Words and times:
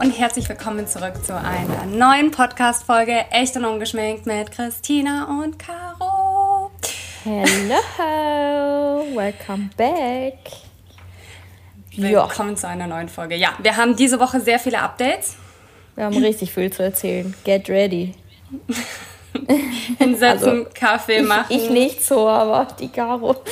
Und 0.00 0.12
herzlich 0.16 0.48
willkommen 0.48 0.86
zurück 0.86 1.24
zu 1.24 1.34
einer 1.36 1.84
neuen 1.84 2.30
Podcast-Folge 2.30 3.24
Echt 3.32 3.56
und 3.56 3.64
Ungeschminkt 3.64 4.26
mit 4.26 4.52
Christina 4.52 5.24
und 5.42 5.58
Caro. 5.58 6.70
Hello, 7.24 9.04
welcome 9.16 9.70
back. 9.76 10.38
Willkommen 11.96 12.50
ja. 12.50 12.56
zu 12.56 12.68
einer 12.68 12.86
neuen 12.86 13.08
Folge. 13.08 13.34
Ja, 13.34 13.54
wir 13.60 13.76
haben 13.76 13.96
diese 13.96 14.20
Woche 14.20 14.40
sehr 14.40 14.60
viele 14.60 14.80
Updates. 14.80 15.34
Wir 15.96 16.04
haben 16.04 16.16
richtig 16.16 16.52
viel 16.52 16.72
zu 16.72 16.84
erzählen. 16.84 17.34
Get 17.42 17.68
ready. 17.68 18.14
Hinsetzen, 19.98 20.48
also, 20.48 20.66
Kaffee 20.74 21.22
machen. 21.22 21.46
Ich, 21.48 21.64
ich 21.64 21.70
nicht 21.70 22.04
so, 22.04 22.28
aber 22.28 22.68
die 22.78 22.88
Caro. 22.88 23.42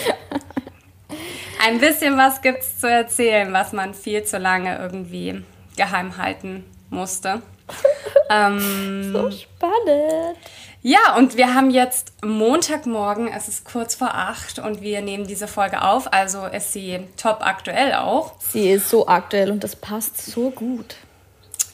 Ein 1.66 1.80
bisschen 1.80 2.16
was 2.16 2.40
gibt 2.40 2.60
es 2.60 2.78
zu 2.78 2.88
erzählen, 2.88 3.52
was 3.52 3.72
man 3.72 3.94
viel 3.94 4.22
zu 4.22 4.38
lange 4.38 4.78
irgendwie 4.78 5.42
geheim 5.76 6.16
halten 6.16 6.64
musste. 6.90 7.42
ähm, 8.30 9.12
so 9.12 9.30
spannend. 9.30 10.38
Ja, 10.82 11.16
und 11.16 11.36
wir 11.36 11.52
haben 11.52 11.70
jetzt 11.70 12.12
Montagmorgen, 12.24 13.26
es 13.26 13.48
ist 13.48 13.64
kurz 13.64 13.96
vor 13.96 14.14
acht 14.14 14.60
und 14.60 14.82
wir 14.82 15.00
nehmen 15.00 15.26
diese 15.26 15.48
Folge 15.48 15.82
auf, 15.82 16.12
also 16.12 16.46
ist 16.46 16.72
sie 16.72 17.00
top 17.16 17.38
aktuell 17.40 17.94
auch. 17.94 18.34
Sie 18.38 18.70
ist 18.70 18.88
so 18.88 19.08
aktuell 19.08 19.50
und 19.50 19.64
das 19.64 19.74
passt 19.74 20.24
so 20.24 20.50
gut. 20.50 20.96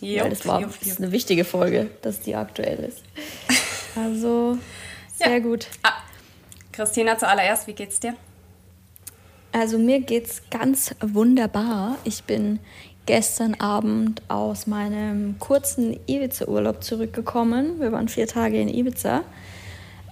Jupp, 0.00 0.30
das, 0.30 0.46
war, 0.46 0.60
jupp, 0.60 0.72
jupp. 0.82 0.98
eine 0.98 1.12
wichtige 1.12 1.44
Folge, 1.44 1.90
dass 2.00 2.20
die 2.20 2.34
aktuell 2.34 2.78
ist. 2.84 3.02
Also, 3.94 4.56
sehr 5.14 5.32
ja. 5.32 5.38
gut. 5.40 5.66
Ah, 5.82 5.92
Christina, 6.72 7.18
zuallererst, 7.18 7.66
wie 7.66 7.74
geht's 7.74 8.00
dir? 8.00 8.14
Also 9.52 9.76
mir 9.76 10.00
geht's 10.00 10.40
ganz 10.48 10.94
wunderbar. 11.02 11.98
Ich 12.04 12.24
bin 12.24 12.58
gestern 13.06 13.54
Abend 13.54 14.22
aus 14.28 14.66
meinem 14.66 15.38
kurzen 15.38 15.98
Ibiza-Urlaub 16.06 16.82
zurückgekommen. 16.84 17.80
Wir 17.80 17.92
waren 17.92 18.08
vier 18.08 18.26
Tage 18.26 18.60
in 18.60 18.68
Ibiza. 18.68 19.22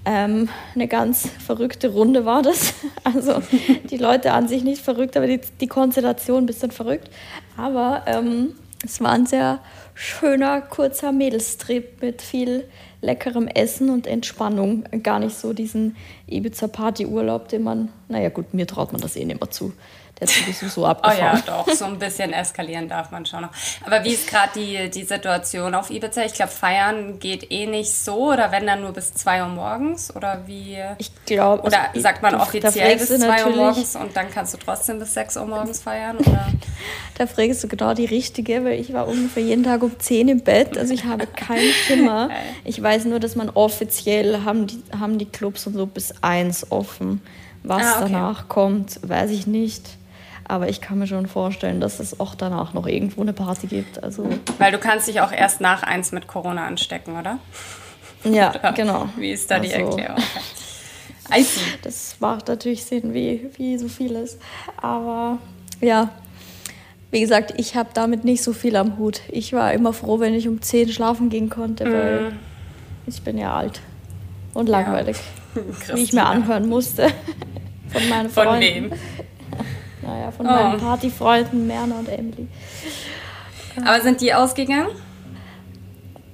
Ähm, 0.04 0.48
eine 0.74 0.88
ganz 0.88 1.28
verrückte 1.28 1.88
Runde 1.88 2.24
war 2.24 2.42
das. 2.42 2.74
Also 3.02 3.42
die 3.90 3.96
Leute 3.96 4.32
an 4.32 4.46
sich 4.46 4.62
nicht 4.62 4.82
verrückt, 4.82 5.16
aber 5.16 5.26
die, 5.26 5.40
die 5.60 5.66
Konstellation 5.66 6.44
ein 6.44 6.46
bisschen 6.46 6.70
verrückt. 6.70 7.10
Aber 7.56 8.02
ähm, 8.06 8.54
es 8.84 9.00
war 9.00 9.10
ein 9.10 9.26
sehr 9.26 9.60
schöner, 9.94 10.60
kurzer 10.60 11.12
Mädelstrip 11.12 12.00
mit 12.02 12.22
viel 12.22 12.68
leckerem 13.02 13.48
Essen 13.48 13.90
und 13.90 14.06
Entspannung. 14.06 14.84
Gar 15.02 15.20
nicht 15.20 15.36
so 15.36 15.52
diesen 15.52 15.96
Ibiza-Party-Urlaub, 16.30 17.48
den 17.48 17.62
man, 17.62 17.88
naja 18.08 18.28
gut, 18.28 18.54
mir 18.54 18.66
traut 18.66 18.92
man 18.92 19.00
das 19.00 19.16
eh 19.16 19.24
nicht 19.24 19.40
mehr 19.40 19.50
zu. 19.50 19.72
Der 20.20 20.28
ist 20.28 20.36
sowieso 20.36 20.68
so 20.68 20.86
abgefahren. 20.86 21.42
Oh 21.46 21.50
ja, 21.50 21.64
doch, 21.64 21.74
so 21.74 21.86
ein 21.86 21.98
bisschen 21.98 22.32
eskalieren 22.32 22.88
darf 22.88 23.10
man 23.10 23.24
schon 23.24 23.42
noch. 23.42 23.50
Aber 23.84 24.04
wie 24.04 24.10
ist 24.10 24.28
gerade 24.28 24.50
die, 24.54 24.90
die 24.90 25.04
Situation 25.04 25.74
auf 25.74 25.90
Ibiza? 25.90 26.24
Ich 26.24 26.34
glaube, 26.34 26.52
feiern 26.52 27.18
geht 27.18 27.50
eh 27.50 27.66
nicht 27.66 27.92
so 27.92 28.32
oder 28.32 28.52
wenn 28.52 28.66
dann 28.66 28.82
nur 28.82 28.92
bis 28.92 29.14
2 29.14 29.42
Uhr 29.42 29.48
morgens 29.48 30.14
oder 30.14 30.42
wie? 30.46 30.78
Ich 30.98 31.10
glaube. 31.24 31.62
Oder 31.62 31.88
also, 31.88 32.00
sagt 32.00 32.22
man 32.22 32.34
offiziell 32.34 32.96
bis 32.96 33.08
2 33.08 33.46
Uhr 33.46 33.56
morgens 33.56 33.96
und 33.96 34.14
dann 34.14 34.30
kannst 34.30 34.54
du 34.54 34.58
trotzdem 34.58 34.98
bis 34.98 35.14
6 35.14 35.38
Uhr 35.38 35.46
morgens 35.46 35.80
feiern? 35.80 36.18
Oder? 36.18 36.48
da 37.18 37.26
fragst 37.26 37.64
du 37.64 37.68
genau 37.68 37.94
die 37.94 38.06
Richtige, 38.06 38.64
weil 38.64 38.78
ich 38.78 38.92
war 38.92 39.08
ungefähr 39.08 39.42
jeden 39.42 39.64
Tag 39.64 39.82
um 39.82 39.98
10 39.98 40.28
im 40.28 40.40
Bett, 40.40 40.76
also 40.76 40.92
ich 40.92 41.04
habe 41.04 41.26
keinen 41.26 41.72
Schimmer. 41.72 42.30
Ich 42.64 42.80
weiß 42.80 43.06
nur, 43.06 43.20
dass 43.20 43.36
man 43.36 43.48
offiziell 43.50 44.44
haben 44.44 44.66
die, 44.66 44.82
haben 44.98 45.18
die 45.18 45.26
Clubs 45.26 45.66
und 45.66 45.74
so 45.74 45.86
bis 45.86 46.19
1 46.22 46.70
offen. 46.70 47.20
Was 47.62 47.82
ah, 47.82 48.00
okay. 48.00 48.12
danach 48.12 48.48
kommt, 48.48 49.00
weiß 49.06 49.30
ich 49.30 49.46
nicht. 49.46 49.96
Aber 50.44 50.68
ich 50.68 50.80
kann 50.80 50.98
mir 50.98 51.06
schon 51.06 51.26
vorstellen, 51.26 51.80
dass 51.80 52.00
es 52.00 52.18
auch 52.18 52.34
danach 52.34 52.74
noch 52.74 52.86
irgendwo 52.86 53.20
eine 53.20 53.32
Party 53.32 53.68
gibt. 53.68 54.02
Also 54.02 54.28
Weil 54.58 54.72
du 54.72 54.78
kannst 54.78 55.06
dich 55.06 55.20
auch 55.20 55.30
erst 55.30 55.60
nach 55.60 55.82
eins 55.82 56.10
mit 56.10 56.26
Corona 56.26 56.66
anstecken, 56.66 57.16
oder? 57.16 57.38
Ja, 58.24 58.50
oder 58.50 58.72
genau. 58.72 59.08
Wie 59.16 59.30
ist 59.30 59.50
da 59.50 59.56
also, 59.56 59.68
die 59.68 59.74
Erklärung? 59.74 60.16
See. 61.30 61.60
Das 61.82 62.16
macht 62.18 62.48
natürlich 62.48 62.84
Sinn, 62.84 63.14
wie, 63.14 63.48
wie 63.56 63.78
so 63.78 63.88
vieles. 63.88 64.38
Aber 64.76 65.38
ja, 65.80 66.08
wie 67.10 67.20
gesagt, 67.20 67.54
ich 67.56 67.76
habe 67.76 67.90
damit 67.94 68.24
nicht 68.24 68.42
so 68.42 68.52
viel 68.52 68.76
am 68.76 68.98
Hut. 68.98 69.20
Ich 69.28 69.52
war 69.52 69.72
immer 69.72 69.92
froh, 69.92 70.20
wenn 70.20 70.34
ich 70.34 70.48
um 70.48 70.60
10 70.60 70.88
schlafen 70.90 71.28
gehen 71.28 71.50
konnte, 71.50 71.84
weil 71.84 72.30
mm. 72.30 72.38
ich 73.06 73.22
bin 73.22 73.38
ja 73.38 73.54
alt 73.54 73.80
und 74.54 74.68
langweilig. 74.68 75.16
Ja. 75.16 75.39
Wie 75.94 76.02
ich 76.02 76.12
mir 76.12 76.26
anhören 76.26 76.68
musste 76.68 77.08
von 77.92 78.08
meinen 78.08 78.30
Freunden. 78.30 78.52
Von 78.52 78.60
wem? 78.60 78.92
Naja, 80.02 80.30
von 80.30 80.46
oh. 80.46 80.50
meinen 80.50 80.80
Partyfreunden 80.80 81.66
Merna 81.66 81.98
und 81.98 82.08
Emily. 82.08 82.48
Aber 83.76 84.00
sind 84.00 84.22
die 84.22 84.32
ausgegangen? 84.32 84.88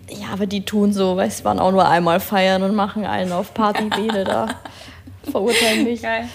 Ja, 0.09 0.29
aber 0.33 0.47
die 0.47 0.65
tun 0.65 0.93
so, 0.93 1.17
weil 1.17 1.31
sie 1.31 1.45
waren 1.45 1.59
auch 1.59 1.73
nur 1.73 1.87
einmal 1.87 2.21
feiern 2.21 2.63
und 2.63 2.77
machen 2.77 3.05
einen 3.05 3.33
auf 3.33 3.55
Partybede 3.55 4.23
da. 4.23 4.49
Verurteilen 5.31 5.83
mich. 5.83 6.01
Geil. 6.01 6.29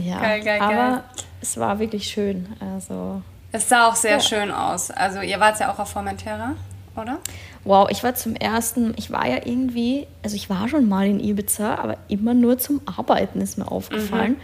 Ja, 0.00 0.20
geil, 0.20 0.42
geil, 0.42 0.60
aber 0.60 0.74
geil. 0.74 1.02
es 1.42 1.58
war 1.58 1.78
wirklich 1.78 2.08
schön. 2.08 2.48
Also, 2.60 3.20
es 3.52 3.68
sah 3.68 3.88
auch 3.88 3.94
sehr 3.94 4.12
ja. 4.12 4.20
schön 4.20 4.50
aus. 4.50 4.90
Also 4.90 5.20
ihr 5.20 5.38
wart 5.38 5.60
ja 5.60 5.70
auch 5.70 5.78
auf 5.78 5.90
Formentera, 5.90 6.54
oder? 6.96 7.18
Wow, 7.64 7.88
ich 7.90 8.02
war 8.02 8.14
zum 8.14 8.34
ersten, 8.34 8.92
ich 8.96 9.10
war 9.12 9.28
ja 9.28 9.36
irgendwie, 9.44 10.06
also 10.22 10.34
ich 10.34 10.50
war 10.50 10.68
schon 10.68 10.88
mal 10.88 11.06
in 11.06 11.20
Ibiza, 11.20 11.76
aber 11.76 11.96
immer 12.08 12.34
nur 12.34 12.58
zum 12.58 12.80
Arbeiten 12.86 13.40
ist 13.40 13.56
mir 13.58 13.70
aufgefallen. 13.70 14.32
Mhm 14.32 14.40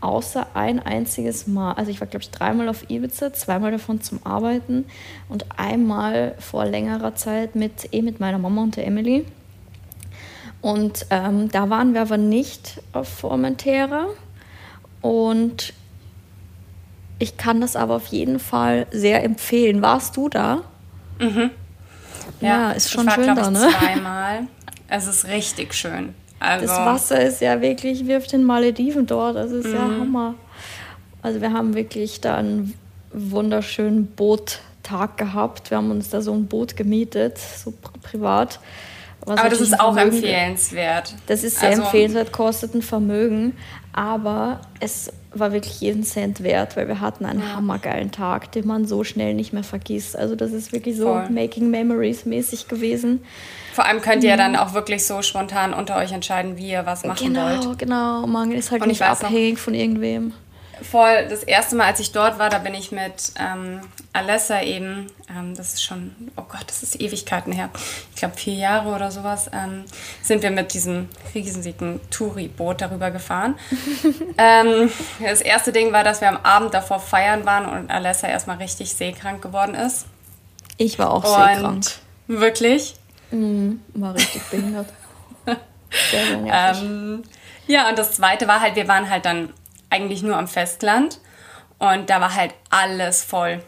außer 0.00 0.46
ein 0.54 0.80
einziges 0.80 1.46
Mal. 1.46 1.72
Also 1.72 1.90
ich 1.90 2.00
war, 2.00 2.08
glaube 2.08 2.22
ich, 2.22 2.30
dreimal 2.30 2.68
auf 2.68 2.88
Ibiza, 2.90 3.32
zweimal 3.32 3.70
davon 3.70 4.00
zum 4.00 4.24
Arbeiten 4.24 4.86
und 5.28 5.46
einmal 5.56 6.34
vor 6.38 6.64
längerer 6.64 7.14
Zeit 7.14 7.54
mit, 7.54 7.92
eh 7.92 8.02
mit 8.02 8.20
meiner 8.20 8.38
Mama 8.38 8.62
und 8.62 8.76
der 8.76 8.86
Emily. 8.86 9.24
Und 10.60 11.06
ähm, 11.10 11.50
da 11.50 11.70
waren 11.70 11.94
wir 11.94 12.02
aber 12.02 12.18
nicht 12.18 12.82
auf 12.92 13.08
Formentera. 13.08 14.06
Und 15.00 15.72
ich 17.18 17.36
kann 17.36 17.60
das 17.60 17.76
aber 17.76 17.96
auf 17.96 18.06
jeden 18.06 18.38
Fall 18.38 18.86
sehr 18.90 19.24
empfehlen. 19.24 19.82
Warst 19.82 20.16
du 20.16 20.28
da? 20.28 20.62
Mhm. 21.18 21.50
Ja, 22.40 22.48
ja 22.48 22.70
ist 22.72 22.90
schon 22.90 23.08
ich 23.08 23.16
war, 23.16 23.24
schön 23.24 23.34
da, 23.34 23.50
ne? 23.50 23.68
Zweimal. 23.78 24.40
Es 24.88 25.06
ist 25.06 25.26
richtig 25.26 25.74
schön. 25.74 26.14
Also. 26.40 26.66
Das 26.66 26.76
Wasser 26.78 27.20
ist 27.22 27.40
ja 27.40 27.60
wirklich 27.60 28.06
wie 28.06 28.16
auf 28.16 28.26
den 28.26 28.44
Malediven 28.44 29.06
dort. 29.06 29.36
Das 29.36 29.52
ist 29.52 29.66
mhm. 29.66 29.74
ja 29.74 29.80
Hammer. 29.80 30.34
Also 31.22 31.40
wir 31.40 31.52
haben 31.52 31.74
wirklich 31.74 32.20
da 32.20 32.36
einen 32.36 32.74
wunderschönen 33.12 34.06
Boottag 34.06 35.18
gehabt. 35.18 35.70
Wir 35.70 35.78
haben 35.78 35.90
uns 35.90 36.08
da 36.08 36.22
so 36.22 36.32
ein 36.32 36.46
Boot 36.46 36.76
gemietet, 36.76 37.38
so 37.38 37.74
privat. 38.02 38.58
aber 39.26 39.50
das 39.50 39.60
ist 39.60 39.78
auch 39.78 39.94
Vermögen, 39.94 40.16
empfehlenswert. 40.16 41.14
Das 41.26 41.44
ist 41.44 41.60
sehr 41.60 41.70
also, 41.70 41.82
empfehlenswert, 41.82 42.32
kostet 42.32 42.74
ein 42.74 42.82
Vermögen. 42.82 43.56
Aber 43.92 44.60
es 44.80 45.12
war 45.32 45.52
wirklich 45.52 45.80
jeden 45.80 46.02
Cent 46.02 46.42
wert, 46.42 46.76
weil 46.76 46.88
wir 46.88 47.00
hatten 47.00 47.24
einen 47.24 47.40
ja. 47.40 47.54
hammergeilen 47.54 48.10
Tag, 48.10 48.52
den 48.52 48.66
man 48.66 48.86
so 48.86 49.04
schnell 49.04 49.34
nicht 49.34 49.52
mehr 49.52 49.62
vergisst. 49.62 50.16
Also 50.16 50.34
das 50.34 50.52
ist 50.52 50.72
wirklich 50.72 50.96
so 50.96 51.04
Voll. 51.04 51.30
Making 51.30 51.70
Memories 51.70 52.26
mäßig 52.26 52.68
gewesen. 52.68 53.20
Vor 53.72 53.84
allem 53.84 54.00
könnt 54.00 54.24
ihr 54.24 54.36
dann 54.36 54.56
auch 54.56 54.74
wirklich 54.74 55.06
so 55.06 55.22
spontan 55.22 55.72
unter 55.72 55.96
euch 55.96 56.12
entscheiden, 56.12 56.56
wie 56.56 56.70
ihr 56.70 56.84
was 56.86 57.04
machen 57.04 57.28
genau, 57.28 57.44
wollt. 57.44 57.78
Genau, 57.78 58.22
genau. 58.22 58.26
Man 58.26 58.52
ist 58.52 58.70
halt 58.72 58.84
nicht 58.86 59.02
abhängig 59.02 59.54
noch, 59.54 59.60
von 59.60 59.74
irgendwem 59.74 60.32
voll 60.82 61.26
das 61.28 61.42
erste 61.42 61.76
Mal, 61.76 61.86
als 61.86 62.00
ich 62.00 62.12
dort 62.12 62.38
war, 62.38 62.50
da 62.50 62.58
bin 62.58 62.74
ich 62.74 62.92
mit 62.92 63.32
ähm, 63.38 63.80
Alessa 64.12 64.62
eben, 64.62 65.10
ähm, 65.28 65.54
das 65.54 65.74
ist 65.74 65.82
schon, 65.82 66.14
oh 66.36 66.42
Gott, 66.48 66.64
das 66.66 66.82
ist 66.82 67.00
Ewigkeiten 67.00 67.52
her, 67.52 67.70
ich 68.10 68.16
glaube 68.16 68.36
vier 68.36 68.54
Jahre 68.54 68.94
oder 68.94 69.10
sowas, 69.10 69.50
ähm, 69.52 69.84
sind 70.22 70.42
wir 70.42 70.50
mit 70.50 70.74
diesem 70.74 71.08
riesigen 71.34 72.00
Touri-Boot 72.10 72.80
darüber 72.80 73.10
gefahren. 73.10 73.58
Ähm, 74.38 74.90
das 75.20 75.42
erste 75.42 75.70
Ding 75.70 75.92
war, 75.92 76.02
dass 76.02 76.22
wir 76.22 76.28
am 76.28 76.38
Abend 76.38 76.72
davor 76.72 76.98
feiern 76.98 77.44
waren 77.44 77.66
und 77.66 77.90
Alessa 77.90 78.26
erstmal 78.26 78.56
richtig 78.56 78.94
seekrank 78.94 79.42
geworden 79.42 79.74
ist. 79.74 80.06
Ich 80.78 80.98
war 80.98 81.10
auch 81.10 81.24
und 81.24 81.54
seekrank. 81.54 81.86
Wirklich? 82.26 82.94
Mhm, 83.30 83.82
war 83.94 84.14
richtig 84.14 84.42
behindert. 84.44 84.86
Sehr, 86.10 86.26
sehr 86.26 86.82
ähm, 86.82 87.22
ja, 87.66 87.88
und 87.88 87.98
das 87.98 88.12
zweite 88.12 88.48
war 88.48 88.60
halt, 88.60 88.76
wir 88.76 88.88
waren 88.88 89.10
halt 89.10 89.24
dann 89.24 89.52
eigentlich 89.90 90.22
nur 90.22 90.36
am 90.36 90.48
Festland 90.48 91.20
und 91.78 92.08
da 92.10 92.20
war 92.20 92.34
halt 92.34 92.54
alles 92.70 93.22
voll. 93.22 93.60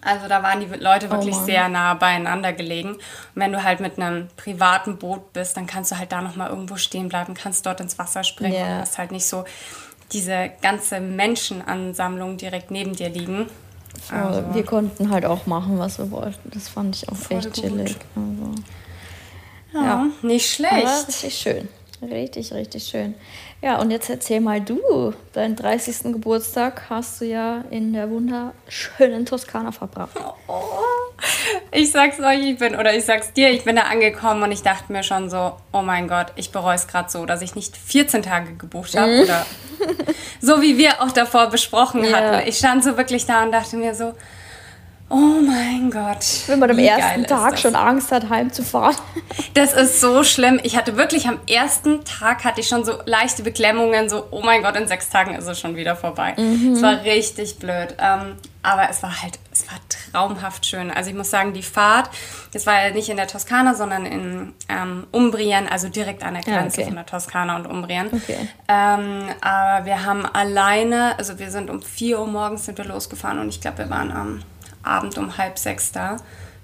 Also 0.00 0.26
da 0.26 0.42
waren 0.42 0.60
die 0.60 0.66
Leute 0.66 1.08
wirklich 1.10 1.36
oh 1.36 1.44
sehr 1.44 1.68
nah 1.68 1.94
beieinander 1.94 2.52
gelegen. 2.52 2.94
Und 2.94 3.00
wenn 3.34 3.52
du 3.52 3.62
halt 3.62 3.78
mit 3.78 3.98
einem 3.98 4.28
privaten 4.36 4.98
Boot 4.98 5.32
bist, 5.32 5.56
dann 5.56 5.66
kannst 5.66 5.92
du 5.92 5.98
halt 5.98 6.10
da 6.10 6.20
nochmal 6.20 6.50
irgendwo 6.50 6.76
stehen 6.76 7.08
bleiben, 7.08 7.34
kannst 7.34 7.64
dort 7.64 7.80
ins 7.80 7.98
Wasser 7.98 8.24
springen 8.24 8.54
yeah. 8.54 8.66
und 8.66 8.80
hast 8.80 8.98
halt 8.98 9.12
nicht 9.12 9.26
so 9.26 9.44
diese 10.12 10.50
ganze 10.62 11.00
Menschenansammlung 11.00 12.36
direkt 12.38 12.70
neben 12.70 12.94
dir 12.96 13.08
liegen. 13.08 13.46
Also, 14.10 14.54
wir 14.54 14.64
konnten 14.64 15.10
halt 15.10 15.24
auch 15.24 15.46
machen, 15.46 15.78
was 15.78 15.98
wir 15.98 16.10
wollten. 16.10 16.50
Das 16.52 16.68
fand 16.68 16.96
ich 16.96 17.08
auch 17.08 17.30
echt 17.30 17.52
chillig. 17.54 17.96
Also, 18.16 18.54
ja, 19.74 19.82
ja, 19.82 20.06
nicht 20.22 20.50
schlecht. 20.50 20.86
Aber 20.86 21.06
richtig 21.08 21.34
schön. 21.34 21.68
Richtig, 22.00 22.52
richtig 22.52 22.84
schön. 22.84 23.14
Ja, 23.60 23.80
und 23.80 23.90
jetzt 23.90 24.08
erzähl 24.08 24.40
mal 24.40 24.60
du, 24.60 25.12
deinen 25.32 25.56
30. 25.56 26.12
Geburtstag 26.12 26.82
hast 26.88 27.20
du 27.20 27.24
ja 27.24 27.64
in 27.70 27.92
der 27.92 28.08
wunderschönen 28.08 29.26
Toskana 29.26 29.72
verbracht. 29.72 30.16
Oh, 30.46 30.54
ich 31.72 31.90
sag's 31.90 32.20
euch, 32.20 32.50
ich 32.50 32.58
bin, 32.58 32.76
oder 32.76 32.94
ich 32.94 33.04
sag's 33.04 33.32
dir, 33.32 33.50
ich 33.50 33.64
bin 33.64 33.74
da 33.74 33.82
angekommen 33.82 34.44
und 34.44 34.52
ich 34.52 34.62
dachte 34.62 34.92
mir 34.92 35.02
schon 35.02 35.28
so, 35.28 35.56
oh 35.72 35.82
mein 35.82 36.06
Gott, 36.06 36.28
ich 36.36 36.52
bereue 36.52 36.76
es 36.76 36.86
gerade 36.86 37.10
so, 37.10 37.26
dass 37.26 37.42
ich 37.42 37.56
nicht 37.56 37.76
14 37.76 38.22
Tage 38.22 38.54
gebucht 38.54 38.96
habe 38.96 39.16
mhm. 39.16 39.22
oder 39.22 39.44
so 40.40 40.62
wie 40.62 40.78
wir 40.78 41.02
auch 41.02 41.10
davor 41.10 41.48
besprochen 41.48 42.04
ja. 42.04 42.12
hatten. 42.12 42.48
Ich 42.48 42.58
stand 42.58 42.84
so 42.84 42.96
wirklich 42.96 43.26
da 43.26 43.42
und 43.42 43.50
dachte 43.50 43.76
mir 43.76 43.94
so, 43.94 44.14
Oh 45.10 45.40
mein 45.40 45.90
Gott. 45.90 46.24
Wenn 46.48 46.58
man 46.58 46.70
am 46.70 46.78
ersten 46.78 47.24
Tag 47.24 47.58
schon 47.58 47.74
Angst 47.74 48.12
hat, 48.12 48.28
heimzufahren. 48.28 48.96
Das 49.54 49.72
ist 49.72 50.00
so 50.00 50.22
schlimm. 50.22 50.60
Ich 50.62 50.76
hatte 50.76 50.96
wirklich 50.96 51.26
am 51.26 51.40
ersten 51.48 52.04
Tag 52.04 52.44
hatte 52.44 52.60
ich 52.60 52.68
schon 52.68 52.84
so 52.84 52.92
leichte 53.06 53.42
Beklemmungen, 53.42 54.08
so, 54.08 54.28
oh 54.30 54.40
mein 54.40 54.62
Gott, 54.62 54.76
in 54.76 54.86
sechs 54.86 55.10
Tagen 55.10 55.34
ist 55.34 55.46
es 55.46 55.58
schon 55.58 55.74
wieder 55.74 55.96
vorbei. 55.96 56.34
Mhm. 56.36 56.74
Es 56.74 56.82
war 56.82 57.02
richtig 57.02 57.58
blöd. 57.58 57.96
Ähm, 57.98 58.36
aber 58.62 58.88
es 58.88 59.02
war 59.02 59.20
halt, 59.20 59.38
es 59.52 59.66
war 59.66 59.78
traumhaft 59.88 60.66
schön. 60.66 60.90
Also 60.90 61.10
ich 61.10 61.16
muss 61.16 61.30
sagen, 61.30 61.54
die 61.54 61.62
Fahrt, 61.62 62.10
das 62.52 62.66
war 62.66 62.86
ja 62.86 62.94
nicht 62.94 63.08
in 63.08 63.16
der 63.16 63.26
Toskana, 63.26 63.74
sondern 63.74 64.06
in 64.06 64.52
ähm, 64.68 65.06
Umbrien, 65.10 65.66
also 65.68 65.88
direkt 65.88 66.22
an 66.22 66.34
der 66.34 66.42
Grenze 66.42 66.80
ja, 66.80 66.82
okay. 66.82 66.84
von 66.84 66.94
der 66.96 67.06
Toskana 67.06 67.56
und 67.56 67.66
Umbrien. 67.66 68.08
Okay. 68.12 68.48
Ähm, 68.68 69.28
aber 69.40 69.86
wir 69.86 70.04
haben 70.04 70.24
alleine, 70.26 71.18
also 71.18 71.38
wir 71.38 71.50
sind 71.50 71.70
um 71.70 71.82
4 71.82 72.20
Uhr 72.20 72.26
morgens 72.26 72.66
sind 72.66 72.78
wir 72.78 72.84
losgefahren 72.84 73.38
und 73.38 73.48
ich 73.48 73.60
glaube, 73.60 73.78
wir 73.78 73.90
waren 73.90 74.12
am 74.12 74.42
Abend 74.88 75.18
um 75.18 75.36
halb 75.36 75.58
sechs 75.58 75.92
da. 75.92 76.16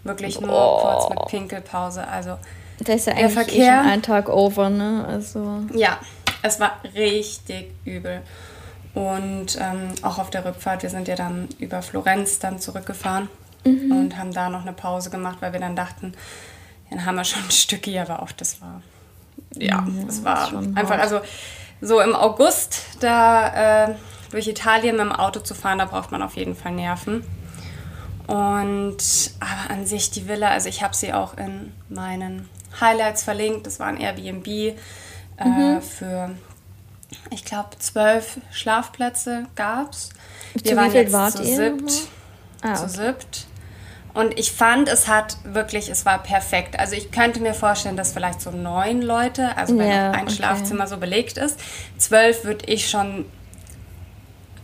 Wirklich 0.02 0.40
nur 0.40 0.50
oh. 0.50 0.80
kurz 0.80 1.08
mit 1.10 1.26
Pinkelpause. 1.26 2.06
Also 2.06 2.38
das 2.78 2.96
ist 2.96 3.06
ja 3.06 3.14
der 3.14 3.30
Verkehr, 3.30 3.82
ein 3.82 4.02
Tag 4.02 4.28
over, 4.28 4.68
ne? 4.68 5.04
Also. 5.08 5.62
Ja, 5.72 5.98
es 6.42 6.60
war 6.60 6.72
richtig 6.94 7.72
übel. 7.84 8.22
Und 8.94 9.58
ähm, 9.60 9.92
auch 10.02 10.18
auf 10.18 10.30
der 10.30 10.44
Rückfahrt, 10.44 10.82
wir 10.82 10.90
sind 10.90 11.08
ja 11.08 11.16
dann 11.16 11.48
über 11.58 11.82
Florenz 11.82 12.38
dann 12.38 12.60
zurückgefahren 12.60 13.28
mhm. 13.64 13.90
und 13.90 14.16
haben 14.16 14.32
da 14.32 14.48
noch 14.48 14.62
eine 14.62 14.72
Pause 14.72 15.10
gemacht, 15.10 15.38
weil 15.40 15.52
wir 15.52 15.60
dann 15.60 15.74
dachten, 15.74 16.14
dann 16.90 17.04
haben 17.04 17.16
wir 17.16 17.24
schon 17.24 17.42
ein 17.42 17.50
Stück 17.50 17.86
hier, 17.86 18.02
aber 18.02 18.22
auch 18.22 18.30
das 18.30 18.60
war, 18.60 18.82
ja, 19.56 19.66
ja 19.66 19.86
das 20.06 20.22
war 20.22 20.48
einfach, 20.74 20.90
hart. 20.90 21.00
also 21.00 21.20
so 21.80 22.00
im 22.00 22.14
August 22.14 22.82
da 23.00 23.86
äh, 23.86 23.94
durch 24.30 24.46
Italien 24.46 24.96
mit 24.96 25.06
dem 25.06 25.12
Auto 25.12 25.40
zu 25.40 25.54
fahren, 25.54 25.78
da 25.78 25.86
braucht 25.86 26.12
man 26.12 26.22
auf 26.22 26.36
jeden 26.36 26.54
Fall 26.54 26.72
Nerven. 26.72 27.24
Und 28.26 28.96
aber 29.40 29.70
an 29.70 29.86
sich 29.86 30.10
die 30.10 30.28
Villa, 30.28 30.48
also 30.48 30.68
ich 30.68 30.82
habe 30.82 30.94
sie 30.94 31.12
auch 31.12 31.36
in 31.36 31.72
meinen 31.88 32.48
Highlights 32.80 33.22
verlinkt. 33.22 33.66
Das 33.66 33.80
war 33.80 33.86
ein 33.86 33.98
Airbnb 33.98 34.46
äh, 34.46 34.74
mhm. 35.44 35.82
für, 35.82 36.30
ich 37.30 37.44
glaube, 37.44 37.70
zwölf 37.78 38.38
Schlafplätze 38.50 39.46
gab 39.56 39.92
es. 39.92 40.10
Wir 40.54 40.72
zu 40.72 40.76
waren 40.76 40.92
jetzt 40.92 41.12
wart 41.12 41.32
zu 41.32 41.44
siebt. 41.44 42.08
Ah, 42.62 42.74
zu 42.74 42.88
siebt. 42.88 43.46
Und 44.14 44.38
ich 44.38 44.52
fand, 44.52 44.88
es 44.88 45.08
hat 45.08 45.36
wirklich, 45.42 45.88
es 45.88 46.06
war 46.06 46.22
perfekt. 46.22 46.78
Also 46.78 46.94
ich 46.94 47.10
könnte 47.10 47.40
mir 47.40 47.52
vorstellen, 47.52 47.96
dass 47.96 48.12
vielleicht 48.12 48.40
so 48.40 48.52
neun 48.52 49.02
Leute, 49.02 49.56
also 49.56 49.76
wenn 49.76 49.90
ja, 49.90 50.12
ein 50.12 50.22
okay. 50.22 50.36
Schlafzimmer 50.36 50.86
so 50.86 50.98
belegt 50.98 51.36
ist, 51.36 51.58
zwölf 51.98 52.44
würde 52.44 52.64
ich 52.66 52.88
schon 52.88 53.24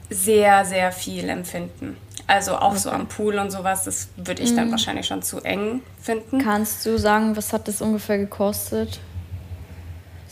sehr, 0.08 0.64
sehr 0.64 0.92
viel 0.92 1.28
empfinden. 1.28 1.96
Also 2.30 2.54
auch 2.54 2.70
okay. 2.70 2.78
so 2.78 2.90
am 2.90 3.08
Pool 3.08 3.40
und 3.40 3.50
sowas, 3.50 3.82
das 3.82 4.06
würde 4.16 4.40
ich 4.44 4.54
dann 4.54 4.68
mhm. 4.68 4.70
wahrscheinlich 4.70 5.06
schon 5.06 5.20
zu 5.20 5.40
eng 5.40 5.82
finden. 6.00 6.38
Kannst 6.38 6.86
du 6.86 6.96
sagen, 6.96 7.36
was 7.36 7.52
hat 7.52 7.66
das 7.66 7.82
ungefähr 7.82 8.18
gekostet? 8.18 9.00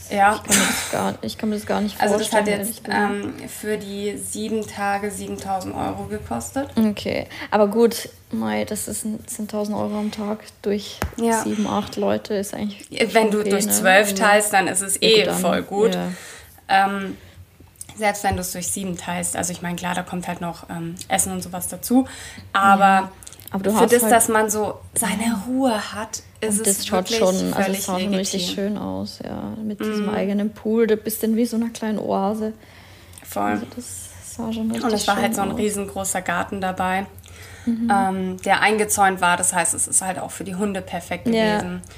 Ja. 0.09 0.37
Ich 0.37 0.43
kann 0.45 0.67
das 0.69 0.91
gar, 0.93 1.15
ich 1.23 1.39
kann 1.39 1.49
mir 1.49 1.57
das 1.57 1.67
gar 1.67 1.81
nicht 1.81 1.97
vorstellen. 1.97 2.13
Also 2.13 2.25
das 2.25 2.33
hat 2.33 2.47
jetzt 2.47 2.83
ähm, 2.89 3.35
für 3.49 3.79
die 3.79 4.17
sieben 4.17 4.65
Tage 4.65 5.11
7000 5.11 5.75
Euro 5.75 6.05
gekostet. 6.05 6.71
Okay, 6.77 7.27
aber 7.51 7.67
gut, 7.67 8.09
Mai, 8.31 8.65
das 8.65 8.87
ist, 8.87 9.01
sind 9.01 9.53
1000 9.53 9.77
Euro 9.77 9.99
am 9.99 10.13
Tag 10.13 10.45
durch 10.63 11.01
ja. 11.21 11.43
sieben, 11.43 11.67
acht 11.67 11.97
Leute 11.97 12.35
ist 12.35 12.55
eigentlich 12.55 12.87
Wenn 13.13 13.33
du 13.33 13.41
okay, 13.41 13.51
durch 13.51 13.67
ne? 13.67 13.73
zwölf 13.73 14.11
ne? 14.11 14.15
teilst, 14.15 14.53
dann 14.53 14.69
ist 14.69 14.83
es 14.83 15.03
eh 15.03 15.29
voll 15.33 15.63
gut. 15.63 15.97
Ja. 15.97 16.11
Ähm, 16.69 17.17
selbst 17.99 18.25
wenn 18.25 18.37
du 18.37 18.41
es 18.41 18.53
durch 18.53 18.69
sieben 18.69 18.97
teilst. 18.97 19.37
Also 19.37 19.53
ich 19.53 19.63
meine, 19.63 19.77
klar, 19.77 19.95
da 19.95 20.03
kommt 20.03 20.29
halt 20.29 20.41
noch 20.41 20.69
ähm, 20.71 20.95
Essen 21.09 21.33
und 21.33 21.43
sowas 21.43 21.69
dazu. 21.69 22.07
Aber, 22.53 22.85
ja. 22.85 23.11
aber 23.51 23.71
für 23.71 23.87
das, 23.87 24.03
halt 24.05 24.13
dass 24.13 24.29
man 24.29 24.49
so 24.49 24.79
seine 24.95 25.43
Ruhe 25.47 25.93
hat, 25.93 26.23
ist 26.41 26.61
das 26.61 26.79
es 26.79 26.87
schaut 26.87 27.09
schon, 27.09 27.53
also 27.53 27.73
es 27.73 27.85
sah 27.85 27.99
schon 27.99 28.15
richtig 28.15 28.47
schön 28.47 28.79
aus, 28.79 29.19
ja. 29.25 29.55
Mit 29.63 29.81
diesem 29.81 30.07
mhm. 30.07 30.15
eigenen 30.15 30.53
Pool, 30.53 30.87
du 30.87 30.97
bist 30.97 31.23
dann 31.23 31.37
wie 31.37 31.45
so 31.45 31.57
einer 31.57 31.71
kleinen 31.71 31.99
Oase. 31.99 32.53
Voll. 33.25 33.43
Also 33.43 33.67
das 33.75 34.09
sah 34.37 34.53
schon 34.53 34.71
richtig 34.71 34.85
Und 34.85 34.93
es 34.93 35.09
war 35.09 35.17
halt 35.17 35.35
so 35.35 35.43
ein 35.43 35.53
aus. 35.53 35.59
riesengroßer 35.59 36.23
Garten 36.23 36.61
dabei. 36.61 37.07
Mhm. 37.67 37.93
Ähm, 37.93 38.37
der 38.43 38.61
eingezäunt 38.61 39.21
war. 39.21 39.37
Das 39.37 39.53
heißt, 39.53 39.75
es 39.75 39.89
ist 39.89 40.01
halt 40.01 40.19
auch 40.19 40.31
für 40.31 40.45
die 40.45 40.55
Hunde 40.55 40.81
perfekt 40.81 41.25
gewesen. 41.25 41.83
Ja. 41.85 41.95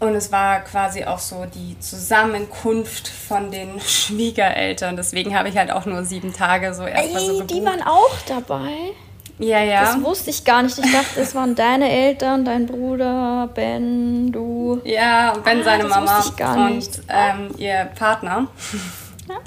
Und 0.00 0.14
es 0.14 0.32
war 0.32 0.60
quasi 0.60 1.04
auch 1.04 1.18
so 1.18 1.44
die 1.44 1.78
Zusammenkunft 1.78 3.06
von 3.06 3.50
den 3.50 3.78
Schwiegereltern. 3.86 4.96
Deswegen 4.96 5.38
habe 5.38 5.50
ich 5.50 5.58
halt 5.58 5.70
auch 5.70 5.84
nur 5.84 6.04
sieben 6.04 6.32
Tage 6.32 6.72
so 6.74 6.84
erstmal 6.84 7.20
so 7.20 7.32
gebucht. 7.34 7.50
Die 7.50 7.64
waren 7.64 7.82
auch 7.82 8.16
dabei? 8.26 8.94
Ja, 9.38 9.62
ja. 9.62 9.84
Das 9.84 10.02
wusste 10.02 10.30
ich 10.30 10.44
gar 10.44 10.62
nicht. 10.62 10.78
Ich 10.78 10.92
dachte, 10.92 11.20
es 11.20 11.34
waren 11.34 11.54
deine 11.54 11.90
Eltern, 11.90 12.44
dein 12.44 12.66
Bruder, 12.66 13.48
Ben, 13.54 14.30
du. 14.32 14.80
Ja, 14.84 15.32
und 15.32 15.44
Ben, 15.44 15.60
ah, 15.60 15.64
seine 15.64 15.84
Mama 15.84 16.24
und 16.68 16.88
ähm, 17.08 17.50
ihr 17.56 17.88
Partner. 17.98 18.48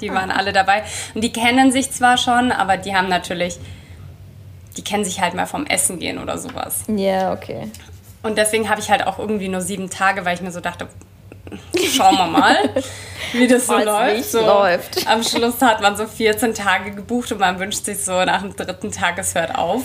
Die 0.00 0.10
waren 0.10 0.30
alle 0.30 0.52
dabei. 0.52 0.82
Und 1.14 1.22
die 1.22 1.32
kennen 1.32 1.70
sich 1.70 1.90
zwar 1.92 2.16
schon, 2.16 2.52
aber 2.52 2.76
die 2.76 2.94
haben 2.94 3.08
natürlich, 3.08 3.58
die 4.76 4.82
kennen 4.82 5.04
sich 5.04 5.20
halt 5.20 5.34
mal 5.34 5.46
vom 5.46 5.66
Essen 5.66 5.98
gehen 5.98 6.18
oder 6.18 6.38
sowas. 6.38 6.84
Ja, 6.88 7.32
okay. 7.32 7.70
Und 8.24 8.38
deswegen 8.38 8.70
habe 8.70 8.80
ich 8.80 8.90
halt 8.90 9.06
auch 9.06 9.18
irgendwie 9.18 9.48
nur 9.48 9.60
sieben 9.60 9.90
Tage, 9.90 10.24
weil 10.24 10.34
ich 10.34 10.40
mir 10.40 10.50
so 10.50 10.60
dachte, 10.60 10.88
schauen 11.94 12.16
wir 12.16 12.26
mal, 12.26 12.56
wie 13.32 13.46
das 13.46 13.66
so 13.66 13.76
läuft. 13.76 14.30
So, 14.30 14.40
läuft. 14.40 15.06
Am 15.06 15.22
Schluss 15.22 15.60
hat 15.60 15.82
man 15.82 15.94
so 15.94 16.06
14 16.06 16.54
Tage 16.54 16.92
gebucht 16.92 17.30
und 17.32 17.38
man 17.38 17.58
wünscht 17.58 17.84
sich 17.84 18.02
so 18.02 18.24
nach 18.24 18.40
dem 18.40 18.56
dritten 18.56 18.90
Tag, 18.90 19.18
es 19.18 19.34
hört 19.34 19.56
auf. 19.56 19.82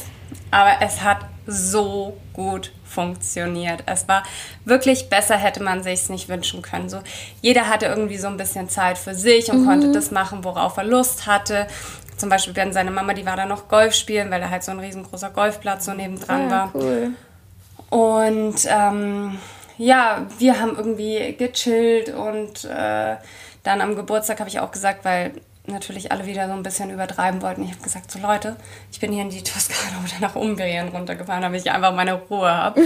Aber 0.52 0.72
es 0.80 1.02
hat 1.02 1.20
so 1.48 2.18
gut 2.32 2.72
funktioniert. 2.86 3.84
Es 3.86 4.08
war 4.08 4.24
wirklich 4.64 5.10
besser, 5.10 5.36
hätte 5.36 5.62
man 5.62 5.84
sich 5.84 5.96
es 5.96 6.10
nicht 6.10 6.30
wünschen 6.30 6.62
können. 6.62 6.88
So, 6.88 7.00
jeder 7.42 7.68
hatte 7.68 7.88
irgendwie 7.88 8.18
so 8.18 8.28
ein 8.28 8.38
bisschen 8.38 8.69
Zeit 8.69 8.98
für 8.98 9.16
sich 9.16 9.52
und 9.52 9.64
mhm. 9.64 9.68
konnte 9.68 9.92
das 9.92 10.12
machen, 10.12 10.46
worauf 10.46 10.78
er 10.78 10.86
Lust 10.86 11.28
hatte. 11.28 11.68
Zum 12.16 12.30
Beispiel 12.30 12.54
Ben, 12.54 12.72
seine 12.72 12.92
Mama, 12.92 13.14
die 13.14 13.26
war 13.26 13.36
da 13.36 13.46
noch 13.46 13.68
Golf 13.68 13.94
spielen, 13.96 14.31
weil 14.31 14.40
da 14.40 14.50
halt 14.50 14.64
so 14.64 14.72
ein 14.72 14.80
riesengroßer 14.80 15.30
Golfplatz 15.30 15.86
so 15.86 15.94
nebendran 15.94 16.50
ja, 16.50 16.52
war. 16.52 16.72
Cool. 16.74 17.12
Und 17.90 18.56
ähm, 18.68 19.40
ja, 19.78 20.26
wir 20.38 20.60
haben 20.60 20.76
irgendwie 20.76 21.36
gechillt 21.38 22.10
und 22.10 22.66
äh, 22.66 23.16
dann 23.64 23.81
am 23.81 23.96
Geburtstag 23.96 24.40
habe 24.40 24.50
ich 24.50 24.60
auch 24.60 24.72
gesagt, 24.72 25.06
weil 25.06 25.34
natürlich 25.72 26.12
alle 26.12 26.26
wieder 26.26 26.48
so 26.48 26.54
ein 26.54 26.64
bisschen 26.64 26.90
übertreiben 26.90 27.42
wollten. 27.42 27.64
Ich 27.64 27.72
habe 27.72 27.81
gesagt, 27.81 28.12
so 28.12 28.19
Leute, 28.19 28.56
ich 28.92 29.00
bin 29.00 29.12
hier 29.12 29.22
in 29.22 29.30
die 29.30 29.44
Toskana 29.44 30.04
oder 30.04 30.19
nach 30.19 30.36
Umbrien 30.36 30.90
runtergefahren, 30.90 31.42
damit 31.42 31.62
ich 31.62 31.72
einfach 31.72 31.94
meine 31.94 32.14
Ruhe 32.14 32.50
habe. 32.50 32.81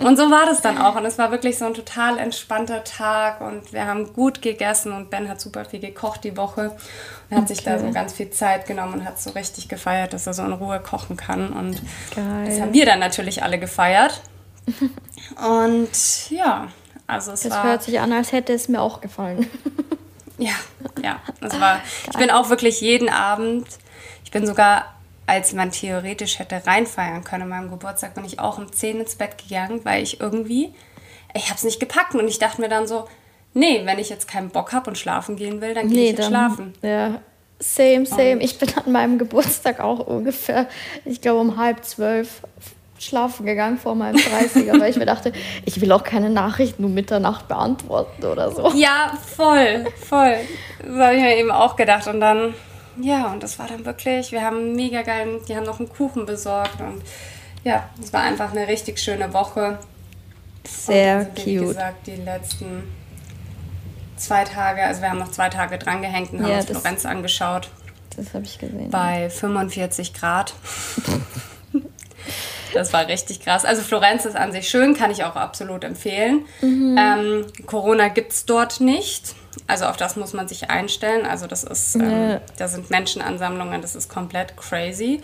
und 0.00 0.16
so 0.16 0.30
war 0.30 0.46
das 0.46 0.60
dann 0.60 0.78
auch. 0.78 0.96
Und 0.96 1.04
es 1.04 1.18
war 1.18 1.30
wirklich 1.30 1.58
so 1.58 1.66
ein 1.66 1.74
total 1.74 2.18
entspannter 2.18 2.84
Tag 2.84 3.40
und 3.40 3.72
wir 3.72 3.86
haben 3.86 4.12
gut 4.12 4.42
gegessen 4.42 4.92
und 4.92 5.10
Ben 5.10 5.28
hat 5.28 5.40
super 5.40 5.64
viel 5.64 5.80
gekocht 5.80 6.24
die 6.24 6.36
Woche 6.36 6.70
und 6.70 7.36
hat 7.36 7.44
okay. 7.44 7.54
sich 7.54 7.64
da 7.64 7.78
so 7.78 7.90
ganz 7.90 8.12
viel 8.12 8.30
Zeit 8.30 8.66
genommen 8.66 8.94
und 8.94 9.04
hat 9.04 9.20
so 9.20 9.30
richtig 9.30 9.68
gefeiert, 9.68 10.12
dass 10.12 10.26
er 10.26 10.34
so 10.34 10.42
in 10.44 10.52
Ruhe 10.52 10.80
kochen 10.80 11.16
kann. 11.16 11.52
Und 11.52 11.82
Geil. 12.14 12.46
das 12.46 12.60
haben 12.60 12.72
wir 12.72 12.86
dann 12.86 13.00
natürlich 13.00 13.42
alle 13.42 13.58
gefeiert. 13.58 14.20
Und 15.36 16.30
ja, 16.30 16.68
also 17.06 17.32
es 17.32 17.40
das 17.40 17.52
war. 17.52 17.62
Das 17.62 17.70
hört 17.70 17.82
sich 17.82 18.00
an, 18.00 18.12
als 18.12 18.32
hätte 18.32 18.52
es 18.52 18.68
mir 18.68 18.80
auch 18.80 19.00
gefallen. 19.00 19.46
ja, 20.38 20.52
ja. 21.02 21.20
Es 21.40 21.58
war, 21.60 21.80
ich 22.10 22.18
bin 22.18 22.30
auch 22.30 22.50
wirklich 22.50 22.80
jeden 22.80 23.08
Abend, 23.08 23.66
ich 24.24 24.30
bin 24.30 24.46
sogar, 24.46 24.94
als 25.26 25.52
man 25.52 25.70
theoretisch 25.70 26.38
hätte 26.38 26.62
reinfeiern 26.66 27.24
können 27.24 27.44
an 27.44 27.48
meinem 27.48 27.70
Geburtstag, 27.70 28.14
bin 28.14 28.24
ich 28.24 28.38
auch 28.38 28.58
um 28.58 28.72
10 28.72 29.00
ins 29.00 29.16
Bett 29.16 29.38
gegangen, 29.38 29.80
weil 29.84 30.02
ich 30.02 30.20
irgendwie, 30.20 30.72
ich 31.34 31.46
habe 31.46 31.56
es 31.56 31.64
nicht 31.64 31.80
gepackt 31.80 32.14
und 32.14 32.28
ich 32.28 32.38
dachte 32.38 32.60
mir 32.60 32.68
dann 32.68 32.86
so, 32.86 33.08
nee, 33.54 33.82
wenn 33.84 33.98
ich 33.98 34.08
jetzt 34.08 34.28
keinen 34.28 34.50
Bock 34.50 34.72
habe 34.72 34.90
und 34.90 34.96
schlafen 34.96 35.36
gehen 35.36 35.60
will, 35.60 35.74
dann 35.74 35.88
gehe 35.88 35.96
nee, 35.96 36.04
ich 36.04 36.10
jetzt 36.10 36.20
dann, 36.20 36.28
schlafen. 36.28 36.74
Ja, 36.82 37.20
same, 37.58 38.06
same. 38.06 38.32
Und 38.32 38.40
ich 38.40 38.58
bin 38.58 38.68
an 38.76 38.92
meinem 38.92 39.18
Geburtstag 39.18 39.80
auch 39.80 40.00
ungefähr, 40.00 40.68
ich 41.04 41.20
glaube 41.20 41.40
um 41.40 41.56
halb 41.56 41.84
zwölf 41.84 42.42
schlafen 43.00 43.46
gegangen 43.46 43.78
vor 43.78 43.94
meinem 43.94 44.16
30er, 44.16 44.78
weil 44.78 44.90
ich 44.90 44.96
mir 44.96 45.06
dachte, 45.06 45.32
ich 45.64 45.80
will 45.80 45.90
auch 45.92 46.04
keine 46.04 46.28
Nachrichten 46.30 46.84
um 46.84 46.92
Mitternacht 46.94 47.48
beantworten 47.48 48.24
oder 48.24 48.50
so. 48.52 48.72
Ja, 48.74 49.12
voll, 49.36 49.86
voll. 50.08 50.36
Das 50.84 50.96
habe 50.98 51.14
ich 51.16 51.22
mir 51.22 51.36
eben 51.36 51.50
auch 51.50 51.76
gedacht. 51.76 52.06
Und 52.06 52.20
dann, 52.20 52.54
ja, 53.00 53.26
und 53.32 53.42
das 53.42 53.58
war 53.58 53.66
dann 53.68 53.84
wirklich, 53.86 54.32
wir 54.32 54.42
haben 54.42 54.74
mega 54.74 55.02
geil, 55.02 55.40
die 55.48 55.56
haben 55.56 55.64
noch 55.64 55.78
einen 55.80 55.88
Kuchen 55.88 56.26
besorgt 56.26 56.80
und 56.80 57.02
ja, 57.64 57.88
es 58.02 58.12
war 58.12 58.22
einfach 58.22 58.52
eine 58.52 58.68
richtig 58.68 58.98
schöne 58.98 59.32
Woche. 59.32 59.78
Sehr 60.66 61.20
und 61.20 61.34
cute. 61.36 61.46
Wie 61.46 61.54
gesagt, 61.56 62.06
die 62.06 62.16
letzten 62.16 62.82
zwei 64.16 64.44
Tage, 64.44 64.82
also 64.82 65.00
wir 65.00 65.10
haben 65.10 65.18
noch 65.18 65.30
zwei 65.30 65.48
Tage 65.48 65.78
drangehängt 65.78 66.32
und 66.32 66.42
haben 66.42 66.50
Ja, 66.50 66.56
uns 66.58 66.66
das- 66.66 66.78
Florenz 66.78 67.06
angeschaut. 67.06 67.70
Das 68.16 68.34
habe 68.34 68.44
ich 68.44 68.58
gesehen. 68.58 68.90
bei 68.90 69.30
45 69.30 70.12
Grad. 70.12 70.52
Das 72.74 72.92
war 72.92 73.06
richtig 73.08 73.40
krass. 73.40 73.64
Also 73.64 73.82
Florenz 73.82 74.24
ist 74.24 74.36
an 74.36 74.52
sich 74.52 74.68
schön, 74.68 74.94
kann 74.94 75.10
ich 75.10 75.24
auch 75.24 75.36
absolut 75.36 75.84
empfehlen. 75.84 76.44
Ähm, 76.62 77.46
Corona 77.66 78.08
gibt 78.08 78.32
es 78.32 78.44
dort 78.46 78.80
nicht. 78.80 79.34
Also 79.66 79.86
auf 79.86 79.96
das 79.96 80.16
muss 80.16 80.32
man 80.32 80.46
sich 80.48 80.70
einstellen. 80.70 81.26
Also 81.26 81.46
das 81.46 81.64
ist, 81.64 81.96
ähm, 81.96 82.30
Ja. 82.30 82.40
da 82.58 82.68
sind 82.68 82.90
Menschenansammlungen, 82.90 83.82
das 83.82 83.94
ist 83.96 84.08
komplett 84.08 84.56
crazy. 84.56 85.20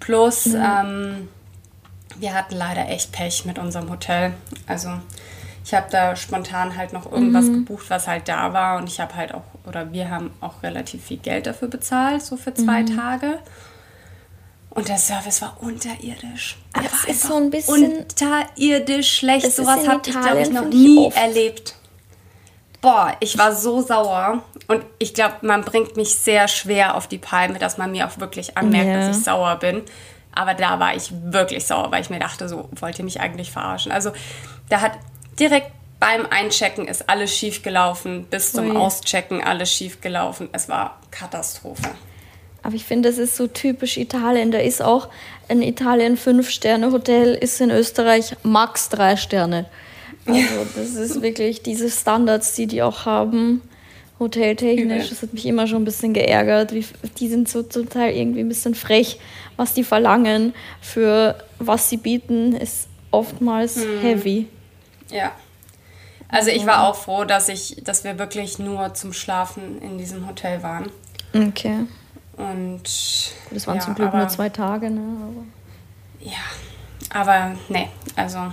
Plus, 0.00 0.46
ähm, 0.46 1.28
wir 2.18 2.34
hatten 2.34 2.56
leider 2.56 2.88
echt 2.88 3.12
Pech 3.12 3.44
mit 3.44 3.58
unserem 3.58 3.90
Hotel. 3.90 4.32
Also 4.66 4.90
ich 5.64 5.74
habe 5.74 5.86
da 5.90 6.16
spontan 6.16 6.76
halt 6.76 6.92
noch 6.92 7.10
irgendwas 7.10 7.46
gebucht, 7.46 7.86
was 7.90 8.08
halt 8.08 8.28
da 8.28 8.52
war. 8.52 8.78
Und 8.78 8.88
ich 8.88 8.98
habe 8.98 9.14
halt 9.14 9.32
auch, 9.34 9.42
oder 9.66 9.92
wir 9.92 10.10
haben 10.10 10.30
auch 10.40 10.62
relativ 10.62 11.04
viel 11.04 11.18
Geld 11.18 11.46
dafür 11.46 11.68
bezahlt, 11.68 12.22
so 12.22 12.36
für 12.36 12.52
zwei 12.54 12.82
Tage. 12.82 13.38
Und 14.70 14.88
der 14.88 14.98
Service 14.98 15.42
war 15.42 15.56
unterirdisch. 15.60 16.56
Das 16.74 16.84
war 17.02 17.08
ist 17.08 17.22
so 17.22 17.34
ein 17.36 17.50
bisschen- 17.50 17.98
unterirdisch 17.98 19.18
schlecht. 19.18 19.50
Sowas 19.52 19.86
habe 19.88 20.00
ich, 20.06 20.12
glaube 20.12 20.40
ich, 20.42 20.50
noch 20.50 20.64
nie 20.66 20.98
oft. 21.06 21.16
erlebt. 21.16 21.74
Boah, 22.80 23.14
ich 23.20 23.36
war 23.36 23.54
so 23.54 23.82
sauer. 23.82 24.42
Und 24.68 24.84
ich 24.98 25.12
glaube, 25.12 25.34
man 25.42 25.64
bringt 25.64 25.96
mich 25.96 26.14
sehr 26.14 26.48
schwer 26.48 26.94
auf 26.94 27.08
die 27.08 27.18
Palme, 27.18 27.58
dass 27.58 27.76
man 27.78 27.90
mir 27.90 28.06
auch 28.06 28.18
wirklich 28.18 28.56
anmerkt, 28.56 28.86
Ja. 28.86 29.06
dass 29.08 29.16
ich 29.18 29.24
sauer 29.24 29.56
bin. 29.56 29.82
Aber 30.32 30.54
da 30.54 30.78
war 30.78 30.94
ich 30.94 31.10
wirklich 31.12 31.66
sauer, 31.66 31.90
weil 31.90 32.00
ich 32.02 32.08
mir 32.10 32.20
dachte, 32.20 32.48
so 32.48 32.68
wollt 32.80 32.98
ihr 32.98 33.04
mich 33.04 33.20
eigentlich 33.20 33.50
verarschen. 33.50 33.90
Also 33.92 34.12
da 34.68 34.80
hat 34.80 34.92
direkt 35.38 35.72
beim 35.98 36.24
Einchecken 36.30 36.86
ist 36.88 37.10
alles 37.10 37.36
schief 37.36 37.62
gelaufen, 37.62 38.24
bis 38.30 38.52
zum 38.52 38.70
Ui. 38.70 38.76
Auschecken 38.76 39.42
alles 39.44 39.70
schief 39.70 40.00
gelaufen. 40.00 40.48
Es 40.52 40.68
war 40.68 40.98
Katastrophe. 41.10 41.90
Aber 42.62 42.74
ich 42.74 42.84
finde, 42.84 43.08
das 43.08 43.18
ist 43.18 43.36
so 43.36 43.46
typisch 43.46 43.96
Italien. 43.96 44.50
Da 44.50 44.58
ist 44.58 44.82
auch 44.82 45.08
ein 45.48 45.62
Italien 45.62 46.16
Fünf-Sterne-Hotel, 46.16 47.34
ist 47.34 47.60
in 47.60 47.70
Österreich 47.70 48.36
max 48.42 48.88
drei 48.88 49.16
Sterne. 49.16 49.66
Also 50.26 50.66
das 50.76 50.94
ist 50.94 51.22
wirklich 51.22 51.62
diese 51.62 51.90
Standards, 51.90 52.54
die 52.54 52.66
die 52.66 52.82
auch 52.82 53.06
haben, 53.06 53.62
hoteltechnisch. 54.18 55.08
Das 55.08 55.22
hat 55.22 55.32
mich 55.32 55.46
immer 55.46 55.66
schon 55.66 55.82
ein 55.82 55.84
bisschen 55.86 56.12
geärgert. 56.12 56.72
Wie, 56.72 56.84
die 57.18 57.28
sind 57.28 57.48
so 57.48 57.62
zum 57.62 57.88
Teil 57.88 58.14
irgendwie 58.14 58.40
ein 58.40 58.48
bisschen 58.48 58.74
frech, 58.74 59.18
was 59.56 59.72
die 59.74 59.82
verlangen 59.84 60.52
für 60.80 61.36
was 61.58 61.88
sie 61.88 61.96
bieten, 61.96 62.54
ist 62.54 62.86
oftmals 63.10 63.76
Hm. 63.76 64.00
heavy. 64.02 64.46
Ja. 65.10 65.32
Also 66.28 66.50
ich 66.50 66.64
war 66.64 66.86
auch 66.86 66.94
froh, 66.94 67.24
dass 67.24 67.48
ich, 67.48 67.78
dass 67.82 68.04
wir 68.04 68.18
wirklich 68.18 68.58
nur 68.60 68.94
zum 68.94 69.12
Schlafen 69.12 69.82
in 69.82 69.98
diesem 69.98 70.28
Hotel 70.28 70.62
waren. 70.62 70.90
Okay. 71.34 71.86
Und 72.40 72.82
Das 73.50 73.66
waren 73.66 73.76
ja, 73.76 73.82
zum 73.82 73.94
Glück 73.94 74.08
aber, 74.08 74.18
nur 74.18 74.28
zwei 74.28 74.48
Tage, 74.48 74.90
ne? 74.90 75.00
Aber 75.22 75.44
Ja, 76.20 76.38
aber 77.10 77.56
nee, 77.68 77.88
also 78.16 78.52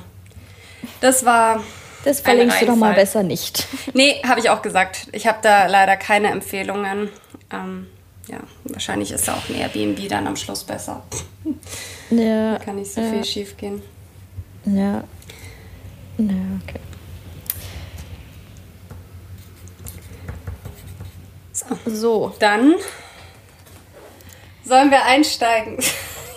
das 1.01 1.23
war. 1.25 1.61
das 2.03 2.19
verlinkst 2.21 2.61
du 2.61 2.65
doch 2.67 2.75
mal 2.75 2.93
besser 2.93 3.23
nicht. 3.23 3.67
Nee, 3.93 4.21
habe 4.25 4.39
ich 4.39 4.49
auch 4.49 4.61
gesagt. 4.61 5.07
Ich 5.13 5.27
habe 5.27 5.39
da 5.41 5.67
leider 5.67 5.95
keine 5.97 6.29
Empfehlungen. 6.29 7.09
Ähm, 7.51 7.87
ja, 8.27 8.39
wahrscheinlich 8.65 9.11
ist 9.11 9.27
da 9.27 9.35
auch 9.35 9.47
ein 9.49 9.55
Airbnb 9.55 10.09
dann 10.09 10.27
am 10.27 10.35
Schluss 10.35 10.63
besser. 10.65 11.01
Ja, 12.09 12.57
Kann 12.59 12.75
nicht 12.75 12.91
so 12.93 12.99
ja. 13.01 13.09
viel 13.11 13.23
schief 13.23 13.55
gehen. 13.57 13.81
Ja. 14.65 15.03
Ja, 16.17 16.33
okay. 16.63 16.79
So, 21.53 21.65
So. 21.85 22.35
dann 22.39 22.75
sollen 24.67 24.91
wir 24.91 25.03
einsteigen. 25.03 25.77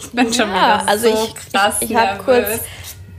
Ich 0.03 0.17
bin 0.17 0.33
schon 0.35 0.51
wieder 0.51 0.89
also 0.89 1.15
so 1.15 1.25
ich, 1.25 1.53
krass 1.53 1.77
ich, 1.81 1.91
ich 1.91 1.97
habe 1.97 2.21
kurz, 2.25 2.63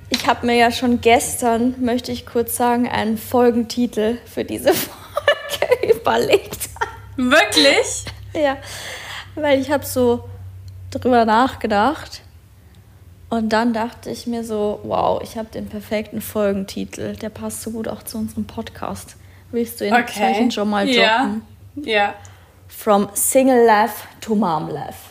ich 0.09 0.27
habe 0.27 0.45
mir 0.45 0.55
ja 0.55 0.71
schon 0.71 0.99
gestern, 0.99 1.75
möchte 1.79 2.11
ich 2.11 2.25
kurz 2.25 2.57
sagen, 2.57 2.89
einen 2.89 3.17
Folgentitel 3.17 4.17
für 4.25 4.43
diese 4.43 4.73
Folge 4.73 5.93
überlegt. 5.99 6.69
Wirklich? 7.15 8.05
Ja, 8.33 8.57
weil 9.35 9.61
ich 9.61 9.71
habe 9.71 9.85
so 9.85 10.25
drüber 10.89 11.23
nachgedacht 11.23 12.23
und 13.29 13.53
dann 13.53 13.71
dachte 13.73 14.09
ich 14.09 14.27
mir 14.27 14.43
so, 14.43 14.81
wow, 14.83 15.21
ich 15.23 15.37
habe 15.37 15.47
den 15.49 15.69
perfekten 15.69 16.19
Folgentitel, 16.19 17.15
der 17.15 17.29
passt 17.29 17.61
so 17.61 17.71
gut 17.71 17.87
auch 17.87 18.03
zu 18.03 18.17
unserem 18.17 18.45
Podcast. 18.45 19.15
Willst 19.51 19.79
du 19.79 19.87
ihn 19.87 19.93
Okay. 19.93 20.11
Zeichen 20.13 20.51
schon 20.51 20.69
mal 20.69 20.85
droppen? 20.85 21.43
Ja. 21.75 21.93
Ja. 21.93 22.13
From 22.75 23.09
Single 23.13 23.65
Life 23.65 24.07
to 24.21 24.35
Mom 24.35 24.69
Life 24.69 25.09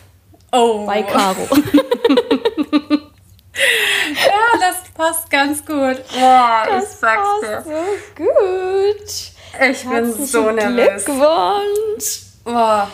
Oh. 0.51 0.85
bei 0.85 1.03
Caro. 1.03 1.47
Ja, 3.53 4.59
das 4.59 4.89
passt 4.95 5.29
ganz 5.29 5.63
gut. 5.65 6.01
Boah, 6.17 6.63
ich 6.81 6.87
sag's 6.87 7.41
dir. 7.41 7.63
so 7.63 8.23
gut. 8.23 9.69
Ich 9.69 9.85
bin 9.87 10.25
so 10.25 10.51
nervös. 10.51 11.05
Glückwunsch. 11.05 12.21
Boah. 12.43 12.89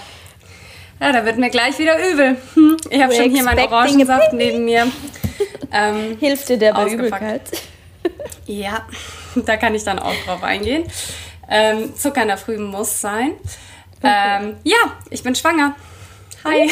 Ja, 0.99 1.11
da 1.11 1.23
wird 1.25 1.37
mir 1.37 1.49
gleich 1.51 1.77
wieder 1.77 1.95
übel. 2.11 2.37
Hm, 2.55 2.77
Ich 2.89 3.01
habe 3.01 3.13
schon 3.13 3.29
hier 3.29 3.43
meinen 3.43 3.59
Orangensaft 3.67 4.33
neben 4.33 4.65
mir. 4.65 4.87
Ähm, 5.71 6.17
Hilft 6.19 6.49
dir 6.49 6.57
der 6.57 6.73
bei. 6.73 6.87
Übelkeit? 6.89 7.41
ja, 8.45 8.85
da 9.35 9.57
kann 9.57 9.75
ich 9.75 9.83
dann 9.83 9.99
auch 9.99 10.15
drauf 10.25 10.43
eingehen. 10.43 10.85
Ähm, 11.49 11.95
Zucker 11.95 12.23
in 12.23 12.27
der 12.29 12.37
Früh 12.37 12.57
muss 12.57 12.99
sein. 12.99 13.33
Ähm, 14.03 14.57
ja, 14.63 14.77
ich 15.09 15.23
bin 15.23 15.35
schwanger. 15.35 15.75
Hi. 16.43 16.71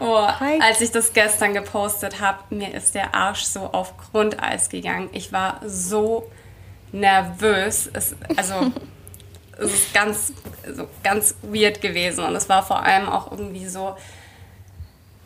Oh, 0.00 0.26
Hi. 0.26 0.60
als 0.60 0.80
ich 0.80 0.90
das 0.90 1.12
gestern 1.12 1.54
gepostet 1.54 2.20
habe, 2.20 2.54
mir 2.54 2.74
ist 2.74 2.94
der 2.94 3.14
Arsch 3.14 3.44
so 3.44 3.60
auf 3.60 3.94
Grundeis 3.96 4.68
gegangen. 4.68 5.08
Ich 5.12 5.32
war 5.32 5.60
so 5.64 6.28
nervös. 6.92 7.88
Es, 7.92 8.16
also, 8.36 8.72
es 9.58 9.72
ist 9.72 9.94
ganz, 9.94 10.32
so 10.74 10.88
ganz 11.02 11.36
weird 11.42 11.80
gewesen. 11.80 12.24
Und 12.24 12.34
es 12.34 12.48
war 12.48 12.64
vor 12.64 12.82
allem 12.82 13.08
auch 13.08 13.30
irgendwie 13.30 13.66
so. 13.66 13.96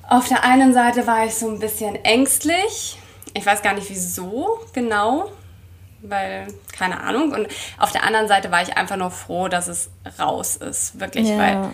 Auf 0.09 0.29
der 0.29 0.45
einen 0.45 0.75
Seite 0.75 1.07
war 1.07 1.25
ich 1.25 1.35
so 1.35 1.49
ein 1.49 1.59
bisschen 1.59 1.95
ängstlich. 2.05 2.99
Ich 3.35 3.45
weiß 3.45 3.63
gar 3.63 3.75
nicht 3.75 3.89
wieso 3.91 4.61
genau, 4.73 5.31
weil 6.03 6.49
keine 6.77 7.01
Ahnung. 7.01 7.33
Und 7.33 7.49
auf 7.79 7.93
der 7.93 8.05
anderen 8.05 8.29
Seite 8.29 8.51
war 8.51 8.63
ich 8.63 8.77
einfach 8.77 8.97
nur 8.97 9.11
froh, 9.11 9.49
dass 9.49 9.69
es 9.69 9.91
raus 10.19 10.57
ist. 10.57 10.99
Wirklich, 11.01 11.29
Ja. 11.29 11.39
weil 11.39 11.71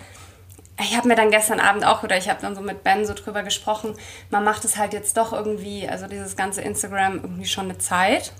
ich 0.81 0.97
habe 0.97 1.07
mir 1.07 1.15
dann 1.15 1.31
gestern 1.31 1.59
Abend 1.61 1.85
auch, 1.85 2.03
oder 2.03 2.17
ich 2.17 2.29
habe 2.29 2.41
dann 2.41 2.53
so 2.55 2.61
mit 2.61 2.83
Ben 2.83 3.05
so 3.05 3.13
drüber 3.13 3.43
gesprochen, 3.43 3.95
man 4.29 4.43
macht 4.43 4.65
es 4.65 4.77
halt 4.77 4.91
jetzt 4.93 5.15
doch 5.15 5.31
irgendwie, 5.31 5.87
also 5.87 6.07
dieses 6.07 6.35
ganze 6.35 6.61
Instagram 6.61 7.15
irgendwie 7.21 7.45
schon 7.45 7.65
eine 7.65 7.77
Zeit. 7.77 8.33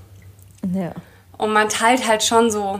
Ja. 0.73 0.91
Und 1.37 1.53
man 1.53 1.69
teilt 1.69 2.07
halt 2.07 2.23
schon 2.23 2.51
so 2.51 2.79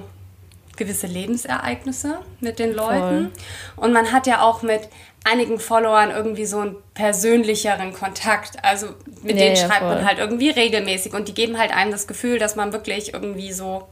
gewisse 0.78 1.08
Lebensereignisse 1.08 2.20
mit 2.40 2.60
den 2.60 2.74
Leuten. 2.74 3.32
Und 3.76 3.94
man 3.94 4.12
hat 4.12 4.28
ja 4.28 4.42
auch 4.42 4.62
mit 4.62 4.88
einigen 5.24 5.60
Followern 5.60 6.12
irgendwie 6.12 6.46
so 6.46 6.60
einen 6.60 6.76
persönlicheren 6.94 7.94
Kontakt. 7.94 8.64
Also 8.64 8.88
mit 9.24 9.32
Ja, 9.38 9.44
denen 9.46 9.56
ja, 9.56 9.66
schreibt 9.66 9.80
voll. 9.80 9.96
man 9.96 10.06
halt 10.06 10.20
irgendwie 10.20 10.50
regelmäßig. 10.50 11.14
Und 11.14 11.28
die 11.28 11.34
geben 11.34 11.58
halt 11.58 11.72
einem 11.76 11.92
das 11.92 12.08
Gefühl, 12.08 12.38
dass 12.40 12.56
man 12.56 12.74
wirklich 12.74 13.14
irgendwie 13.14 13.52
so, 13.54 13.88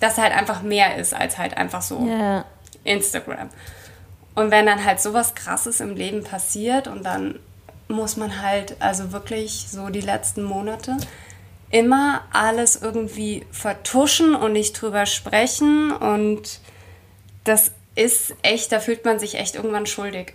dass 0.00 0.18
halt 0.18 0.32
einfach 0.32 0.62
mehr 0.62 0.96
ist 0.96 1.14
als 1.14 1.38
halt 1.38 1.56
einfach 1.56 1.82
so 1.82 2.06
Ja. 2.06 2.44
Instagram. 2.84 3.48
Und 4.34 4.50
wenn 4.50 4.66
dann 4.66 4.84
halt 4.84 5.00
sowas 5.00 5.34
Krasses 5.34 5.80
im 5.80 5.96
Leben 5.96 6.22
passiert 6.22 6.86
und 6.88 7.04
dann 7.04 7.38
muss 7.88 8.16
man 8.16 8.42
halt, 8.42 8.76
also 8.80 9.12
wirklich 9.12 9.66
so 9.70 9.88
die 9.88 10.00
letzten 10.00 10.42
Monate, 10.42 10.96
immer 11.70 12.22
alles 12.32 12.76
irgendwie 12.80 13.44
vertuschen 13.50 14.34
und 14.34 14.52
nicht 14.52 14.80
drüber 14.80 15.06
sprechen. 15.06 15.92
Und 15.92 16.60
das 17.44 17.70
ist 17.94 18.34
echt, 18.42 18.72
da 18.72 18.80
fühlt 18.80 19.04
man 19.04 19.18
sich 19.18 19.36
echt 19.36 19.54
irgendwann 19.56 19.86
schuldig. 19.86 20.34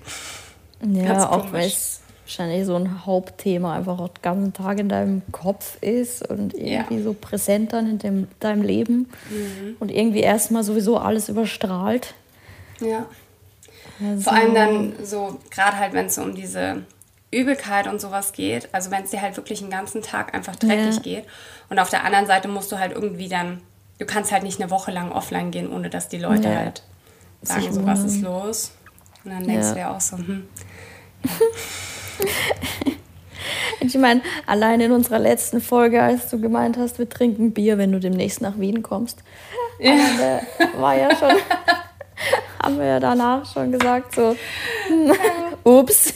Ja, 0.83 1.29
auch 1.29 1.51
weil 1.53 1.67
es 1.67 2.01
wahrscheinlich 2.25 2.65
so 2.65 2.75
ein 2.75 3.05
Hauptthema 3.05 3.75
einfach 3.75 4.00
auch 4.00 4.07
den 4.07 4.21
ganzen 4.21 4.53
Tag 4.53 4.79
in 4.79 4.89
deinem 4.89 5.21
Kopf 5.31 5.77
ist 5.81 6.27
und 6.27 6.53
irgendwie 6.53 6.95
Ja. 6.97 7.03
so 7.03 7.13
präsent 7.13 7.73
dann 7.73 7.89
in 7.89 8.00
dem, 8.00 8.27
deinem 8.39 8.61
Leben 8.63 9.09
Mhm. 9.29 9.75
und 9.79 9.91
irgendwie 9.91 10.21
erstmal 10.21 10.63
sowieso 10.63 10.97
alles 10.97 11.29
überstrahlt. 11.29 12.13
Ja. 12.79 13.05
Also, 14.03 14.21
Vor 14.23 14.33
allem 14.33 14.55
dann 14.55 14.93
so, 15.03 15.38
gerade 15.51 15.77
halt, 15.77 15.93
wenn 15.93 16.07
es 16.07 16.15
so 16.15 16.21
um 16.23 16.33
diese 16.33 16.83
Übelkeit 17.31 17.88
und 17.88 18.01
sowas 18.01 18.33
geht, 18.33 18.69
also 18.73 18.91
wenn 18.91 19.03
es 19.03 19.11
dir 19.11 19.21
halt 19.21 19.38
wirklich 19.38 19.59
den 19.59 19.69
ganzen 19.69 20.01
Tag 20.01 20.33
einfach 20.33 20.55
dreckig 20.57 20.95
Ja. 20.97 21.01
geht. 21.01 21.25
Und 21.69 21.79
auf 21.79 21.89
der 21.89 22.03
anderen 22.03 22.27
Seite 22.27 22.47
musst 22.47 22.71
du 22.71 22.77
halt 22.79 22.91
irgendwie 22.91 23.29
dann, 23.29 23.61
du 24.00 24.05
kannst 24.05 24.31
halt 24.31 24.43
nicht 24.43 24.61
eine 24.61 24.69
Woche 24.69 24.91
lang 24.91 25.11
offline 25.11 25.51
gehen, 25.51 25.71
ohne 25.71 25.89
dass 25.89 26.09
die 26.09 26.17
Leute 26.17 26.50
Ja. 26.50 26.55
halt 26.55 26.83
sagen, 27.41 27.61
Sich 27.61 27.71
so 27.71 27.85
was 27.85 28.03
ist 28.03 28.21
los. 28.21 28.71
Und 29.23 29.31
dann 29.31 29.43
denkst 29.45 29.67
Ja. 29.67 29.73
du 29.73 29.75
dir 29.79 29.89
auch 29.91 30.01
so, 30.01 30.17
hm, 30.17 30.47
Ich 33.79 33.95
meine, 33.97 34.21
allein 34.45 34.79
in 34.81 34.91
unserer 34.91 35.17
letzten 35.17 35.59
Folge, 35.59 36.01
als 36.03 36.29
du 36.29 36.39
gemeint 36.39 36.77
hast, 36.77 37.00
wir 37.00 37.09
trinken 37.09 37.51
Bier, 37.51 37.77
wenn 37.79 37.91
du 37.91 38.00
demnächst 38.00 38.39
nach 38.41 38.59
Wien 38.59 38.83
kommst, 38.83 39.23
ja. 39.79 40.41
war 40.77 40.95
ja 40.95 41.09
schon, 41.15 41.31
haben 42.61 42.77
wir 42.77 42.85
ja 42.85 43.00
danach 43.00 43.51
schon 43.51 43.71
gesagt, 43.71 44.13
so, 44.15 44.35
ups. 45.63 46.13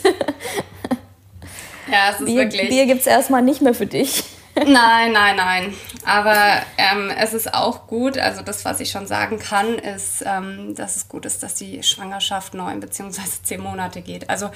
Ja, 1.92 2.12
es 2.12 2.20
ist 2.20 2.26
Bier, 2.26 2.44
wirklich. 2.44 2.70
Bier 2.70 2.86
gibt 2.86 3.02
es 3.02 3.08
erstmal 3.08 3.42
nicht 3.42 3.62
mehr 3.62 3.74
für 3.74 3.86
dich. 3.86 4.24
Nein, 4.56 5.12
nein, 5.12 5.36
nein. 5.36 5.74
Aber 6.06 6.38
ähm, 6.78 7.12
es 7.20 7.34
ist 7.34 7.54
auch 7.54 7.88
gut, 7.88 8.18
also 8.18 8.42
das, 8.42 8.64
was 8.64 8.80
ich 8.80 8.90
schon 8.90 9.06
sagen 9.06 9.38
kann, 9.38 9.78
ist, 9.78 10.24
ähm, 10.26 10.74
dass 10.76 10.96
es 10.96 11.10
gut 11.10 11.26
ist, 11.26 11.44
dass 11.44 11.56
die 11.56 11.84
Schwangerschaft 11.84 12.54
neun 12.54 12.80
bzw. 12.80 13.20
zehn 13.44 13.60
Monate 13.60 14.02
geht. 14.02 14.30
Also 14.30 14.52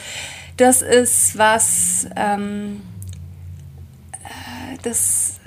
das 0.56 0.82
ist 0.82 1.38
was, 1.38 2.08
ähm, 2.16 2.82
äh, 4.24 4.78
das, 4.84 5.42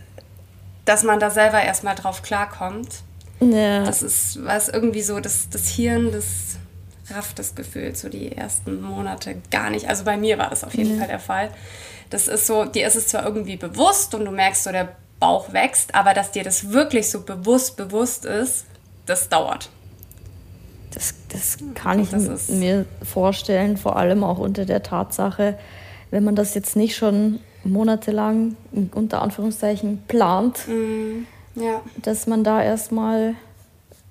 dass 0.85 1.03
man 1.03 1.19
da 1.19 1.31
selber 1.31 1.63
erstmal 1.63 1.95
drauf 1.95 2.21
klarkommt. 2.21 2.91
Ja. 3.41 3.85
Das 3.85 4.03
ist 4.03 4.45
was 4.45 4.69
irgendwie 4.69 5.03
so, 5.03 5.19
das, 5.19 5.49
das 5.49 5.69
Hirn, 5.69 6.13
das 6.13 6.59
rafft 7.15 7.39
das 7.39 7.55
Gefühl 7.55 7.95
so 7.95 8.09
die 8.09 8.33
ersten 8.33 8.81
Monate 8.81 9.37
gar 9.51 9.71
nicht. 9.71 9.89
Also 9.89 10.05
bei 10.05 10.17
mir 10.17 10.39
war 10.39 10.51
das 10.51 10.65
auf 10.65 10.75
jeden 10.75 10.95
mhm. 10.95 10.99
Fall 10.99 11.09
der 11.09 11.19
Fall. 11.19 11.51
Das 12.11 12.29
ist 12.29 12.47
so, 12.47 12.65
dir 12.65 12.87
ist 12.87 12.97
es 12.97 13.09
zwar 13.09 13.25
irgendwie 13.25 13.57
bewusst 13.57 14.15
und 14.15 14.25
du 14.25 14.31
merkst 14.31 14.65
so, 14.65 14.73
der 14.73 14.97
Bauch 15.19 15.53
wächst, 15.53 15.95
aber 15.95 16.15
dass 16.15 16.33
dir 16.33 16.43
das 16.43 16.73
wirklich 16.73 17.09
so 17.09 17.23
bewusst, 17.23 17.77
bewusst 17.77 18.25
ist, 18.25 18.67
das 19.07 19.29
dauert. 19.29 19.71
Das, 20.93 21.15
das 21.31 21.59
kann 21.75 22.01
ich 22.01 22.11
das 22.11 22.49
mir 22.49 22.85
vorstellen, 23.03 23.77
vor 23.77 23.97
allem 23.97 24.25
auch 24.25 24.39
unter 24.39 24.65
der 24.65 24.83
Tatsache, 24.83 25.59
wenn 26.11 26.25
man 26.25 26.37
das 26.37 26.55
jetzt 26.55 26.77
nicht 26.77 26.97
schon 26.97 27.41
monatelang 27.65 28.57
unter 28.95 29.23
Anführungszeichen 29.23 30.03
plant, 30.09 30.67
mm, 30.69 31.61
ja. 31.61 31.81
dass 32.03 32.27
man 32.27 32.45
da 32.45 32.63
erstmal 32.63 33.35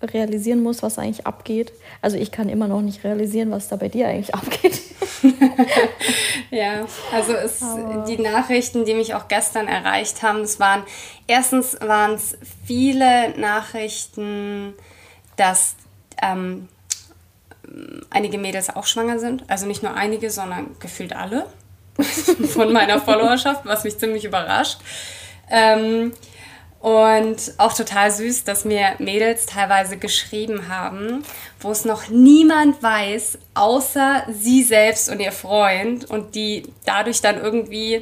realisieren 0.02 0.62
muss, 0.62 0.84
was 0.84 0.98
eigentlich 0.98 1.26
abgeht. 1.26 1.72
Also 2.02 2.18
ich 2.18 2.32
kann 2.32 2.50
immer 2.50 2.68
noch 2.68 2.82
nicht 2.82 3.04
realisieren, 3.04 3.52
was 3.52 3.68
da 3.68 3.76
bei 3.76 3.90
dir 3.90 4.08
eigentlich 4.08 4.34
abgeht. 4.36 4.82
ja, 6.52 6.86
also 7.14 7.34
es, 7.34 7.64
die 8.08 8.18
Nachrichten, 8.18 8.86
die 8.86 8.94
mich 8.94 9.14
auch 9.14 9.28
gestern 9.28 9.68
erreicht 9.68 10.24
haben, 10.24 10.42
es 10.42 10.60
waren 10.60 10.84
erstens 11.28 11.78
waren 11.80 12.14
es 12.14 12.38
viele 12.66 13.38
Nachrichten, 13.40 14.74
dass 15.38 15.76
ähm, 16.22 16.68
einige 18.10 18.38
Mädels 18.38 18.70
auch 18.70 18.86
schwanger 18.86 19.20
sind. 19.20 19.44
Also 19.48 19.66
nicht 19.66 19.84
nur 19.84 19.94
einige, 19.94 20.30
sondern 20.30 20.76
gefühlt 20.80 21.14
alle 21.14 21.46
von 22.54 22.74
meiner 22.74 23.00
Followerschaft, 23.00 23.66
was 23.66 23.84
mich 23.84 23.98
ziemlich 23.98 24.26
überrascht. 24.26 24.80
Ähm, 25.50 26.14
und 26.82 27.54
auch 27.58 27.74
total 27.74 28.10
süß, 28.10 28.44
dass 28.44 28.66
mir 28.66 28.96
Mädels 28.98 29.46
teilweise 29.46 29.98
geschrieben 29.98 30.68
haben, 30.68 31.24
wo 31.60 31.70
es 31.72 31.86
noch 31.86 32.10
niemand 32.10 32.82
weiß, 32.82 33.38
außer 33.54 34.24
sie 34.32 34.64
selbst 34.64 35.10
und 35.10 35.20
ihr 35.20 35.32
Freund 35.32 36.10
und 36.10 36.34
die 36.34 36.64
dadurch 36.86 37.22
dann 37.22 37.40
irgendwie 37.40 38.02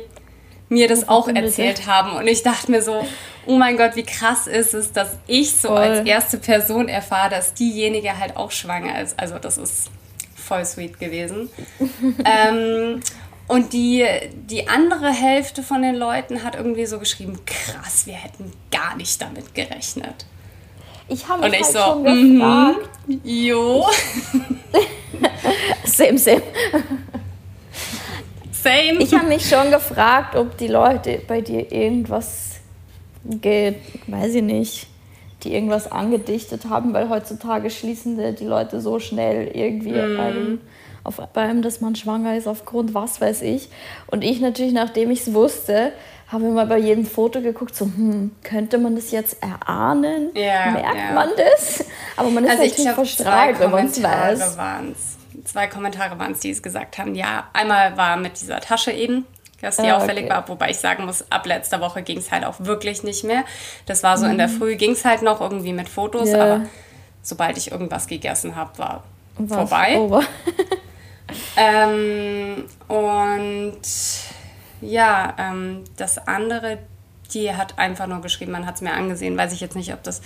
mir 0.69 0.87
das 0.87 1.09
auch 1.09 1.27
erzählt 1.27 1.87
haben. 1.87 2.15
Und 2.15 2.27
ich 2.27 2.43
dachte 2.43 2.71
mir 2.71 2.81
so, 2.81 3.05
oh 3.45 3.57
mein 3.57 3.75
Gott, 3.75 3.95
wie 3.95 4.03
krass 4.03 4.47
ist 4.47 4.73
es, 4.73 4.93
dass 4.93 5.17
ich 5.27 5.55
so 5.55 5.69
voll. 5.69 5.79
als 5.79 6.07
erste 6.07 6.37
Person 6.37 6.87
erfahre, 6.87 7.31
dass 7.31 7.53
diejenige 7.53 8.17
halt 8.17 8.37
auch 8.37 8.51
schwanger 8.51 9.01
ist. 9.01 9.19
Also 9.19 9.39
das 9.39 9.57
ist 9.57 9.89
voll 10.35 10.63
sweet 10.63 10.99
gewesen. 10.99 11.49
ähm, 12.23 13.01
und 13.49 13.73
die, 13.73 14.05
die 14.47 14.67
andere 14.67 15.09
Hälfte 15.09 15.63
von 15.63 15.81
den 15.81 15.95
Leuten 15.95 16.43
hat 16.43 16.55
irgendwie 16.55 16.85
so 16.85 16.99
geschrieben, 16.99 17.39
krass, 17.47 18.05
wir 18.05 18.13
hätten 18.13 18.53
gar 18.71 18.95
nicht 18.95 19.19
damit 19.19 19.55
gerechnet. 19.55 20.27
Ich 21.07 21.27
habe 21.27 21.49
mich 21.49 21.63
halt 21.63 21.65
so, 21.65 21.79
schon 21.79 22.03
gefragt. 22.03 22.89
Mm, 23.07 23.13
jo. 23.23 23.87
same, 25.83 26.19
same. 26.19 26.43
Same. 28.51 28.99
Ich 28.99 29.15
habe 29.15 29.25
mich 29.25 29.49
schon 29.49 29.71
gefragt, 29.71 30.35
ob 30.35 30.55
die 30.57 30.67
Leute 30.67 31.19
bei 31.27 31.41
dir 31.41 31.71
irgendwas, 31.71 32.59
ge 33.23 33.73
weiß 34.05 34.35
ich 34.35 34.43
nicht, 34.43 34.87
die 35.41 35.55
irgendwas 35.55 35.91
angedichtet 35.91 36.65
haben, 36.69 36.93
weil 36.93 37.09
heutzutage 37.09 37.71
schließen 37.71 38.35
die 38.35 38.45
Leute 38.45 38.79
so 38.79 38.99
schnell 38.99 39.47
irgendwie 39.55 39.93
mm 39.93 40.59
auf 41.03 41.19
einem, 41.35 41.61
dass 41.61 41.81
man 41.81 41.95
schwanger 41.95 42.35
ist 42.35 42.47
aufgrund 42.47 42.93
was 42.93 43.21
weiß 43.21 43.41
ich. 43.41 43.69
Und 44.07 44.23
ich 44.23 44.41
natürlich, 44.41 44.73
nachdem 44.73 45.11
ich 45.11 45.21
es 45.21 45.33
wusste, 45.33 45.93
habe 46.31 46.45
mal 46.49 46.67
bei 46.67 46.77
jedem 46.77 47.05
Foto 47.05 47.41
geguckt, 47.41 47.75
so, 47.75 47.85
hm, 47.85 48.31
könnte 48.43 48.77
man 48.77 48.95
das 48.95 49.11
jetzt 49.11 49.41
erahnen? 49.41 50.29
Ja, 50.35 50.71
Merkt 50.71 50.95
ja. 50.95 51.13
man 51.13 51.29
das? 51.35 51.85
Aber 52.15 52.29
man 52.29 52.43
ist 52.43 52.51
also 52.51 52.63
natürlich 52.63 52.91
verstrahlt, 52.91 53.59
wenn 53.59 53.71
man 53.71 53.87
es 53.87 54.01
weiß. 54.01 54.57
Waren's. 54.57 55.17
Zwei 55.45 55.67
Kommentare 55.67 56.19
waren 56.19 56.33
es, 56.33 56.41
die 56.41 56.51
es 56.51 56.61
gesagt 56.61 56.97
haben. 56.97 57.15
Ja, 57.15 57.47
einmal 57.53 57.97
war 57.97 58.17
mit 58.17 58.39
dieser 58.39 58.59
Tasche 58.59 58.91
eben, 58.91 59.25
dass 59.61 59.77
die 59.77 59.87
ah, 59.87 59.97
auffällig 59.97 60.25
okay. 60.25 60.33
war, 60.33 60.47
wobei 60.47 60.69
ich 60.69 60.77
sagen 60.77 61.05
muss, 61.05 61.25
ab 61.31 61.45
letzter 61.47 61.81
Woche 61.81 62.03
ging 62.03 62.19
es 62.19 62.31
halt 62.31 62.45
auch 62.45 62.55
wirklich 62.59 63.03
nicht 63.03 63.23
mehr. 63.23 63.43
Das 63.87 64.03
war 64.03 64.17
so 64.17 64.25
mhm. 64.25 64.33
in 64.33 64.37
der 64.37 64.47
mhm. 64.49 64.57
Früh, 64.57 64.75
ging 64.75 64.91
es 64.91 65.05
halt 65.05 65.23
noch 65.23 65.41
irgendwie 65.41 65.73
mit 65.73 65.89
Fotos, 65.89 66.29
yeah. 66.29 66.43
aber 66.43 66.65
sobald 67.23 67.57
ich 67.57 67.71
irgendwas 67.71 68.07
gegessen 68.07 68.55
habe, 68.55 68.77
war 68.77 69.03
War's 69.37 69.69
vorbei. 69.69 70.27
Ähm, 71.57 72.65
und 72.87 73.81
ja, 74.81 75.33
ähm, 75.37 75.83
das 75.97 76.17
andere, 76.27 76.79
die 77.33 77.53
hat 77.53 77.77
einfach 77.77 78.07
nur 78.07 78.21
geschrieben, 78.21 78.51
man 78.51 78.65
hat 78.65 78.75
es 78.75 78.81
mir 78.81 78.93
angesehen. 78.93 79.37
Weiß 79.37 79.53
ich 79.53 79.61
jetzt 79.61 79.75
nicht, 79.75 79.93
ob 79.93 80.03
das 80.03 80.21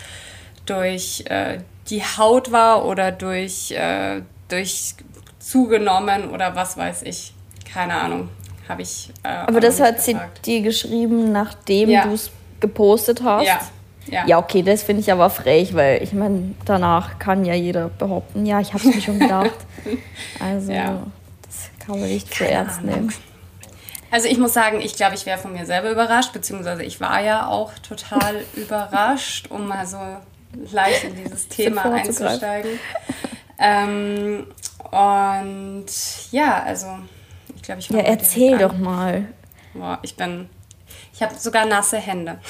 durch 0.65 1.25
äh, 1.27 1.59
die 1.89 2.01
Haut 2.01 2.51
war 2.51 2.85
oder 2.85 3.11
durch, 3.11 3.71
äh, 3.71 4.21
durch 4.47 4.95
zugenommen 5.39 6.29
oder 6.29 6.55
was 6.55 6.77
weiß 6.77 7.03
ich. 7.03 7.33
Keine 7.71 7.95
Ahnung. 7.95 8.29
Habe 8.69 8.81
ich. 8.81 9.11
Äh, 9.23 9.27
Aber 9.27 9.59
das 9.59 9.79
hat 9.81 10.01
sie 10.01 10.17
dir 10.45 10.61
geschrieben, 10.61 11.31
nachdem 11.31 11.89
ja. 11.89 12.05
du 12.05 12.13
es 12.13 12.31
gepostet 12.59 13.21
hast? 13.23 13.45
Ja. 13.45 13.59
Ja. 14.07 14.25
ja, 14.27 14.37
okay, 14.37 14.63
das 14.63 14.83
finde 14.83 15.01
ich 15.01 15.11
aber 15.11 15.29
frech, 15.29 15.73
weil 15.73 16.03
ich 16.03 16.13
meine, 16.13 16.55
danach 16.65 17.19
kann 17.19 17.45
ja 17.45 17.53
jeder 17.53 17.89
behaupten, 17.89 18.45
ja, 18.45 18.59
ich 18.59 18.73
habe 18.73 18.87
es 18.87 18.95
mir 18.95 19.01
schon 19.01 19.19
gedacht. 19.19 19.55
Also, 20.39 20.71
ja. 20.71 21.03
das 21.41 21.69
kann 21.85 21.99
man 21.99 22.07
nicht 22.07 22.33
für 22.33 22.47
ernst 22.47 22.81
nehmen. 22.83 23.13
Also 24.11 24.27
ich 24.27 24.37
muss 24.37 24.53
sagen, 24.53 24.79
ich 24.79 24.95
glaube, 24.95 25.15
ich 25.15 25.25
wäre 25.25 25.39
von 25.39 25.51
mir 25.53 25.65
selber 25.65 25.89
überrascht, 25.89 26.31
beziehungsweise 26.31 26.83
ich 26.83 27.01
war 27.01 27.21
ja 27.21 27.47
auch 27.47 27.71
total 27.79 28.35
überrascht, 28.55 29.49
um 29.49 29.67
mal 29.67 29.85
so 29.85 29.97
leicht 30.71 31.03
in 31.03 31.15
dieses 31.15 31.47
Thema 31.47 31.91
einzusteigen. 31.91 32.79
Ähm, 33.57 34.45
und 34.91 35.85
ja, 36.31 36.61
also 36.63 36.87
ich 37.55 37.63
glaube, 37.63 37.79
ich 37.81 37.91
war. 37.91 37.99
Ja, 37.99 38.05
erzähl 38.05 38.57
doch 38.57 38.77
mal. 38.77 39.25
Boah, 39.73 39.99
ich 40.03 40.15
bin. 40.15 40.47
Ich 41.23 41.29
habe 41.29 41.39
sogar 41.39 41.65
nasse 41.65 41.97
Hände. 41.97 42.39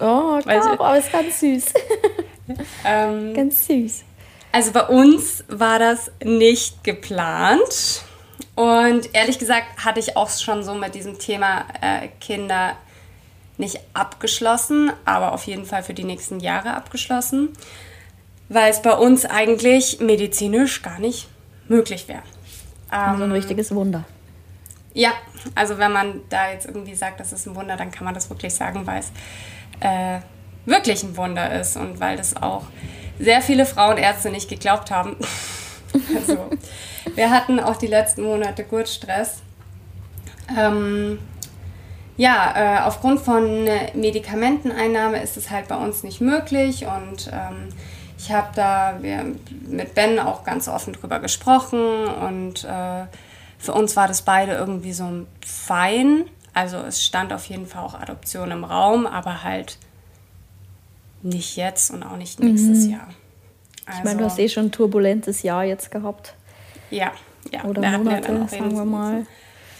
Oh, 0.00 0.38
klar, 0.42 0.72
aber 0.72 0.98
ist 0.98 1.10
ganz 1.10 1.40
süß. 1.40 1.64
ähm, 2.84 3.32
ganz 3.32 3.66
süß. 3.66 4.04
Also 4.52 4.72
bei 4.72 4.82
uns 4.82 5.44
war 5.48 5.78
das 5.78 6.12
nicht 6.22 6.84
geplant. 6.84 8.02
Und 8.54 9.14
ehrlich 9.14 9.38
gesagt 9.38 9.82
hatte 9.82 9.98
ich 9.98 10.14
auch 10.14 10.28
schon 10.28 10.62
so 10.62 10.74
mit 10.74 10.94
diesem 10.94 11.18
Thema 11.18 11.64
äh, 11.80 12.08
Kinder 12.20 12.76
nicht 13.56 13.80
abgeschlossen, 13.94 14.92
aber 15.06 15.32
auf 15.32 15.44
jeden 15.44 15.64
Fall 15.64 15.82
für 15.82 15.94
die 15.94 16.04
nächsten 16.04 16.38
Jahre 16.38 16.74
abgeschlossen, 16.74 17.54
weil 18.50 18.70
es 18.70 18.82
bei 18.82 18.92
uns 18.92 19.24
eigentlich 19.24 20.00
medizinisch 20.00 20.82
gar 20.82 20.98
nicht 20.98 21.28
möglich 21.66 22.08
wäre. 22.08 22.22
Also 22.90 23.24
ein 23.24 23.30
ähm, 23.30 23.36
richtiges 23.36 23.74
Wunder. 23.74 24.04
Ja, 24.98 25.12
also 25.54 25.78
wenn 25.78 25.92
man 25.92 26.22
da 26.28 26.50
jetzt 26.50 26.66
irgendwie 26.66 26.96
sagt, 26.96 27.20
das 27.20 27.32
ist 27.32 27.46
ein 27.46 27.54
Wunder, 27.54 27.76
dann 27.76 27.92
kann 27.92 28.04
man 28.04 28.14
das 28.14 28.28
wirklich 28.30 28.52
sagen, 28.52 28.84
weil 28.84 28.98
es 28.98 29.12
äh, 29.78 30.18
wirklich 30.66 31.04
ein 31.04 31.16
Wunder 31.16 31.52
ist 31.60 31.76
und 31.76 32.00
weil 32.00 32.16
das 32.16 32.34
auch 32.34 32.64
sehr 33.20 33.40
viele 33.40 33.64
Frauenärzte 33.64 34.30
nicht 34.30 34.48
geglaubt 34.48 34.90
haben. 34.90 35.14
also, 36.16 36.50
wir 37.14 37.30
hatten 37.30 37.60
auch 37.60 37.76
die 37.76 37.86
letzten 37.86 38.24
Monate 38.24 38.64
Gurtstress. 38.64 39.42
Ähm, 40.58 41.20
ja, 42.16 42.54
äh, 42.56 42.80
aufgrund 42.80 43.20
von 43.20 43.68
Medikamenteneinnahme 43.94 45.22
ist 45.22 45.36
es 45.36 45.50
halt 45.50 45.68
bei 45.68 45.76
uns 45.76 46.02
nicht 46.02 46.20
möglich 46.20 46.86
und 46.86 47.30
ähm, 47.32 47.68
ich 48.18 48.32
habe 48.32 48.48
da 48.56 48.98
wir, 49.00 49.24
mit 49.68 49.94
Ben 49.94 50.18
auch 50.18 50.42
ganz 50.42 50.66
offen 50.66 50.92
drüber 50.92 51.20
gesprochen 51.20 52.08
und 52.08 52.64
äh, 52.64 53.04
für 53.58 53.72
uns 53.72 53.96
war 53.96 54.08
das 54.08 54.22
beide 54.22 54.52
irgendwie 54.54 54.92
so 54.92 55.26
fein. 55.44 56.24
Also 56.54 56.78
es 56.78 57.04
stand 57.04 57.32
auf 57.32 57.44
jeden 57.46 57.66
Fall 57.66 57.82
auch 57.82 57.94
Adoption 57.94 58.50
im 58.50 58.64
Raum, 58.64 59.06
aber 59.06 59.42
halt 59.42 59.78
nicht 61.22 61.56
jetzt 61.56 61.90
und 61.90 62.02
auch 62.02 62.16
nicht 62.16 62.40
nächstes 62.40 62.84
mhm. 62.84 62.92
Jahr. 62.92 63.08
Also, 63.86 63.98
ich 63.98 64.04
meine, 64.04 64.18
du 64.18 64.24
hast 64.24 64.38
eh 64.38 64.48
schon 64.48 64.66
ein 64.66 64.72
turbulentes 64.72 65.42
Jahr 65.42 65.64
jetzt 65.64 65.90
gehabt. 65.90 66.34
Ja, 66.90 67.12
ja. 67.52 67.64
Oder 67.64 67.98
Monate, 67.98 68.32
ja 68.32 68.48
sagen 68.48 68.76
wir 68.76 68.84
mal. 68.84 69.26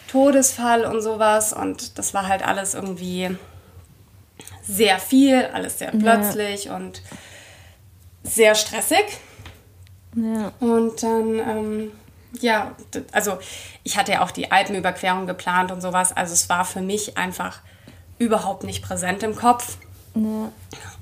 Todesfall 0.08 0.84
und 0.84 1.02
sowas. 1.02 1.52
Und 1.52 1.98
das 1.98 2.14
war 2.14 2.26
halt 2.26 2.46
alles 2.46 2.74
irgendwie 2.74 3.36
sehr 4.62 4.98
viel, 4.98 5.46
alles 5.52 5.78
sehr 5.78 5.90
plötzlich 5.90 6.64
ja. 6.64 6.76
und 6.76 7.02
sehr 8.22 8.54
stressig. 8.54 9.04
Ja. 10.14 10.52
Und 10.60 11.02
dann, 11.02 11.38
ähm, 11.38 11.92
ja, 12.40 12.74
also 13.12 13.38
ich 13.84 13.96
hatte 13.96 14.12
ja 14.12 14.22
auch 14.22 14.30
die 14.30 14.50
Alpenüberquerung 14.50 15.26
geplant 15.26 15.72
und 15.72 15.80
sowas. 15.80 16.16
Also 16.16 16.32
es 16.32 16.48
war 16.48 16.64
für 16.64 16.80
mich 16.80 17.16
einfach 17.16 17.60
überhaupt 18.18 18.64
nicht 18.64 18.82
präsent 18.82 19.22
im 19.22 19.36
Kopf. 19.36 19.78
Ja. 20.14 20.52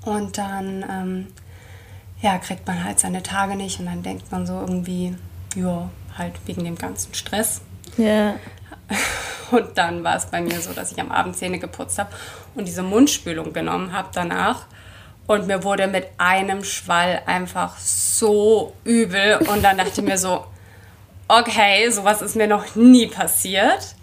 Und 0.05 0.39
dann, 0.39 0.85
ähm, 0.89 1.27
ja, 2.21 2.39
kriegt 2.39 2.67
man 2.67 2.85
halt 2.85 3.01
seine 3.01 3.23
Tage 3.23 3.57
nicht 3.57 3.81
und 3.81 3.87
dann 3.87 4.03
denkt 4.03 4.31
man 4.31 4.47
so 4.47 4.55
irgendwie, 4.55 5.17
ja, 5.55 5.89
halt 6.17 6.35
wegen 6.47 6.65
dem 6.65 6.77
ganzen 6.77 7.15
Stress. 7.15 7.61
Ja. 7.97 8.35
Und 9.51 9.79
dann 9.79 10.03
war 10.03 10.17
es 10.17 10.27
bei 10.27 10.41
mir 10.41 10.61
so, 10.61 10.73
dass 10.73 10.91
ich 10.91 11.01
am 11.01 11.13
Abend 11.13 11.37
Zähne 11.37 11.61
geputzt 11.61 12.01
habe 12.01 12.11
und 12.57 12.67
diese 12.67 12.83
Mundspülung 12.83 13.53
genommen 13.53 13.93
habe 13.93 14.09
danach. 14.13 14.67
Und 15.29 15.47
mir 15.47 15.63
wurde 15.63 15.87
mit 15.87 16.09
einem 16.19 16.65
Schwall 16.65 17.23
einfach 17.27 17.79
so 17.79 18.73
übel. 18.83 19.39
Und 19.49 19.63
dann 19.63 19.77
dachte 19.77 20.01
ich 20.01 20.03
mir 20.03 20.19
so, 20.19 20.47
okay, 21.29 21.91
sowas 21.91 22.23
ist 22.23 22.37
mir 22.37 22.47
noch 22.47 22.75
nie 22.75 23.07
passiert. 23.07 23.95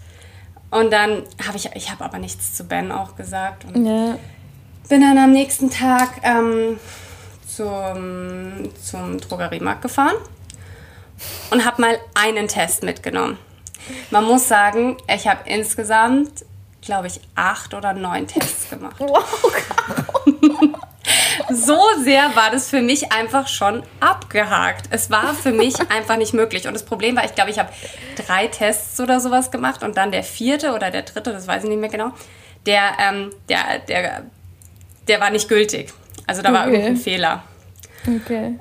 Und 0.71 0.91
dann 0.91 1.23
habe 1.45 1.57
ich, 1.57 1.69
ich 1.75 1.91
habe 1.91 2.03
aber 2.03 2.17
nichts 2.17 2.55
zu 2.55 2.63
Ben 2.63 2.91
auch 2.91 3.15
gesagt. 3.15 3.65
Und 3.65 3.85
ja. 3.85 4.17
bin 4.89 5.01
dann 5.01 5.17
am 5.17 5.31
nächsten 5.31 5.69
Tag 5.69 6.09
ähm, 6.23 6.79
zum, 7.47 8.71
zum 8.81 9.19
Drogeriemarkt 9.19 9.83
gefahren 9.83 10.15
und 11.51 11.65
habe 11.65 11.81
mal 11.81 11.99
einen 12.15 12.47
Test 12.47 12.83
mitgenommen. 12.83 13.37
Man 14.09 14.23
muss 14.23 14.47
sagen, 14.47 14.97
ich 15.07 15.27
habe 15.27 15.47
insgesamt, 15.47 16.45
glaube 16.81 17.07
ich, 17.07 17.19
acht 17.35 17.73
oder 17.73 17.93
neun 17.93 18.27
Tests 18.27 18.69
gemacht. 18.69 18.95
Wow. 18.99 19.23
So 21.55 21.79
sehr 22.03 22.35
war 22.35 22.51
das 22.51 22.69
für 22.69 22.81
mich 22.81 23.11
einfach 23.11 23.47
schon 23.47 23.83
abgehakt. 23.99 24.85
Es 24.89 25.09
war 25.09 25.33
für 25.33 25.51
mich 25.51 25.75
einfach 25.89 26.17
nicht 26.17 26.33
möglich. 26.33 26.67
Und 26.67 26.73
das 26.73 26.83
Problem 26.83 27.15
war, 27.15 27.25
ich 27.25 27.35
glaube, 27.35 27.51
ich 27.51 27.59
habe 27.59 27.69
drei 28.15 28.47
Tests 28.47 28.99
oder 28.99 29.19
sowas 29.19 29.51
gemacht 29.51 29.83
und 29.83 29.97
dann 29.97 30.11
der 30.11 30.23
vierte 30.23 30.73
oder 30.73 30.91
der 30.91 31.03
dritte, 31.03 31.31
das 31.31 31.47
weiß 31.47 31.63
ich 31.63 31.69
nicht 31.69 31.79
mehr 31.79 31.89
genau, 31.89 32.11
der, 32.65 32.81
ähm, 32.99 33.31
der, 33.49 33.79
der, 33.87 34.23
der 35.07 35.19
war 35.19 35.29
nicht 35.29 35.49
gültig. 35.49 35.93
Also 36.27 36.41
da 36.41 36.49
okay. 36.49 36.57
war 36.57 36.67
irgendein 36.67 36.97
Fehler. 36.97 37.43
Okay. 38.07 38.59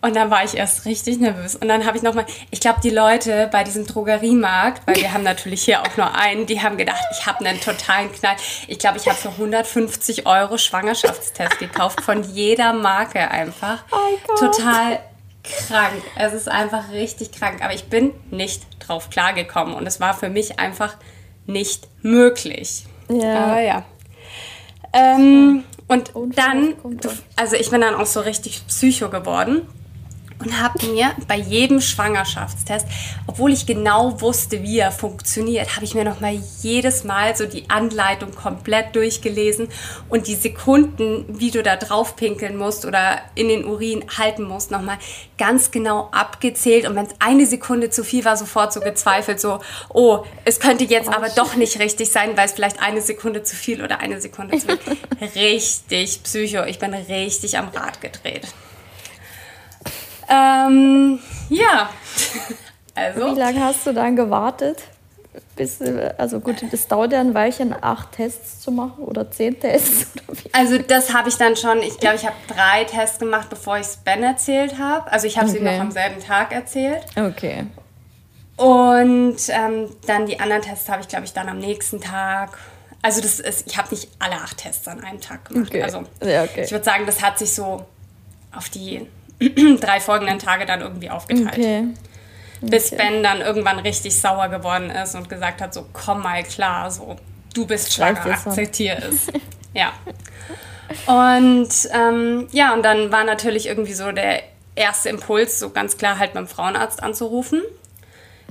Und 0.00 0.14
dann 0.14 0.30
war 0.30 0.44
ich 0.44 0.56
erst 0.56 0.84
richtig 0.84 1.18
nervös. 1.18 1.56
Und 1.56 1.66
dann 1.66 1.84
habe 1.84 1.96
ich 1.96 2.04
nochmal, 2.04 2.24
ich 2.52 2.60
glaube, 2.60 2.80
die 2.80 2.90
Leute 2.90 3.48
bei 3.50 3.64
diesem 3.64 3.84
Drogeriemarkt, 3.84 4.86
weil 4.86 4.96
wir 4.96 5.12
haben 5.12 5.24
natürlich 5.24 5.62
hier 5.62 5.82
auch 5.82 5.96
nur 5.96 6.14
einen, 6.14 6.46
die 6.46 6.62
haben 6.62 6.76
gedacht, 6.76 7.02
ich 7.10 7.26
habe 7.26 7.44
einen 7.44 7.60
totalen 7.60 8.12
Knall. 8.12 8.36
Ich 8.68 8.78
glaube, 8.78 8.98
ich 8.98 9.08
habe 9.08 9.16
für 9.16 9.30
150 9.30 10.24
Euro 10.24 10.56
Schwangerschaftstest 10.56 11.58
gekauft, 11.58 12.00
von 12.02 12.22
jeder 12.22 12.72
Marke 12.72 13.28
einfach. 13.28 13.82
Oh 13.90 14.36
Total 14.38 15.00
krank. 15.42 16.02
Es 16.16 16.32
ist 16.32 16.48
einfach 16.48 16.92
richtig 16.92 17.32
krank. 17.32 17.64
Aber 17.64 17.74
ich 17.74 17.86
bin 17.86 18.12
nicht 18.30 18.62
drauf 18.78 19.10
klargekommen. 19.10 19.74
Und 19.74 19.84
es 19.86 19.98
war 19.98 20.14
für 20.14 20.28
mich 20.28 20.60
einfach 20.60 20.94
nicht 21.46 21.88
möglich. 22.02 22.84
Ja. 23.08 23.44
Aber 23.44 23.60
ja. 23.60 23.84
Ähm, 24.92 25.64
und 25.88 26.12
dann, 26.36 26.74
also 27.34 27.56
ich 27.56 27.70
bin 27.70 27.80
dann 27.80 27.96
auch 27.96 28.06
so 28.06 28.20
richtig 28.20 28.64
psycho 28.68 29.08
geworden 29.08 29.66
und 30.40 30.60
habe 30.60 30.86
mir 30.86 31.12
bei 31.26 31.36
jedem 31.36 31.80
Schwangerschaftstest, 31.80 32.86
obwohl 33.26 33.52
ich 33.52 33.66
genau 33.66 34.20
wusste, 34.20 34.62
wie 34.62 34.78
er 34.78 34.92
funktioniert, 34.92 35.74
habe 35.74 35.84
ich 35.84 35.94
mir 35.94 36.04
noch 36.04 36.20
mal 36.20 36.38
jedes 36.62 37.04
Mal 37.04 37.36
so 37.36 37.46
die 37.46 37.68
Anleitung 37.68 38.34
komplett 38.34 38.94
durchgelesen 38.94 39.68
und 40.08 40.26
die 40.26 40.34
Sekunden, 40.34 41.24
wie 41.28 41.50
du 41.50 41.62
da 41.62 41.76
drauf 41.76 42.16
pinkeln 42.16 42.56
musst 42.56 42.84
oder 42.84 43.20
in 43.34 43.48
den 43.48 43.64
Urin 43.64 44.04
halten 44.16 44.44
musst, 44.44 44.70
noch 44.70 44.82
mal 44.82 44.98
ganz 45.38 45.70
genau 45.70 46.08
abgezählt 46.12 46.88
und 46.88 46.94
wenn 46.94 47.06
es 47.06 47.14
eine 47.18 47.46
Sekunde 47.46 47.90
zu 47.90 48.04
viel 48.04 48.24
war, 48.24 48.36
sofort 48.36 48.72
so 48.72 48.80
gezweifelt, 48.80 49.40
so 49.40 49.60
oh, 49.88 50.24
es 50.44 50.60
könnte 50.60 50.84
jetzt 50.84 51.08
aber 51.08 51.28
doch 51.30 51.56
nicht 51.56 51.78
richtig 51.80 52.10
sein, 52.10 52.36
weil 52.36 52.46
es 52.46 52.52
vielleicht 52.52 52.80
eine 52.80 53.00
Sekunde 53.00 53.42
zu 53.42 53.56
viel 53.56 53.82
oder 53.82 54.00
eine 54.00 54.20
Sekunde 54.20 54.58
zu 54.58 54.66
viel. 54.66 54.96
richtig 55.34 56.22
Psycho, 56.22 56.64
ich 56.64 56.78
bin 56.78 56.94
richtig 56.94 57.58
am 57.58 57.68
Rad 57.68 58.00
gedreht. 58.00 58.46
Ähm, 60.28 61.18
ja. 61.48 61.90
Also. 62.94 63.34
Wie 63.34 63.38
lange 63.38 63.60
hast 63.60 63.86
du 63.86 63.92
dann 63.92 64.16
gewartet? 64.16 64.82
Bis, 65.56 65.80
also 66.18 66.40
gut, 66.40 66.56
das 66.70 66.88
dauert 66.88 67.12
ja 67.12 67.20
ein 67.20 67.34
Weilchen, 67.34 67.74
acht 67.80 68.12
Tests 68.12 68.60
zu 68.60 68.70
machen 68.70 69.04
oder 69.04 69.30
zehn 69.30 69.58
Tests. 69.58 70.10
also 70.52 70.78
das 70.78 71.14
habe 71.14 71.28
ich 71.28 71.36
dann 71.36 71.56
schon, 71.56 71.78
ich 71.78 71.98
glaube, 71.98 72.16
ich 72.16 72.26
habe 72.26 72.36
drei 72.48 72.84
Tests 72.84 73.18
gemacht, 73.18 73.48
bevor 73.50 73.76
ich 73.76 73.86
es 73.86 73.96
Ben 73.96 74.22
erzählt 74.22 74.78
habe. 74.78 75.10
Also 75.10 75.26
ich 75.26 75.36
habe 75.36 75.48
okay. 75.48 75.58
sie 75.58 75.64
noch 75.64 75.80
am 75.80 75.90
selben 75.90 76.20
Tag 76.20 76.52
erzählt. 76.52 77.04
Okay. 77.16 77.66
Und 78.56 79.36
ähm, 79.48 79.88
dann 80.06 80.26
die 80.26 80.40
anderen 80.40 80.62
Tests 80.62 80.88
habe 80.88 81.02
ich, 81.02 81.08
glaube 81.08 81.24
ich, 81.24 81.32
dann 81.32 81.48
am 81.48 81.58
nächsten 81.58 82.00
Tag. 82.00 82.58
Also 83.02 83.20
das 83.20 83.38
ist, 83.38 83.68
ich 83.68 83.78
habe 83.78 83.90
nicht 83.90 84.08
alle 84.18 84.34
acht 84.34 84.58
Tests 84.58 84.88
an 84.88 85.02
einem 85.02 85.20
Tag 85.20 85.44
gemacht. 85.44 85.68
Okay. 85.68 85.82
Also 85.82 86.02
ja, 86.22 86.42
okay. 86.42 86.64
ich 86.64 86.72
würde 86.72 86.84
sagen, 86.84 87.06
das 87.06 87.22
hat 87.22 87.38
sich 87.38 87.54
so 87.54 87.84
auf 88.52 88.68
die 88.68 89.06
drei 89.80 90.00
folgenden 90.00 90.38
Tage 90.38 90.66
dann 90.66 90.80
irgendwie 90.80 91.10
aufgeteilt. 91.10 91.58
Okay. 91.58 91.88
Okay. 92.60 92.70
Bis 92.70 92.90
Ben 92.90 93.22
dann 93.22 93.40
irgendwann 93.40 93.78
richtig 93.78 94.20
sauer 94.20 94.48
geworden 94.48 94.90
ist 94.90 95.14
und 95.14 95.28
gesagt 95.28 95.60
hat, 95.60 95.72
so 95.72 95.86
komm 95.92 96.22
mal 96.22 96.42
klar, 96.42 96.90
so 96.90 97.16
du 97.54 97.66
bist 97.66 97.94
schwanger, 97.94 98.26
akzeptiere 98.26 99.00
es. 99.08 99.28
ja. 99.74 99.92
Und 101.06 101.68
ähm, 101.92 102.48
ja, 102.50 102.72
und 102.74 102.82
dann 102.82 103.12
war 103.12 103.24
natürlich 103.24 103.66
irgendwie 103.66 103.92
so 103.92 104.10
der 104.10 104.42
erste 104.74 105.08
Impuls, 105.08 105.58
so 105.58 105.70
ganz 105.70 105.98
klar 105.98 106.18
halt 106.18 106.32
beim 106.32 106.48
Frauenarzt 106.48 107.02
anzurufen. 107.02 107.62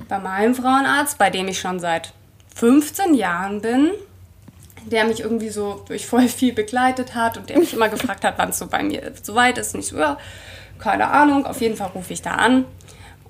Bei 0.08 0.18
meinem 0.18 0.54
Frauenarzt, 0.54 1.18
bei 1.18 1.30
dem 1.30 1.48
ich 1.48 1.58
schon 1.58 1.80
seit 1.80 2.12
15 2.54 3.14
Jahren 3.14 3.60
bin, 3.60 3.90
der 4.86 5.04
mich 5.04 5.20
irgendwie 5.20 5.48
so 5.48 5.84
durch 5.86 6.06
voll 6.06 6.28
viel 6.28 6.52
begleitet 6.52 7.14
hat 7.14 7.36
und 7.36 7.50
der 7.50 7.58
mich 7.58 7.72
immer 7.72 7.88
gefragt 7.90 8.24
hat, 8.24 8.34
wann 8.38 8.50
es 8.50 8.58
so 8.58 8.68
bei 8.68 8.82
mir 8.82 9.12
so 9.22 9.34
weit 9.34 9.58
ist. 9.58 9.74
Und 9.74 9.80
ich 9.80 9.88
so, 9.88 9.98
ja, 9.98 10.18
keine 10.78 11.08
Ahnung, 11.08 11.46
auf 11.46 11.60
jeden 11.60 11.76
Fall 11.76 11.90
rufe 11.94 12.12
ich 12.12 12.22
da 12.22 12.32
an. 12.32 12.64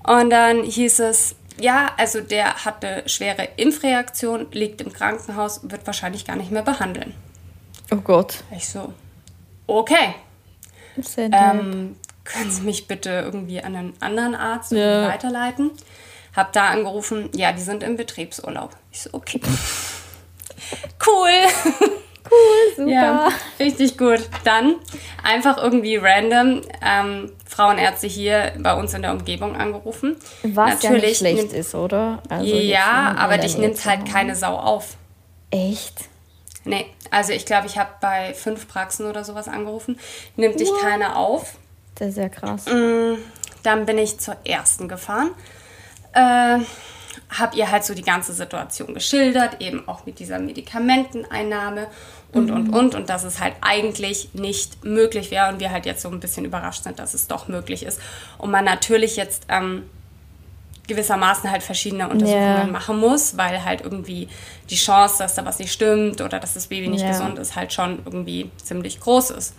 Und 0.05 0.31
dann 0.31 0.63
hieß 0.63 1.01
es, 1.01 1.37
ja, 1.61 1.91
also 1.97 2.21
der 2.21 2.65
hat 2.65 2.85
eine 2.85 3.09
schwere 3.09 3.49
Impfreaktion, 3.57 4.47
liegt 4.53 4.81
im 4.81 4.93
Krankenhaus, 4.93 5.61
wird 5.71 5.87
wahrscheinlich 5.87 6.25
gar 6.25 6.37
nicht 6.37 6.51
mehr 6.51 6.63
behandeln. 6.63 7.15
Oh 7.91 7.97
Gott. 7.97 8.45
Ich 8.57 8.69
so, 8.69 8.93
okay. 9.67 10.15
Ähm, 11.17 11.97
können 12.25 12.51
Sie 12.51 12.63
mich 12.63 12.87
bitte 12.87 13.11
irgendwie 13.11 13.63
an 13.63 13.77
einen 13.77 13.95
anderen 14.01 14.35
Arzt 14.35 14.73
ja. 14.73 15.09
weiterleiten? 15.09 15.71
Hab 16.35 16.53
da 16.53 16.69
angerufen, 16.69 17.31
ja, 17.35 17.53
die 17.53 17.63
sind 17.63 17.83
im 17.83 17.97
Betriebsurlaub. 17.97 18.77
Ich 18.93 19.03
so, 19.03 19.11
okay. 19.13 19.41
cool. 21.07 21.99
Cool, 22.31 22.77
super. 22.77 22.91
Ja, 22.91 23.29
richtig 23.59 23.99
gut. 23.99 24.21
Dann 24.45 24.77
einfach 25.23 25.63
irgendwie 25.63 25.97
random 25.97 26.63
ähm, 26.83 27.33
Frauenärzte 27.47 28.07
hier 28.07 28.53
bei 28.59 28.75
uns 28.75 28.95
in 28.95 29.03
der 29.03 29.13
Umgebung 29.13 29.57
angerufen. 29.57 30.17
Was 30.43 30.83
Natürlich 30.83 31.21
ja 31.21 31.29
nicht 31.31 31.39
schlecht 31.41 31.53
ist, 31.53 31.75
oder? 31.75 32.23
Also 32.29 32.55
ja, 32.55 33.15
aber 33.19 33.39
dich 33.39 33.57
nimmt 33.59 33.85
halt 33.85 34.07
keine 34.11 34.37
Sau 34.37 34.57
auf. 34.57 34.97
Echt? 35.51 36.09
Nee, 36.65 36.87
also 37.11 37.33
ich 37.33 37.47
glaube, 37.47 37.67
ich 37.67 37.79
habe 37.79 37.91
bei 38.01 38.35
fünf 38.35 38.69
Praxen 38.69 39.07
oder 39.07 39.25
sowas 39.25 39.49
angerufen. 39.49 39.99
Nimmt 40.37 40.61
dich 40.61 40.71
keiner 40.81 41.17
auf. 41.17 41.55
Das 41.95 42.09
ist 42.09 42.19
ja 42.19 42.29
krass. 42.29 42.67
Mm, 42.67 43.15
dann 43.63 43.87
bin 43.87 43.99
ich 43.99 44.19
zur 44.19 44.37
ersten 44.45 44.87
gefahren. 44.87 45.31
Äh, 46.13 46.59
habe 47.31 47.57
ihr 47.57 47.71
halt 47.71 47.85
so 47.85 47.95
die 47.95 48.03
ganze 48.03 48.33
Situation 48.33 48.95
geschildert, 48.95 49.61
eben 49.61 49.87
auch 49.89 50.07
mit 50.07 50.19
dieser 50.19 50.39
Medikamenteneinnahme 50.39 51.89
und, 52.33 52.51
mhm. 52.51 52.57
und, 52.57 52.75
und. 52.75 52.95
Und 52.95 53.09
dass 53.09 53.25
es 53.25 53.41
halt 53.41 53.55
eigentlich 53.61 54.35
nicht 54.35 54.85
möglich 54.85 55.31
wäre 55.31 55.49
und 55.49 55.61
wir 55.61 55.71
halt 55.71 55.87
jetzt 55.87 56.03
so 56.03 56.09
ein 56.09 56.21
bisschen 56.21 56.45
überrascht 56.45 56.85
sind, 56.85 56.99
dass 56.99 57.15
es 57.15 57.27
doch 57.27 57.49
möglich 57.49 57.85
ist. 57.85 58.01
Und 58.37 58.51
man 58.51 58.65
natürlich 58.65 59.17
jetzt 59.17 59.45
ähm, 59.49 59.85
gewissermaßen 60.89 61.51
halt 61.51 61.63
verschiedene 61.63 62.09
Untersuchungen 62.09 62.43
yeah. 62.43 62.67
machen 62.67 62.99
muss, 62.99 63.37
weil 63.37 63.65
halt 63.65 63.83
irgendwie 63.83 64.29
die 64.69 64.77
Chance, 64.77 65.19
dass 65.19 65.35
da 65.35 65.45
was 65.45 65.59
nicht 65.59 65.73
stimmt 65.73 66.21
oder 66.21 66.41
dass 66.41 66.55
das 66.55 66.67
Baby 66.67 66.89
nicht 66.89 67.03
yeah. 67.03 67.13
gesund 67.13 67.39
ist, 67.39 67.57
halt 67.57 67.73
schon 67.73 68.01
irgendwie 68.05 68.51
ziemlich 68.63 68.99
groß 69.01 69.31
ist. 69.31 69.55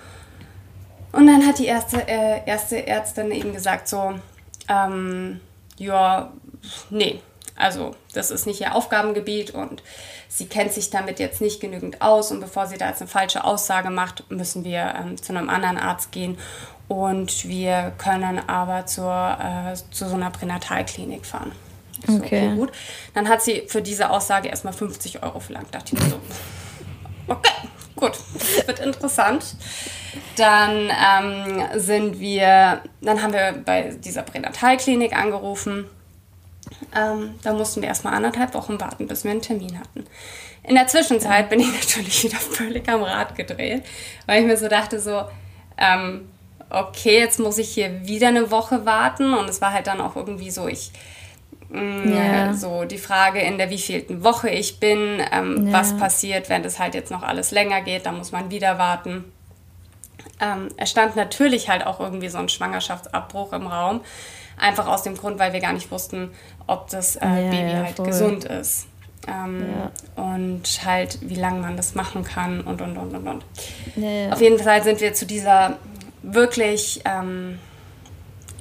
Und 1.12 1.28
dann 1.28 1.46
hat 1.46 1.58
die 1.58 1.66
erste, 1.66 2.08
äh, 2.08 2.42
erste 2.46 2.86
Ärztin 2.86 3.32
eben 3.32 3.54
gesagt 3.54 3.88
so, 3.88 4.14
ähm, 4.68 5.40
ja, 5.78 6.32
nee, 6.90 7.22
also 7.60 7.96
das 8.14 8.32
ist 8.32 8.48
nicht 8.48 8.62
ihr 8.62 8.74
Aufgabengebiet 8.74 9.52
und 9.52 9.84
sie 10.28 10.48
kennt 10.48 10.72
sich 10.72 10.90
damit 10.90 11.20
jetzt 11.20 11.42
nicht 11.42 11.60
genügend 11.60 12.02
aus 12.02 12.32
und 12.32 12.40
bevor 12.40 12.68
sie 12.68 12.78
da 12.78 12.88
jetzt 12.90 13.02
eine 13.02 13.10
falsche 13.10 13.44
Aussage 13.44 13.90
macht, 13.90 14.30
müssen 14.32 14.64
wir 14.64 14.96
ähm, 14.98 15.22
zu 15.22 15.34
einem 15.34 15.50
anderen 15.50 15.78
Arzt 15.78 16.12
gehen 16.12 16.38
und 16.88 17.48
wir 17.48 17.94
können 17.98 18.40
aber 18.50 18.86
zur, 18.86 19.38
äh, 19.40 19.76
zu 19.92 20.10
so 20.10 20.16
einer 20.16 20.32
Pränatalklinik 20.32 21.26
fahren. 21.26 21.52
Okay. 22.04 22.16
okay, 22.18 22.56
gut. 22.56 22.72
Dann 23.14 23.28
hat 23.28 23.42
sie 23.42 23.64
für 23.68 23.82
diese 23.82 24.10
Aussage 24.10 24.48
erstmal 24.48 24.74
50 24.74 25.22
Euro 25.22 25.40
verlangt. 25.40 25.76
Dachte 25.76 25.96
ich 25.96 26.02
mir 26.02 26.10
so, 26.10 26.20
okay, 27.28 27.68
gut, 27.96 28.14
das 28.34 28.68
wird 28.68 28.80
interessant. 28.80 29.56
Dann 30.38 30.90
ähm, 30.90 31.64
sind 31.76 32.20
wir, 32.20 32.82
dann 33.02 33.22
haben 33.22 33.34
wir 33.34 33.54
bei 33.66 33.96
dieser 34.04 34.24
Pränatalklinik 34.24 35.16
angerufen. 35.16 35.86
Ähm, 36.96 37.36
da 37.44 37.54
mussten 37.54 37.82
wir 37.82 37.90
erstmal 37.90 38.14
anderthalb 38.14 38.54
Wochen 38.54 38.80
warten, 38.80 39.08
bis 39.08 39.24
wir 39.24 39.32
einen 39.32 39.42
Termin 39.42 39.80
hatten. 39.80 40.06
In 40.64 40.76
der 40.76 40.88
Zwischenzeit 40.88 41.50
bin 41.50 41.60
ich 41.60 41.72
natürlich 41.80 42.24
wieder 42.24 42.38
völlig 42.38 42.88
am 42.90 43.04
Rad 43.04 43.36
gedreht, 43.36 43.84
weil 44.26 44.42
ich 44.42 44.48
mir 44.48 44.58
so 44.58 44.68
dachte, 44.68 45.00
so, 45.00 45.24
ähm, 45.78 46.30
okay, 46.70 47.20
jetzt 47.20 47.40
muss 47.40 47.58
ich 47.58 47.70
hier 47.70 48.06
wieder 48.08 48.28
eine 48.28 48.52
Woche 48.52 48.86
warten. 48.86 49.34
Und 49.34 49.50
es 49.50 49.62
war 49.62 49.74
halt 49.74 49.88
dann 49.88 50.02
auch 50.02 50.16
irgendwie 50.16 50.52
so, 50.52 50.68
ich, 50.68 50.92
mh, 51.70 51.82
mm, 51.82 52.14
ja. 52.14 52.54
so 52.54 52.86
die 52.86 52.98
Frage, 52.98 53.40
in 53.40 53.58
der 53.58 53.70
wievielten 53.70 54.24
Woche 54.24 54.50
ich 54.50 54.80
bin, 54.80 55.22
ähm, 55.32 55.68
ja. 55.68 55.74
was 55.74 55.98
passiert, 55.98 56.50
wenn 56.50 56.64
das 56.64 56.80
halt 56.80 56.96
jetzt 56.96 57.12
noch 57.12 57.24
alles 57.24 57.52
länger 57.52 57.82
geht, 57.82 58.06
dann 58.06 58.18
muss 58.18 58.32
man 58.32 58.52
wieder 58.52 58.78
warten. 58.78 59.26
Ähm, 60.42 60.70
es 60.78 60.90
stand 60.90 61.16
natürlich 61.16 61.70
halt 61.70 61.86
auch 61.86 62.00
irgendwie 62.00 62.30
so 62.30 62.38
ein 62.38 62.50
Schwangerschaftsabbruch 62.50 63.54
im 63.54 63.68
Raum. 63.68 64.02
Einfach 64.60 64.88
aus 64.88 65.04
dem 65.04 65.16
Grund, 65.16 65.40
weil 65.40 65.54
wir 65.54 65.60
gar 65.60 65.74
nicht 65.74 65.92
wussten, 65.92 66.32
ob 66.68 66.90
das 66.90 67.16
äh, 67.16 67.26
ja, 67.26 67.50
Baby 67.50 67.72
halt 67.72 67.96
voll. 67.96 68.06
gesund 68.06 68.46
ist. 68.46 68.88
Ähm, 69.28 69.66
ja. 70.16 70.24
Und 70.24 70.86
halt, 70.86 71.20
wie 71.22 71.36
lange 71.36 71.62
man 71.62 71.78
das 71.78 71.96
machen 71.96 72.24
kann 72.24 72.62
und 72.62 72.82
und 72.82 72.98
und 72.98 73.16
und 73.16 73.28
und. 73.28 73.44
Ja, 73.96 74.10
ja. 74.10 74.32
Auf 74.32 74.42
jeden 74.42 74.60
Fall 74.60 74.84
sind 74.84 75.02
wir 75.02 75.14
zu 75.14 75.26
dieser 75.26 75.78
wirklich 76.24 77.02
ähm, 77.06 77.60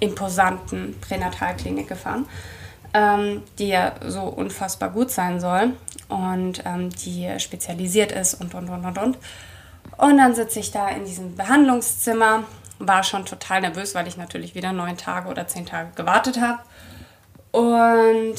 imposanten 0.01 0.99
Pränatalklinik 1.01 1.89
gefahren, 1.89 2.27
ähm, 2.95 3.43
die 3.59 3.69
ja 3.69 3.93
so 4.07 4.23
unfassbar 4.23 4.91
gut 4.91 5.11
sein 5.11 5.41
soll 5.41 5.73
und 6.09 6.63
ähm, 6.65 6.91
die 6.91 7.29
spezialisiert 7.39 8.13
ist 8.13 8.35
und 8.35 8.55
und 8.55 8.69
und 8.69 8.85
und 8.85 8.99
und. 8.99 9.19
Und 9.97 10.19
dann 10.19 10.35
sitze 10.35 10.61
ich 10.61 10.71
da 10.71 10.89
in 10.89 11.05
diesem 11.05 11.35
Behandlungszimmer, 11.35 12.45
war 12.79 13.03
schon 13.03 13.27
total 13.27 13.61
nervös, 13.61 13.95
weil 13.95 14.07
ich 14.07 14.17
natürlich 14.17 14.55
wieder 14.55 14.73
neun 14.73 14.97
Tage 14.97 15.29
oder 15.29 15.47
zehn 15.47 15.67
Tage 15.67 15.91
gewartet 15.95 16.41
habe. 16.41 16.61
Und 17.51 18.37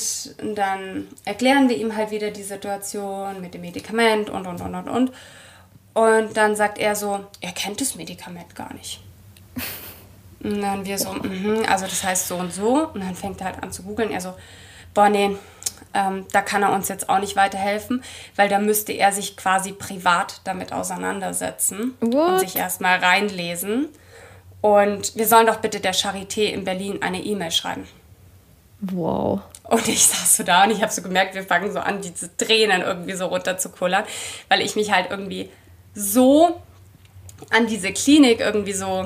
dann 0.55 1.07
erklären 1.25 1.67
wir 1.67 1.77
ihm 1.77 1.95
halt 1.95 2.11
wieder 2.11 2.31
die 2.31 2.43
Situation 2.43 3.41
mit 3.41 3.53
dem 3.53 3.61
Medikament 3.61 4.29
und, 4.29 4.45
und, 4.45 4.61
und, 4.61 4.75
und, 4.75 4.87
und. 4.87 5.11
Und 5.93 6.37
dann 6.37 6.55
sagt 6.55 6.77
er 6.77 6.95
so, 6.95 7.25
er 7.41 7.51
kennt 7.51 7.81
das 7.81 7.95
Medikament 7.95 8.55
gar 8.55 8.73
nicht. 8.73 9.01
Und 10.41 10.61
dann 10.61 10.85
wir 10.85 10.97
so, 10.97 11.11
mm 11.11 11.65
also 11.67 11.85
das 11.85 12.01
heißt 12.01 12.29
so 12.29 12.37
und 12.37 12.53
so. 12.53 12.87
Und 12.93 13.01
dann 13.01 13.13
fängt 13.15 13.41
er 13.41 13.47
halt 13.47 13.61
an 13.61 13.73
zu 13.73 13.83
googeln. 13.83 14.09
Er 14.09 14.21
so, 14.21 14.35
boah, 14.93 15.09
nee, 15.09 15.35
ähm, 15.93 16.25
da 16.31 16.41
kann 16.41 16.63
er 16.63 16.71
uns 16.71 16.87
jetzt 16.87 17.09
auch 17.09 17.19
nicht 17.19 17.35
weiterhelfen, 17.35 18.03
weil 18.35 18.47
da 18.47 18.59
müsste 18.59 18.93
er 18.93 19.11
sich 19.11 19.35
quasi 19.35 19.73
privat 19.73 20.41
damit 20.43 20.71
auseinandersetzen 20.71 21.95
What? 21.99 22.13
und 22.13 22.39
sich 22.39 22.55
erstmal 22.55 22.99
reinlesen. 22.99 23.89
Und 24.61 25.15
wir 25.15 25.27
sollen 25.27 25.47
doch 25.47 25.57
bitte 25.57 25.79
der 25.79 25.93
Charité 25.93 26.51
in 26.51 26.63
Berlin 26.63 27.01
eine 27.01 27.21
E-Mail 27.23 27.51
schreiben. 27.51 27.87
Wow. 28.81 29.41
Und 29.63 29.87
ich 29.87 30.05
saß 30.05 30.37
so 30.37 30.43
da 30.43 30.63
und 30.63 30.71
ich 30.71 30.81
habe 30.81 30.91
so 30.91 31.01
gemerkt, 31.01 31.35
wir 31.35 31.43
fangen 31.43 31.71
so 31.71 31.79
an, 31.79 32.01
diese 32.01 32.35
Tränen 32.35 32.81
irgendwie 32.81 33.13
so 33.13 33.27
runter 33.27 33.57
zu 33.57 33.69
kullern, 33.69 34.03
weil 34.47 34.61
ich 34.61 34.75
mich 34.75 34.91
halt 34.91 35.11
irgendwie 35.11 35.49
so 35.93 36.59
an 37.51 37.67
diese 37.67 37.91
Klinik 37.91 38.39
irgendwie 38.39 38.73
so, 38.73 39.05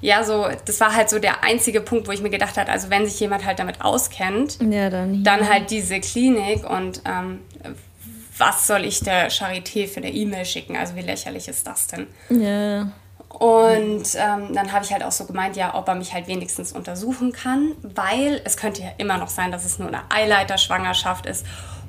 ja, 0.00 0.24
so, 0.24 0.48
das 0.64 0.80
war 0.80 0.94
halt 0.94 1.10
so 1.10 1.18
der 1.18 1.44
einzige 1.44 1.80
Punkt, 1.80 2.08
wo 2.08 2.12
ich 2.12 2.22
mir 2.22 2.30
gedacht 2.30 2.56
habe, 2.56 2.70
also 2.70 2.90
wenn 2.90 3.06
sich 3.06 3.18
jemand 3.20 3.44
halt 3.44 3.58
damit 3.58 3.80
auskennt, 3.82 4.58
ja, 4.60 4.90
dann, 4.90 5.22
dann 5.24 5.48
halt 5.48 5.70
diese 5.70 6.00
Klinik 6.00 6.68
und 6.68 7.02
ähm, 7.04 7.40
was 8.36 8.66
soll 8.66 8.84
ich 8.84 9.00
der 9.00 9.30
Charité 9.30 9.86
für 9.86 9.98
eine 9.98 10.10
E-Mail 10.10 10.44
schicken? 10.44 10.76
Also 10.76 10.96
wie 10.96 11.02
lächerlich 11.02 11.46
ist 11.46 11.66
das 11.66 11.86
denn? 11.88 12.06
Ja. 12.30 12.90
Und 13.30 14.02
ähm, 14.16 14.54
dann 14.54 14.72
habe 14.72 14.84
ich 14.84 14.92
halt 14.92 15.04
auch 15.04 15.12
so 15.12 15.24
gemeint, 15.24 15.56
ja, 15.56 15.74
ob 15.74 15.88
er 15.88 15.94
mich 15.94 16.12
halt 16.12 16.26
wenigstens 16.26 16.72
untersuchen 16.72 17.32
kann, 17.32 17.72
weil 17.82 18.42
es 18.44 18.56
könnte 18.56 18.82
ja 18.82 18.90
immer 18.98 19.16
noch 19.16 19.28
sein, 19.28 19.52
dass 19.52 19.64
es 19.64 19.78
nur 19.78 19.88
eine 19.88 20.02
Eileiterschwangerschaft 20.10 21.26
ist 21.26 21.46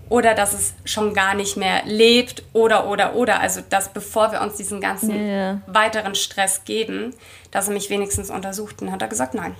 oder 0.08 0.36
dass 0.36 0.54
es 0.54 0.74
schon 0.86 1.14
gar 1.14 1.34
nicht 1.34 1.58
mehr 1.58 1.84
lebt 1.86 2.44
oder 2.54 2.88
oder 2.88 3.16
oder. 3.16 3.40
Also 3.40 3.62
dass 3.68 3.90
bevor 3.90 4.32
wir 4.32 4.42
uns 4.42 4.56
diesen 4.56 4.82
ganzen 4.82 5.28
ja. 5.28 5.62
weiteren 5.68 6.16
Stress 6.16 6.64
geben, 6.64 7.14
dass 7.50 7.68
er 7.68 7.74
mich 7.74 7.90
wenigstens 7.90 8.30
untersucht. 8.30 8.82
Und 8.82 8.92
hat 8.92 9.02
er 9.02 9.08
gesagt, 9.08 9.34
nein. 9.34 9.56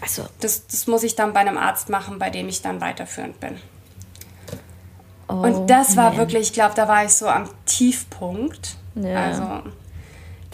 Also 0.00 0.24
das, 0.40 0.66
das 0.66 0.86
muss 0.86 1.02
ich 1.02 1.14
dann 1.14 1.32
bei 1.34 1.40
einem 1.40 1.56
Arzt 1.58 1.88
machen, 1.88 2.18
bei 2.18 2.30
dem 2.30 2.48
ich 2.48 2.62
dann 2.62 2.80
weiterführend 2.80 3.38
bin. 3.38 3.58
Oh, 5.28 5.34
und 5.34 5.66
das 5.68 5.96
war 5.96 6.10
man. 6.10 6.18
wirklich, 6.18 6.48
ich 6.48 6.52
glaube, 6.52 6.74
da 6.74 6.88
war 6.88 7.04
ich 7.04 7.12
so 7.12 7.28
am 7.28 7.48
Tiefpunkt. 7.66 8.76
Ja. 8.94 9.24
Also 9.24 9.62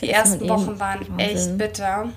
die 0.04 0.10
ersten 0.10 0.48
Wochen 0.48 0.78
waren 0.78 1.00
Wahnsinn. 1.00 1.18
echt 1.18 1.58
bitter. 1.58 2.08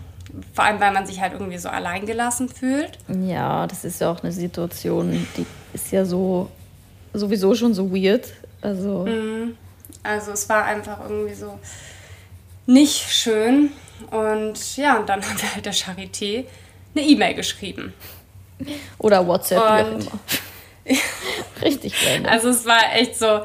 Vor 0.54 0.64
allem, 0.64 0.80
weil 0.80 0.92
man 0.92 1.08
sich 1.08 1.22
halt 1.22 1.34
irgendwie 1.34 1.58
so 1.58 1.70
alleingelassen 1.70 2.50
fühlt. 2.50 2.98
Ja, 3.08 3.66
das 3.66 3.86
ist 3.86 4.02
ja 4.02 4.12
auch 4.12 4.22
eine 4.22 4.32
Situation, 4.32 5.26
die 5.36 5.46
ist 5.74 5.92
ja 5.92 6.06
so 6.06 6.50
sowieso 7.14 7.56
schon 7.56 7.74
so 7.74 7.92
weird. 7.92 8.34
Also, 8.62 9.06
mhm. 9.06 9.58
also 10.04 10.32
es 10.32 10.48
war 10.50 10.66
einfach 10.66 11.00
irgendwie 11.08 11.34
so 11.34 11.60
nicht 12.66 13.10
schön. 13.10 13.72
Und 14.12 14.78
ja, 14.78 14.98
und 14.98 15.10
dann 15.10 15.22
haben 15.28 15.42
wir 15.42 15.56
halt 15.56 15.66
der 15.66 15.74
Charité 15.74 16.46
eine 16.96 17.06
E-Mail 17.06 17.34
geschrieben. 17.34 17.94
Oder 18.98 19.26
WhatsApp, 19.28 19.60
und, 19.60 19.68
wie 19.68 19.72
auch 19.72 20.00
immer. 20.00 20.20
Richtig 21.62 21.94
random. 22.06 22.32
Also 22.32 22.50
es 22.50 22.66
war 22.66 22.96
echt 22.96 23.18
so, 23.18 23.42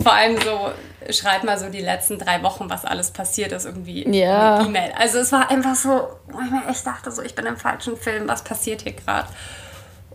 vor 0.00 0.12
allem 0.12 0.36
so, 0.40 0.70
schreib 1.10 1.44
mal 1.44 1.58
so 1.58 1.68
die 1.68 1.80
letzten 1.80 2.18
drei 2.18 2.42
Wochen, 2.42 2.70
was 2.70 2.84
alles 2.84 3.10
passiert 3.10 3.52
ist, 3.52 3.64
irgendwie 3.64 4.08
ja. 4.08 4.64
E-Mail. 4.64 4.92
Also 4.98 5.18
es 5.18 5.32
war 5.32 5.50
einfach 5.50 5.74
so, 5.74 6.08
wo 6.28 6.40
ich 6.40 6.50
mir 6.50 6.68
echt 6.68 6.86
dachte, 6.86 7.10
so, 7.10 7.22
ich 7.22 7.34
bin 7.34 7.46
im 7.46 7.56
falschen 7.56 7.96
Film, 7.96 8.28
was 8.28 8.42
passiert 8.42 8.82
hier 8.82 8.92
gerade? 8.92 9.28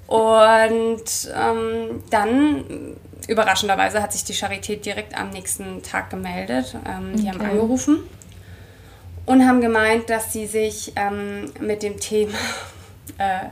Und 0.08 1.04
ähm, 1.36 2.04
dann, 2.10 2.96
überraschenderweise, 3.28 4.02
hat 4.02 4.14
sich 4.14 4.24
die 4.24 4.34
Charité 4.34 4.78
direkt 4.78 5.18
am 5.18 5.30
nächsten 5.30 5.84
Tag 5.84 6.10
gemeldet. 6.10 6.76
Ähm, 6.88 7.16
die 7.16 7.28
okay. 7.28 7.32
haben 7.32 7.42
angerufen 7.42 8.00
und 9.28 9.46
haben 9.46 9.62
gemeint, 9.62 10.10
dass 10.10 10.34
sie 10.34 10.48
sich 10.48 10.94
ähm, 10.96 11.52
mit 11.60 11.84
dem 11.84 12.00
Thema 12.00 12.38
äh, 13.18 13.50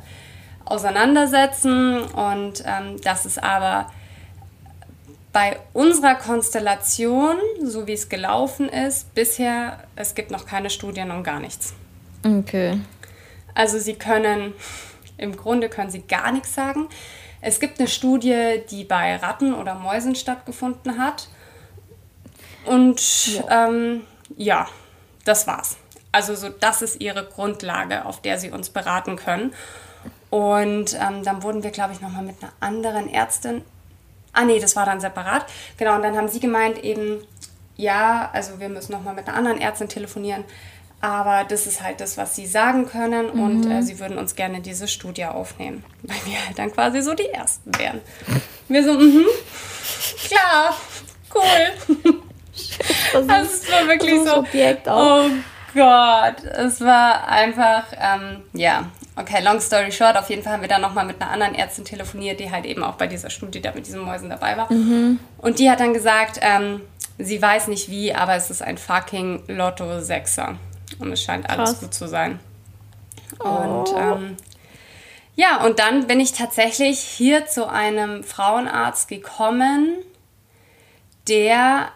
auseinandersetzen 0.63 2.02
und 2.02 2.63
ähm, 2.65 3.00
dass 3.04 3.26
es 3.26 3.38
aber 3.38 3.91
bei 5.36 5.60
unserer 5.74 6.15
Konstellation, 6.15 7.36
so 7.62 7.88
wie 7.88 7.91
es 7.91 8.08
gelaufen 8.08 8.69
ist, 8.69 9.13
bisher, 9.15 9.84
es 9.98 10.15
gibt 10.15 10.32
noch 10.32 10.45
keine 10.45 10.69
Studien 10.69 11.12
und 11.12 11.24
gar 11.24 11.41
nichts. 11.41 11.74
Okay. 12.26 12.80
Also 13.54 13.78
sie 13.78 13.95
können, 13.95 14.54
im 15.17 15.36
Grunde 15.36 15.67
können 15.67 15.91
sie 15.91 16.04
gar 16.04 16.32
nichts 16.32 16.56
sagen. 16.56 16.88
Es 17.41 17.60
gibt 17.60 17.80
eine 17.80 17.89
Studie, 17.89 18.62
die 18.71 18.86
bei 18.86 19.17
Ratten 19.17 19.54
oder 19.54 19.76
Mäusen 19.76 20.15
stattgefunden 20.15 20.98
hat. 20.98 21.28
Und 22.63 23.36
ja, 23.36 23.67
ähm, 23.67 24.04
ja 24.38 24.69
das 25.26 25.48
war's. 25.48 25.76
Also 26.13 26.34
so, 26.36 26.48
das 26.48 26.82
ist 26.82 27.02
ihre 27.02 27.26
Grundlage, 27.26 28.06
auf 28.06 28.21
der 28.21 28.39
sie 28.39 28.52
uns 28.52 28.69
beraten 28.69 29.17
können. 29.17 29.54
Und 30.30 30.93
ähm, 30.93 31.26
dann 31.26 31.43
wurden 31.43 31.62
wir, 31.62 31.71
glaube 31.71 31.91
ich, 31.91 32.00
nochmal 32.00 32.24
mit 32.24 32.41
einer 32.41 32.54
anderen 32.62 33.10
Ärztin 33.12 33.63
Ah 34.36 34.45
nee, 34.45 34.60
das 34.60 34.76
war 34.76 34.86
dann 34.86 35.00
separat. 35.00 35.45
Genau, 35.78 35.95
und 35.95 36.04
dann 36.04 36.15
haben 36.15 36.28
sie 36.28 36.39
gemeint 36.39 36.84
eben, 36.84 37.21
ja, 37.78 38.30
also 38.34 38.60
wir 38.60 38.69
müssen 38.69 38.91
nochmal 38.91 39.15
mit 39.15 39.28
einer 39.28 39.38
anderen 39.38 39.60
Ärztin 39.60 39.89
telefonieren. 39.89 40.43
Aber 41.02 41.43
das 41.43 41.67
ist 41.67 41.84
halt 41.84 42.02
das, 42.02 42.17
was 42.17 42.36
sie 42.36 42.48
sagen 42.48 42.88
können 42.88 43.36
mhm. 43.36 43.43
und 43.43 43.71
äh, 43.71 43.82
sie 43.82 44.00
würden 44.00 44.17
uns 44.17 44.36
gerne 44.36 44.62
diese 44.62 44.88
Studie 44.88 45.26
aufnehmen, 45.26 45.84
weil 46.04 46.17
wir 46.26 46.45
halt 46.45 46.58
dann 46.58 46.71
quasi 46.71 47.02
so 47.02 47.13
die 47.13 47.30
Ersten 47.30 47.78
wären. 47.78 48.02
Wir 48.67 48.84
so, 48.84 48.93
mhm, 48.93 49.26
klar, 50.28 50.76
cool. 51.34 52.21
Das, 53.12 53.28
das 53.28 53.48
ist 53.48 53.67
so 53.67 53.88
wirklich 53.88 54.15
so. 54.26 54.38
Objekt 54.38 54.88
auch. 54.88 55.26
Oh 55.26 55.30
Gott, 55.74 56.43
es 56.43 56.80
war 56.80 57.28
einfach, 57.28 57.84
ähm, 57.91 58.43
ja, 58.54 58.86
Okay, 59.17 59.41
long 59.41 59.62
story 59.62 59.91
short, 59.91 60.17
auf 60.17 60.30
jeden 60.30 60.43
Fall 60.43 60.54
haben 60.54 60.62
wir 60.62 60.67
dann 60.67 60.82
nochmal 60.82 61.06
mit 61.06 61.21
einer 61.21 61.32
anderen 61.32 61.56
Ärztin 61.56 61.86
telefoniert, 61.86 62.39
die 62.39 62.51
halt 62.51 62.65
eben 62.65 62.84
auch 62.84 62.95
bei 62.95 63.08
dieser 63.08 63.30
Studie 63.30 63.62
da 63.62 63.71
mit 63.73 63.88
diesen 63.88 64.01
Mäusen 64.01 64.30
dabei 64.30 64.58
war. 64.58 64.71
Mhm. 64.71 65.19
Und 65.38 65.60
die 65.60 65.71
hat 65.71 65.80
dann 65.80 65.93
gesagt, 65.93 66.39
ähm, 66.41 66.82
sie 67.17 67.41
weiß 67.41 67.69
nicht 67.69 67.89
wie, 67.89 68.13
aber 68.13 68.36
es 68.36 68.49
ist 68.49 68.62
ein 68.62 68.78
fucking 68.78 69.43
Lotto 69.47 70.01
Sechser. 70.01 70.58
Und 70.99 71.13
es 71.13 71.23
scheint 71.23 71.49
alles 71.49 71.71
Krass. 71.71 71.80
gut 71.80 71.93
zu 71.93 72.08
sein. 72.08 72.39
Oh. 73.39 73.47
Und 73.47 73.93
ähm, 73.97 74.38
ja, 75.36 75.63
und 75.63 75.80
dann 75.80 76.08
bin 76.08 76.19
ich 76.19 76.34
tatsächlich 76.34 76.99
hier 76.99 77.45
zu 77.47 77.69
einem 77.69 78.23
Frauenarzt 78.23 79.08
gekommen, 79.08 79.93
der 81.28 81.89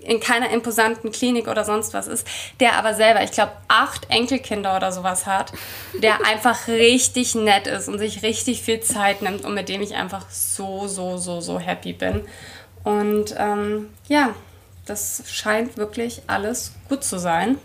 in 0.00 0.18
keiner 0.18 0.50
imposanten 0.50 1.12
Klinik 1.12 1.46
oder 1.46 1.64
sonst 1.64 1.94
was 1.94 2.08
ist, 2.08 2.26
der 2.58 2.74
aber 2.74 2.94
selber, 2.94 3.22
ich 3.22 3.30
glaube, 3.30 3.52
acht 3.68 4.10
Enkelkinder 4.10 4.76
oder 4.76 4.90
sowas 4.90 5.26
hat, 5.26 5.52
der 5.94 6.26
einfach 6.26 6.66
richtig 6.66 7.34
nett 7.34 7.66
ist 7.66 7.88
und 7.88 7.98
sich 7.98 8.22
richtig 8.22 8.62
viel 8.62 8.80
Zeit 8.80 9.22
nimmt 9.22 9.44
und 9.44 9.54
mit 9.54 9.68
dem 9.68 9.80
ich 9.80 9.94
einfach 9.94 10.28
so, 10.30 10.88
so, 10.88 11.16
so, 11.18 11.40
so 11.40 11.58
happy 11.58 11.92
bin. 11.92 12.22
Und 12.84 13.34
ähm, 13.38 13.90
ja, 14.08 14.34
das 14.86 15.22
scheint 15.26 15.76
wirklich 15.76 16.22
alles 16.26 16.72
gut 16.88 17.04
zu 17.04 17.18
sein. 17.18 17.58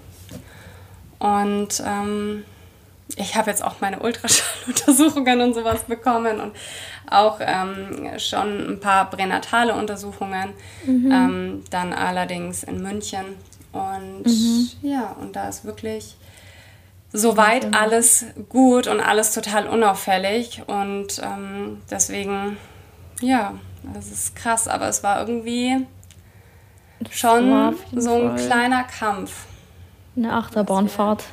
Und 1.19 1.81
ähm, 1.86 2.43
ich 3.15 3.36
habe 3.36 3.49
jetzt 3.49 3.63
auch 3.63 3.75
meine 3.79 3.99
Ultraschalluntersuchungen 3.99 5.41
und 5.41 5.53
sowas 5.53 5.83
bekommen 5.86 6.39
und 6.39 6.55
auch 7.13 7.39
ähm, 7.39 8.08
schon 8.17 8.73
ein 8.73 8.80
paar 8.80 9.10
pränatale 9.10 9.73
Untersuchungen, 9.76 10.54
mhm. 10.86 11.12
ähm, 11.12 11.63
dann 11.69 11.93
allerdings 11.93 12.63
in 12.63 12.82
München. 12.82 13.26
Und 13.71 14.26
mhm. 14.26 14.69
ja, 14.82 15.15
und 15.19 15.36
da 15.36 15.49
ist 15.49 15.65
wirklich 15.65 16.15
soweit 17.12 17.67
mhm. 17.67 17.73
alles 17.73 18.26
gut 18.49 18.88
und 18.88 18.99
alles 18.99 19.34
total 19.34 19.67
unauffällig. 19.67 20.63
Und 20.67 21.21
ähm, 21.23 21.82
deswegen, 21.89 22.58
ja, 23.21 23.54
das 23.93 24.12
ist 24.12 24.36
krass, 24.36 24.67
aber 24.67 24.88
es 24.88 25.04
war 25.04 25.19
irgendwie 25.19 25.86
schon 27.12 27.76
so 27.95 28.13
ein 28.13 28.38
Fall. 28.38 28.47
kleiner 28.47 28.84
Kampf. 28.84 29.45
Eine 30.15 30.34
Achterbahnfahrt. 30.34 31.23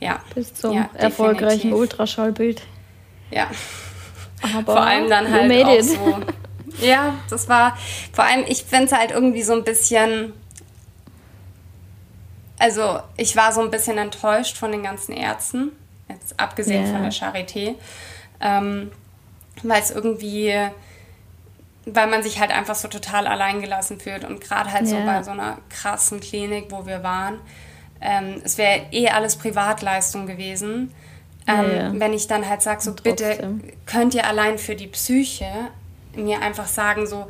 Ja. 0.00 0.20
Bis 0.34 0.54
zum 0.54 0.74
ja, 0.74 0.90
erfolgreichen 0.94 1.72
Ultraschallbild. 1.72 2.62
Ja. 3.30 3.48
Aber 4.42 4.72
vor 4.72 4.82
allem 4.82 5.08
dann 5.08 5.30
halt 5.30 5.64
auch 5.64 5.74
it. 5.74 5.84
so. 5.84 6.20
Ja, 6.80 7.14
das 7.28 7.50
war 7.50 7.76
vor 8.14 8.24
allem, 8.24 8.44
ich 8.48 8.64
finde 8.64 8.86
es 8.86 8.92
halt 8.92 9.10
irgendwie 9.10 9.42
so 9.42 9.52
ein 9.52 9.62
bisschen. 9.62 10.32
Also, 12.58 13.00
ich 13.18 13.36
war 13.36 13.52
so 13.52 13.60
ein 13.60 13.70
bisschen 13.70 13.98
enttäuscht 13.98 14.56
von 14.56 14.72
den 14.72 14.82
ganzen 14.82 15.12
Ärzten, 15.12 15.72
jetzt 16.08 16.40
abgesehen 16.40 16.84
yeah. 16.84 16.92
von 16.92 17.02
der 17.02 17.12
Charité, 17.12 17.74
ähm, 18.40 18.90
weil 19.62 19.82
es 19.82 19.90
irgendwie 19.90 20.70
weil 21.86 22.06
man 22.06 22.22
sich 22.22 22.38
halt 22.38 22.50
einfach 22.50 22.74
so 22.74 22.88
total 22.88 23.26
alleingelassen 23.26 23.98
fühlt. 23.98 24.24
Und 24.24 24.40
gerade 24.40 24.72
halt 24.72 24.86
ja. 24.86 24.90
so 24.90 25.04
bei 25.04 25.22
so 25.22 25.30
einer 25.32 25.58
krassen 25.68 26.20
Klinik, 26.20 26.66
wo 26.70 26.86
wir 26.86 27.02
waren, 27.02 27.40
ähm, 28.00 28.40
es 28.44 28.58
wäre 28.58 28.86
eh 28.90 29.08
alles 29.08 29.36
Privatleistung 29.36 30.26
gewesen. 30.26 30.92
Ähm, 31.46 31.70
ja, 31.70 31.72
ja. 31.72 31.92
Wenn 31.94 32.12
ich 32.12 32.26
dann 32.26 32.48
halt 32.48 32.62
sage, 32.62 32.80
so 32.80 32.92
bitte 32.94 33.60
könnt 33.86 34.14
ihr 34.14 34.26
allein 34.26 34.58
für 34.58 34.76
die 34.76 34.86
Psyche 34.86 35.46
mir 36.14 36.40
einfach 36.40 36.66
sagen, 36.66 37.06
so, 37.06 37.26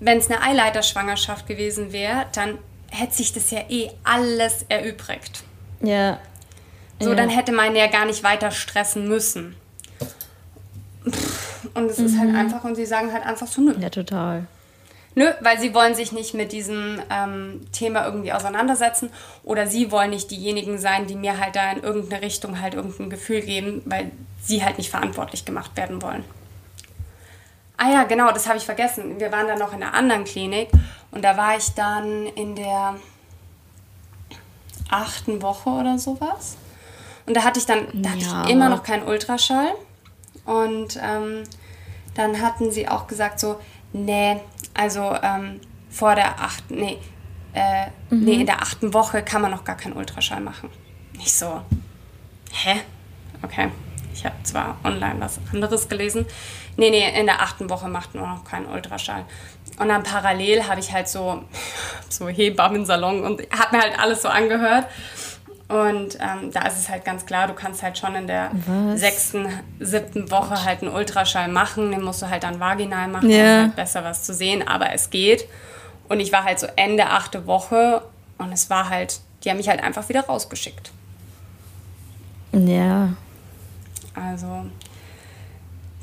wenn 0.00 0.18
es 0.18 0.30
eine 0.30 0.42
Eileiterschwangerschaft 0.42 1.46
gewesen 1.46 1.92
wäre, 1.92 2.26
dann 2.34 2.58
hätte 2.90 3.14
sich 3.14 3.32
das 3.32 3.50
ja 3.50 3.60
eh 3.68 3.90
alles 4.04 4.64
erübrigt. 4.68 5.42
Ja. 5.80 6.18
So, 7.00 7.14
dann 7.14 7.28
hätte 7.28 7.52
man 7.52 7.74
ja 7.74 7.88
gar 7.88 8.06
nicht 8.06 8.22
weiter 8.22 8.50
stressen 8.50 9.08
müssen. 9.08 9.56
Und 11.74 11.90
es 11.90 11.98
mhm. 11.98 12.06
ist 12.06 12.18
halt 12.18 12.30
mhm. 12.30 12.36
einfach, 12.36 12.64
und 12.64 12.76
sie 12.76 12.86
sagen 12.86 13.12
halt 13.12 13.26
einfach 13.26 13.46
so, 13.46 13.60
nö. 13.60 13.74
Ja, 13.78 13.90
total. 13.90 14.46
Nö, 15.16 15.30
weil 15.40 15.60
sie 15.60 15.74
wollen 15.74 15.94
sich 15.94 16.10
nicht 16.10 16.34
mit 16.34 16.52
diesem 16.52 17.00
ähm, 17.08 17.66
Thema 17.72 18.04
irgendwie 18.04 18.32
auseinandersetzen 18.32 19.10
oder 19.44 19.66
sie 19.66 19.92
wollen 19.92 20.10
nicht 20.10 20.30
diejenigen 20.30 20.78
sein, 20.78 21.06
die 21.06 21.14
mir 21.14 21.38
halt 21.38 21.54
da 21.54 21.70
in 21.70 21.82
irgendeine 21.82 22.22
Richtung 22.22 22.60
halt 22.60 22.74
irgendein 22.74 23.10
Gefühl 23.10 23.40
geben, 23.40 23.82
weil 23.84 24.10
sie 24.42 24.64
halt 24.64 24.78
nicht 24.78 24.90
verantwortlich 24.90 25.44
gemacht 25.44 25.76
werden 25.76 26.02
wollen. 26.02 26.24
Ah 27.76 27.90
ja, 27.90 28.04
genau, 28.04 28.32
das 28.32 28.46
habe 28.48 28.58
ich 28.58 28.64
vergessen. 28.64 29.20
Wir 29.20 29.30
waren 29.30 29.46
dann 29.46 29.58
noch 29.58 29.72
in 29.72 29.82
einer 29.82 29.94
anderen 29.94 30.24
Klinik 30.24 30.68
und 31.10 31.22
da 31.22 31.36
war 31.36 31.56
ich 31.56 31.74
dann 31.74 32.26
in 32.26 32.56
der 32.56 32.96
achten 34.90 35.42
Woche 35.42 35.70
oder 35.70 35.98
sowas. 35.98 36.56
Und 37.26 37.36
da 37.36 37.44
hatte 37.44 37.58
ich 37.58 37.66
dann, 37.66 37.86
da 37.92 38.10
hatte 38.10 38.24
ja. 38.24 38.44
ich 38.44 38.50
immer 38.50 38.68
noch 38.68 38.82
keinen 38.82 39.06
Ultraschall. 39.06 39.74
Und 40.44 40.98
ähm, 41.02 41.44
dann 42.14 42.40
hatten 42.40 42.70
sie 42.70 42.88
auch 42.88 43.06
gesagt 43.06 43.40
so, 43.40 43.58
nee, 43.92 44.40
also 44.74 45.16
ähm, 45.22 45.60
vor 45.90 46.14
der 46.14 46.40
achten, 46.40 46.74
nee, 46.74 46.98
äh, 47.54 47.86
mhm. 48.10 48.24
nee, 48.24 48.34
in 48.40 48.46
der 48.46 48.60
achten 48.60 48.92
Woche 48.92 49.22
kann 49.22 49.40
man 49.42 49.50
noch 49.50 49.64
gar 49.64 49.76
keinen 49.76 49.94
Ultraschall 49.94 50.40
machen. 50.40 50.68
Nicht 51.16 51.32
so, 51.32 51.62
hä? 52.52 52.80
Okay, 53.42 53.70
ich 54.12 54.24
habe 54.24 54.34
zwar 54.42 54.76
online 54.84 55.16
was 55.20 55.38
anderes 55.52 55.88
gelesen. 55.88 56.26
Nee, 56.76 56.90
nee, 56.90 57.18
in 57.18 57.26
der 57.26 57.40
achten 57.40 57.70
Woche 57.70 57.88
macht 57.88 58.14
man 58.14 58.28
noch 58.36 58.44
keinen 58.44 58.66
Ultraschall. 58.66 59.24
Und 59.78 59.88
dann 59.88 60.02
parallel 60.02 60.66
habe 60.66 60.80
ich 60.80 60.92
halt 60.92 61.08
so, 61.08 61.44
so 62.08 62.28
Hebammen-Salon 62.28 63.22
und 63.22 63.42
habe 63.56 63.76
mir 63.76 63.82
halt 63.82 63.98
alles 63.98 64.22
so 64.22 64.28
angehört. 64.28 64.86
Und 65.68 66.18
ähm, 66.20 66.52
da 66.52 66.66
ist 66.66 66.78
es 66.78 66.90
halt 66.90 67.04
ganz 67.04 67.24
klar, 67.24 67.46
du 67.46 67.54
kannst 67.54 67.82
halt 67.82 67.96
schon 67.96 68.14
in 68.14 68.26
der 68.26 68.50
Was? 68.66 69.00
sechsten, 69.00 69.48
siebten 69.80 70.30
Woche 70.30 70.64
halt 70.64 70.82
einen 70.82 70.92
Ultraschall 70.92 71.48
machen. 71.48 71.90
Den 71.90 72.02
musst 72.02 72.20
du 72.20 72.28
halt 72.28 72.42
dann 72.42 72.60
vaginal 72.60 73.08
machen, 73.08 73.30
ja. 73.30 73.38
um 73.38 73.62
halt 73.62 73.76
besser 73.76 74.04
was 74.04 74.24
zu 74.24 74.34
sehen. 74.34 74.66
Aber 74.66 74.92
es 74.92 75.08
geht. 75.10 75.48
Und 76.08 76.20
ich 76.20 76.32
war 76.32 76.44
halt 76.44 76.58
so 76.58 76.66
Ende 76.76 77.06
achte 77.06 77.46
Woche 77.46 78.02
und 78.36 78.52
es 78.52 78.68
war 78.68 78.90
halt, 78.90 79.20
die 79.42 79.50
haben 79.50 79.56
mich 79.56 79.68
halt 79.68 79.82
einfach 79.82 80.08
wieder 80.08 80.20
rausgeschickt. 80.20 80.90
Ja. 82.52 83.14
Also, 84.14 84.66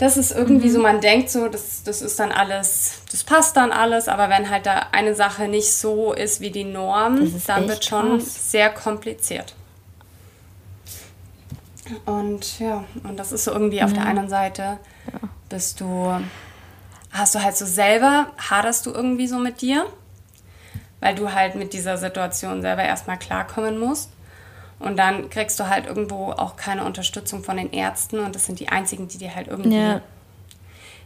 das 0.01 0.17
ist 0.17 0.31
irgendwie 0.31 0.69
mhm. 0.69 0.73
so, 0.73 0.81
man 0.81 0.99
denkt 0.99 1.29
so, 1.29 1.47
das, 1.47 1.83
das 1.83 2.01
ist 2.01 2.19
dann 2.19 2.31
alles, 2.31 3.03
das 3.11 3.23
passt 3.23 3.55
dann 3.55 3.71
alles, 3.71 4.07
aber 4.07 4.29
wenn 4.29 4.49
halt 4.49 4.65
da 4.65 4.87
eine 4.93 5.13
Sache 5.13 5.47
nicht 5.47 5.71
so 5.75 6.11
ist 6.11 6.41
wie 6.41 6.49
die 6.49 6.63
Norm, 6.63 7.31
dann 7.45 7.67
wird 7.67 7.85
schon 7.85 8.17
krass. 8.17 8.51
sehr 8.51 8.71
kompliziert. 8.71 9.53
Und 12.07 12.59
ja, 12.59 12.83
und 13.03 13.17
das 13.17 13.31
ist 13.31 13.43
so 13.43 13.51
irgendwie 13.51 13.83
auf 13.83 13.93
der 13.93 14.03
einen 14.03 14.27
Seite, 14.27 14.79
ja. 15.13 15.29
bist 15.49 15.79
du, 15.81 16.19
hast 17.11 17.35
du 17.35 17.43
halt 17.43 17.55
so 17.55 17.67
selber, 17.67 18.31
haderst 18.49 18.87
du 18.87 18.91
irgendwie 18.91 19.27
so 19.27 19.37
mit 19.37 19.61
dir, 19.61 19.85
weil 20.99 21.13
du 21.13 21.31
halt 21.31 21.53
mit 21.53 21.73
dieser 21.73 21.99
Situation 21.99 22.63
selber 22.63 22.83
erstmal 22.83 23.19
klarkommen 23.19 23.77
musst. 23.77 24.09
Und 24.81 24.97
dann 24.97 25.29
kriegst 25.29 25.59
du 25.59 25.69
halt 25.69 25.85
irgendwo 25.85 26.31
auch 26.31 26.55
keine 26.55 26.85
Unterstützung 26.85 27.43
von 27.43 27.57
den 27.57 27.71
Ärzten 27.71 28.19
und 28.19 28.33
das 28.33 28.45
sind 28.45 28.59
die 28.59 28.69
einzigen, 28.69 29.07
die 29.07 29.19
dir 29.19 29.35
halt 29.35 29.47
irgendwie, 29.47 29.77
ja. 29.77 30.01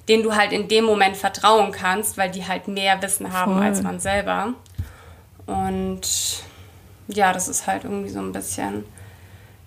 denen 0.08 0.24
du 0.24 0.36
halt 0.36 0.54
in 0.54 0.68
dem 0.70 0.86
Moment 0.86 1.18
vertrauen 1.18 1.72
kannst, 1.72 2.18
weil 2.18 2.32
die 2.32 2.48
halt 2.48 2.68
mehr 2.70 3.02
Wissen 3.02 3.34
haben 3.34 3.56
Voll. 3.56 3.64
als 3.64 3.84
man 3.84 4.00
selber. 4.00 4.54
Und 5.46 6.02
ja, 7.08 7.34
das 7.34 7.48
ist 7.50 7.68
halt 7.68 7.84
irgendwie 7.84 8.10
so 8.10 8.20
ein 8.20 8.32
bisschen 8.32 8.86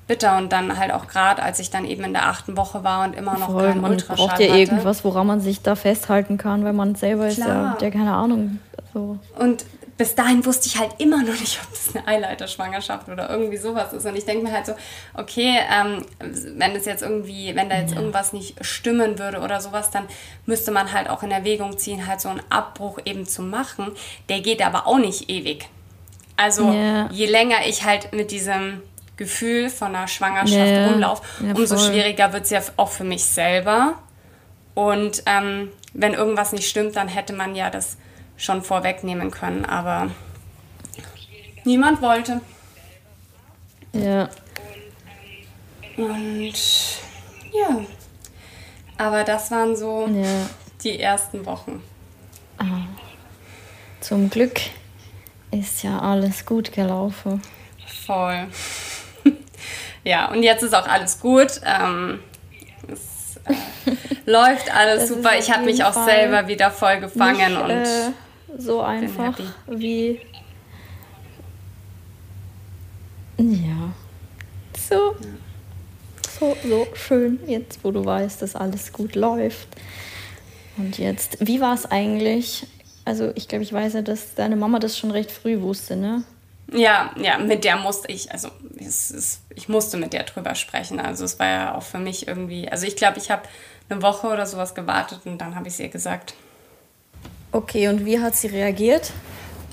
bitter 0.07 0.39
und 0.39 0.51
dann 0.51 0.79
halt 0.79 0.91
auch 0.91 1.07
gerade, 1.07 1.43
als 1.43 1.59
ich 1.59 1.71
dann 1.71 1.85
eben 1.85 2.03
in 2.03 2.15
der 2.15 2.29
achten 2.29 2.57
Woche 2.57 2.83
war 2.83 3.05
und 3.05 3.15
immer 3.15 3.39
noch 3.39 3.51
Voll, 3.51 3.69
keinen 3.69 3.83
man 3.83 3.91
Ultraschall 3.93 4.17
braucht 4.17 4.41
ja 4.41 4.49
hatte. 4.49 4.59
irgendwas, 4.59 5.05
woran 5.05 5.27
man 5.27 5.41
sich 5.41 5.61
da 5.61 5.77
festhalten 5.77 6.39
kann, 6.39 6.65
weil 6.65 6.73
man 6.73 6.95
selber 6.95 7.29
Klar. 7.29 7.75
ist 7.75 7.83
ja, 7.83 7.89
ja 7.89 7.91
keine 7.91 8.15
Ahnung. 8.15 8.59
So. 8.95 9.19
Und 9.39 9.67
bis 9.99 10.15
dahin 10.15 10.47
wusste 10.47 10.69
ich 10.69 10.79
halt 10.79 10.93
immer 10.99 11.19
noch 11.19 11.39
nicht, 11.39 11.59
ob 11.61 11.71
das 11.73 11.95
eine 11.95 12.07
Eileiterschwangerschaft 12.07 13.09
oder 13.09 13.29
irgendwie 13.29 13.57
sowas 13.57 13.93
ist. 13.93 14.07
Und 14.07 14.17
ich 14.17 14.25
denke 14.25 14.45
mir 14.45 14.53
halt 14.53 14.65
so, 14.65 14.75
okay, 15.15 15.59
ähm, 15.71 16.07
wenn 16.21 16.77
es 16.77 16.87
jetzt 16.87 17.03
irgendwie, 17.03 17.55
wenn 17.57 17.69
da 17.69 17.79
jetzt 17.79 17.95
ja. 17.95 17.99
irgendwas 17.99 18.33
nicht 18.33 18.65
stimmen 18.65 19.19
würde 19.19 19.41
oder 19.41 19.61
sowas, 19.61 19.91
dann 19.91 20.05
müsste 20.47 20.71
man 20.71 20.93
halt 20.93 21.11
auch 21.11 21.25
in 21.25 21.33
Erwägung 21.33 21.77
ziehen, 21.77 22.07
halt 22.07 22.21
so 22.21 22.29
einen 22.29 22.43
Abbruch 22.49 23.01
eben 23.05 23.27
zu 23.27 23.43
machen. 23.43 23.91
Der 24.29 24.41
geht 24.41 24.65
aber 24.65 24.87
auch 24.87 24.99
nicht 24.99 25.29
ewig. 25.29 25.69
Also 26.37 26.73
ja. 26.73 27.09
je 27.11 27.27
länger 27.27 27.67
ich 27.67 27.85
halt 27.85 28.13
mit 28.13 28.31
diesem 28.31 28.81
Gefühl 29.17 29.69
von 29.69 29.97
einer 29.97 30.07
Schwangerschaft 30.07 30.71
ja, 30.71 30.87
rumlaufe, 30.87 31.23
umso 31.57 31.77
schwieriger 31.77 32.33
wird 32.33 32.45
es 32.45 32.51
ja 32.51 32.61
auch 32.77 32.91
für 32.91 33.03
mich 33.03 33.25
selber. 33.25 33.95
Und 34.75 35.25
ähm, 35.27 35.73
wenn 35.93 36.15
irgendwas 36.15 36.53
nicht 36.53 36.69
stimmt, 36.69 36.95
dann 36.95 37.09
hätte 37.09 37.33
man 37.33 37.57
ja 37.57 37.69
das 37.69 37.97
schon 38.39 38.63
vorwegnehmen 38.63 39.31
können, 39.31 39.67
aber 39.67 40.11
niemand 41.65 42.01
wollte. 42.01 42.41
Ja. 43.93 44.29
Und 45.97 46.55
ja, 47.53 47.85
aber 48.97 49.25
das 49.25 49.51
waren 49.51 49.77
so 49.77 50.07
ja. 50.07 50.49
die 50.83 51.01
ersten 51.01 51.45
Wochen. 51.45 51.83
Ah. 52.59 52.87
Zum 54.01 54.31
Glück 54.31 54.61
ist 55.51 55.83
ja 55.83 55.99
alles 55.99 56.47
gut 56.47 56.73
gelaufen. 56.73 57.43
Voll. 58.07 58.47
ja, 60.05 60.31
und 60.31 60.43
jetzt 60.43 60.63
ist 60.63 60.75
auch 60.75 60.87
alles 60.87 61.21
gut. 61.21 61.61
Ähm, 61.65 62.21
es 62.91 63.41
äh, 63.45 63.95
läuft 64.31 64.75
alles 64.75 65.09
das 65.09 65.17
super. 65.17 65.39
Ich 65.39 65.51
habe 65.51 65.65
mich 65.65 65.83
auch 65.85 65.95
Fall 65.95 66.05
selber 66.05 66.49
wieder 66.49 66.71
voll 66.71 67.01
gefangen 67.01 67.55
nicht, 67.55 67.63
und 67.63 67.71
äh, 67.71 68.13
so 68.57 68.81
einfach 68.81 69.39
wie. 69.67 70.21
Ja. 73.37 73.93
So. 74.77 75.15
So, 76.39 76.57
so 76.65 76.87
schön, 76.95 77.41
jetzt 77.47 77.81
wo 77.83 77.91
du 77.91 78.05
weißt, 78.05 78.43
dass 78.43 78.55
alles 78.55 78.93
gut 78.93 79.15
läuft. 79.17 79.69
Und 80.77 80.99
jetzt, 80.99 81.45
wie 81.45 81.61
war 81.61 81.75
es 81.75 81.87
eigentlich? 81.87 82.67
also 83.09 83.33
ich 83.35 83.49
glaube, 83.49 83.65
ich 83.65 83.73
weiß 83.73 83.95
ja, 83.95 84.03
dass 84.03 84.35
deine 84.35 84.55
Mama 84.55 84.79
das 84.79 84.99
schon 84.99 85.11
recht 85.11 85.33
früh 85.33 85.63
wusste, 85.63 85.97
ne? 85.97 86.25
Ja, 86.71 87.11
ja, 87.17 87.39
mit 87.39 87.65
der 87.65 87.79
musste 87.79 88.13
ich, 88.13 88.31
also 88.31 88.51
es 88.79 89.11
ist, 89.11 89.41
ich 89.55 89.71
musste 89.71 89.97
mit 89.97 90.13
der 90.13 90.25
drüber 90.25 90.55
sprechen. 90.55 91.01
Also 91.01 91.25
es 91.25 91.39
war 91.39 91.47
ja 91.47 91.75
auch 91.75 91.83
für 91.83 91.99
mich 91.99 92.29
irgendwie, 92.29 92.69
also 92.69 92.87
ich 92.87 92.97
glaube, 92.97 93.17
ich 93.17 93.31
habe 93.31 93.43
eine 93.89 94.03
Woche 94.03 94.27
oder 94.27 94.45
sowas 94.45 94.75
gewartet 94.75 95.21
und 95.25 95.39
dann 95.39 95.55
habe 95.55 95.69
ich 95.69 95.75
es 95.75 95.81
ihr 95.81 95.89
gesagt. 95.89 96.35
Okay, 97.53 97.89
und 97.89 98.05
wie 98.05 98.21
hat 98.21 98.37
sie 98.37 98.49
reagiert? 98.49 99.13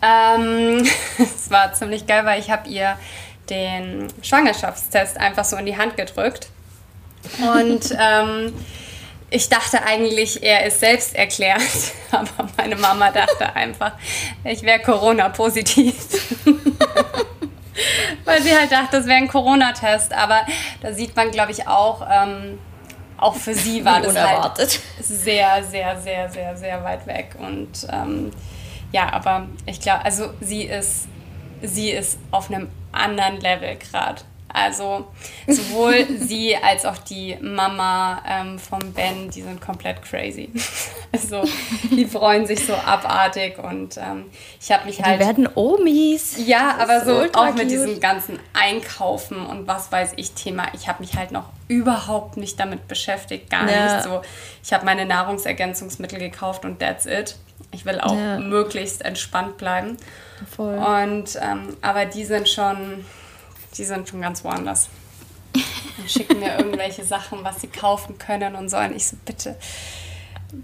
Ähm, 0.02 0.86
es 1.18 1.50
war 1.50 1.74
ziemlich 1.74 2.08
geil, 2.08 2.26
weil 2.26 2.40
ich 2.40 2.50
habe 2.50 2.70
ihr 2.70 2.98
den 3.50 4.08
Schwangerschaftstest 4.22 5.18
einfach 5.18 5.46
so 5.46 5.56
in 5.58 5.66
die 5.66 5.78
Hand 5.78 5.98
gedrückt. 5.98 6.50
Und 7.42 7.96
ähm, 8.00 8.54
ich 9.30 9.50
dachte 9.50 9.84
eigentlich, 9.84 10.44
er 10.44 10.66
ist 10.66 10.80
selbst 10.80 11.16
erklärt, 11.16 11.62
aber 12.12 12.50
meine 12.58 12.76
Mama 12.76 13.12
dachte 13.12 13.56
einfach, 13.56 13.94
ich 14.44 14.62
wäre 14.64 14.80
Corona-positiv. 14.80 15.96
Weil 18.24 18.42
sie 18.42 18.56
halt 18.56 18.72
dachte, 18.72 18.98
es 18.98 19.06
wäre 19.06 19.18
ein 19.18 19.28
Corona-Test. 19.28 20.14
Aber 20.14 20.42
da 20.82 20.94
sieht 20.94 21.16
man, 21.16 21.32
glaube 21.32 21.52
ich, 21.52 21.68
auch, 21.68 22.08
ähm, 22.10 22.58
auch 23.18 23.36
für 23.36 23.54
sie 23.54 23.86
war 23.86 24.02
das 24.02 24.16
halt 24.16 24.28
unerwartet. 24.28 24.80
halt 24.98 25.06
sehr, 25.06 25.64
sehr, 25.64 26.02
sehr, 26.02 26.30
sehr, 26.30 26.58
sehr 26.58 26.84
weit 26.84 27.08
weg. 27.08 27.36
Und 27.40 27.88
ähm, 27.92 28.32
ja, 28.92 29.12
aber 29.12 29.48
ich 29.66 29.80
glaube, 29.80 30.06
also 30.06 30.34
sie 30.42 30.64
ist, 30.64 31.08
sie 31.62 31.92
ist 31.92 32.20
auf 32.32 32.50
einem 32.52 32.70
anderen 32.92 33.40
Level 33.40 33.76
gerade. 33.76 34.22
Also 34.56 35.06
sowohl 35.48 36.06
sie 36.20 36.56
als 36.56 36.86
auch 36.86 36.98
die 36.98 37.38
Mama 37.42 38.22
ähm, 38.26 38.58
vom 38.58 38.94
Ben, 38.94 39.30
die 39.30 39.42
sind 39.42 39.60
komplett 39.60 40.02
crazy. 40.02 40.50
also 41.12 41.44
die 41.92 42.06
freuen 42.06 42.48
sich 42.48 42.66
so 42.66 42.74
abartig 42.74 43.58
und 43.60 43.98
ähm, 43.98 44.26
ich 44.62 44.72
habe 44.72 44.86
mich 44.86 45.04
halt... 45.04 45.20
Die 45.20 45.26
werden 45.26 45.50
Omis. 45.56 46.38
Ja, 46.46 46.78
aber 46.80 47.04
so 47.04 47.26
auch 47.34 47.54
mit 47.54 47.70
diesem 47.70 48.00
ganzen 48.00 48.40
Einkaufen 48.54 49.46
und 49.46 49.68
was 49.68 49.92
weiß 49.92 50.14
ich 50.16 50.32
Thema. 50.32 50.68
Ich 50.74 50.88
habe 50.88 51.04
mich 51.04 51.18
halt 51.18 51.32
noch 51.32 51.50
überhaupt 51.68 52.38
nicht 52.38 52.58
damit 52.58 52.88
beschäftigt, 52.88 53.50
gar 53.50 53.70
ja. 53.70 53.96
nicht 53.96 54.06
so. 54.06 54.22
Ich 54.64 54.72
habe 54.72 54.86
meine 54.86 55.06
Nahrungsergänzungsmittel 55.06 56.20
gekauft 56.20 56.64
und 56.64 56.80
that's 56.80 57.06
it. 57.06 57.36
Ich 57.72 57.86
will 57.86 58.00
auch 58.00 58.16
ja. 58.16 58.40
möglichst 58.40 59.04
entspannt 59.04 59.58
bleiben. 59.58 59.98
Voll. 60.56 60.78
Und 60.78 61.38
ähm, 61.42 61.76
aber 61.82 62.06
die 62.06 62.24
sind 62.24 62.48
schon 62.48 63.04
die 63.78 63.84
sind 63.84 64.08
schon 64.08 64.22
ganz 64.22 64.44
woanders. 64.44 64.90
Und 65.98 66.12
schicken 66.12 66.40
mir 66.40 66.58
irgendwelche 66.58 67.06
Sachen, 67.06 67.44
was 67.44 67.62
sie 67.62 67.68
kaufen 67.68 68.18
können 68.18 68.56
und 68.56 68.70
so. 68.70 68.78
Und 68.78 68.96
ich 68.96 69.08
so, 69.08 69.18
bitte, 69.26 69.56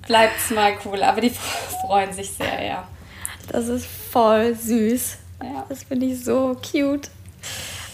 bleibt's 0.07 0.49
mal 0.49 0.73
cool. 0.85 1.03
Aber 1.03 1.21
die 1.21 1.31
freuen 1.85 2.13
sich 2.13 2.31
sehr, 2.31 2.63
ja. 2.63 2.87
Das 3.47 3.67
ist 3.67 3.85
voll 3.85 4.55
süß. 4.55 5.17
Ja. 5.43 5.65
Das 5.69 5.83
finde 5.83 6.07
ich 6.07 6.23
so 6.23 6.55
cute. 6.61 7.09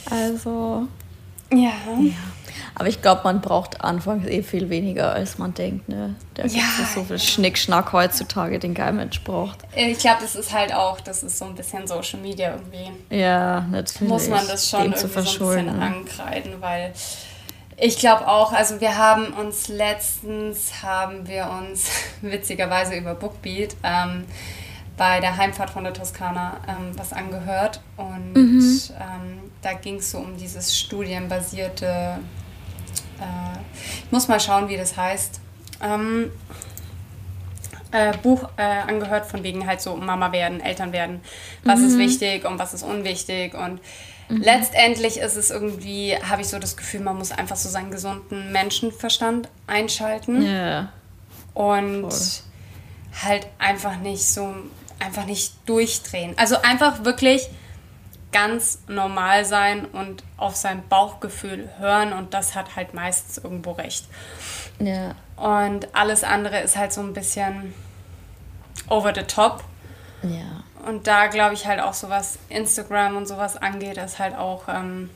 Also. 0.10 0.88
Ja. 1.52 1.72
ja. 2.00 2.14
Aber 2.80 2.90
ich 2.90 3.02
glaube, 3.02 3.22
man 3.24 3.42
braucht 3.42 3.82
anfangs 3.82 4.28
eh 4.28 4.44
viel 4.44 4.70
weniger, 4.70 5.12
als 5.12 5.40
man 5.40 5.52
denkt. 5.52 5.90
Ne? 5.90 6.14
Da 6.36 6.44
ja, 6.44 6.62
gibt 6.78 6.90
so 6.94 7.04
viel 7.04 7.18
Schnickschnack 7.18 7.92
heutzutage, 7.92 8.60
den 8.60 8.76
kein 8.76 8.98
Mensch 8.98 9.24
braucht. 9.24 9.58
Ich 9.76 9.98
glaube, 9.98 10.18
das 10.22 10.36
ist 10.36 10.54
halt 10.54 10.72
auch, 10.76 11.02
das 11.02 11.24
ist 11.24 11.40
so 11.40 11.46
ein 11.46 11.56
bisschen 11.56 11.88
Social 11.88 12.20
Media 12.20 12.52
irgendwie. 12.52 12.92
Ja, 13.10 13.62
natürlich. 13.62 14.08
Muss 14.08 14.30
man 14.30 14.48
das 14.48 14.70
schon 14.70 14.94
irgendwie 14.94 15.00
so 15.00 15.08
ein 15.08 15.26
bisschen 15.26 15.82
ankreiden, 15.82 16.62
weil 16.62 16.94
ich 17.78 17.98
glaube 17.98 18.28
auch, 18.28 18.54
also 18.54 18.80
wir 18.80 18.96
haben 18.96 19.34
uns 19.34 19.70
letztens, 19.70 20.84
haben 20.84 21.28
wir 21.28 21.50
uns 21.50 21.90
witzigerweise 22.22 22.94
über 22.94 23.16
Bookbeat 23.16 23.76
ähm, 23.82 24.26
bei 24.98 25.20
der 25.20 25.36
Heimfahrt 25.36 25.72
von 25.72 25.84
der 25.84 25.94
Toskana 25.94 26.60
ähm, 26.68 26.92
was 26.96 27.12
angehört 27.12 27.82
und 27.98 28.34
mhm. 28.36 28.82
ähm, 29.00 29.52
da 29.64 29.74
ging 29.74 29.96
es 29.96 30.12
so 30.12 30.20
um 30.20 30.38
dieses 30.38 30.78
studienbasierte 30.78 32.20
äh, 33.20 33.60
ich 34.06 34.12
muss 34.12 34.28
mal 34.28 34.40
schauen, 34.40 34.70
wie 34.70 34.78
das 34.78 34.96
heißt. 34.98 35.40
Ähm, 35.82 36.32
äh, 37.92 38.18
Buch 38.18 38.50
äh, 38.58 38.62
angehört 38.62 39.26
von 39.26 39.44
wegen 39.44 39.66
halt 39.66 39.82
so 39.82 39.96
Mama 39.96 40.32
werden, 40.32 40.60
Eltern 40.60 40.92
werden. 40.92 41.22
Was 41.64 41.80
mhm. 41.80 41.88
ist 41.88 41.98
wichtig 41.98 42.46
und 42.46 42.60
was 42.60 42.74
ist 42.74 42.84
unwichtig 42.84 43.54
und 43.54 43.80
mhm. 44.30 44.42
letztendlich 44.42 45.18
ist 45.18 45.36
es 45.36 45.50
irgendwie, 45.50 46.16
habe 46.16 46.42
ich 46.42 46.50
so 46.50 46.60
das 46.60 46.76
Gefühl, 46.76 47.02
man 47.02 47.18
muss 47.18 47.32
einfach 47.32 47.56
so 47.56 47.70
seinen 47.70 47.92
gesunden 47.92 48.52
Menschenverstand 48.52 49.50
einschalten 49.68 50.42
ja. 50.42 50.92
und 51.54 52.12
Voll. 52.12 53.24
halt 53.24 53.48
einfach 53.58 53.98
nicht 53.98 54.28
so, 54.28 54.54
einfach 55.00 55.26
nicht 55.26 55.54
durchdrehen. 55.66 56.34
Also 56.38 56.58
einfach 56.62 57.06
wirklich 57.06 57.48
ganz 58.32 58.80
normal 58.88 59.46
sein 59.46 59.86
und 59.86 60.24
auf 60.36 60.56
sein 60.56 60.84
Bauchgefühl 60.90 61.70
hören 61.80 62.14
und 62.14 62.34
das 62.34 62.56
hat 62.56 62.76
halt 62.76 62.94
meistens 62.94 63.38
irgendwo 63.38 63.72
recht. 63.72 64.06
Ja. 64.80 65.16
Und 65.36 65.96
alles 65.96 66.24
andere 66.24 66.60
ist 66.60 66.78
halt 66.78 66.94
so 66.94 67.02
ein 67.02 67.14
bisschen 67.14 67.74
over 68.90 69.14
the 69.16 69.24
top. 69.24 69.64
Ja. 70.24 70.64
Und 70.86 71.08
da 71.08 71.28
glaube 71.28 71.54
ich 71.54 71.66
halt 71.66 71.80
auch 71.80 71.94
so 71.94 72.10
was 72.10 72.38
Instagram 72.50 73.18
und 73.18 73.28
sowas 73.28 73.58
angeht, 73.58 73.98
ist 73.98 74.20
halt 74.20 74.36
auch 74.36 74.68
ähm, 74.68 75.10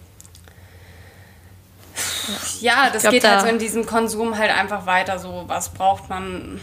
ja, 2.59 2.89
das 2.91 3.03
glaub, 3.03 3.13
geht 3.13 3.27
halt 3.27 3.41
so 3.41 3.47
in 3.47 3.59
diesem 3.59 3.85
Konsum 3.85 4.37
halt 4.37 4.51
einfach 4.51 4.85
weiter. 4.85 5.19
So, 5.19 5.43
was 5.47 5.69
braucht 5.69 6.09
man 6.09 6.59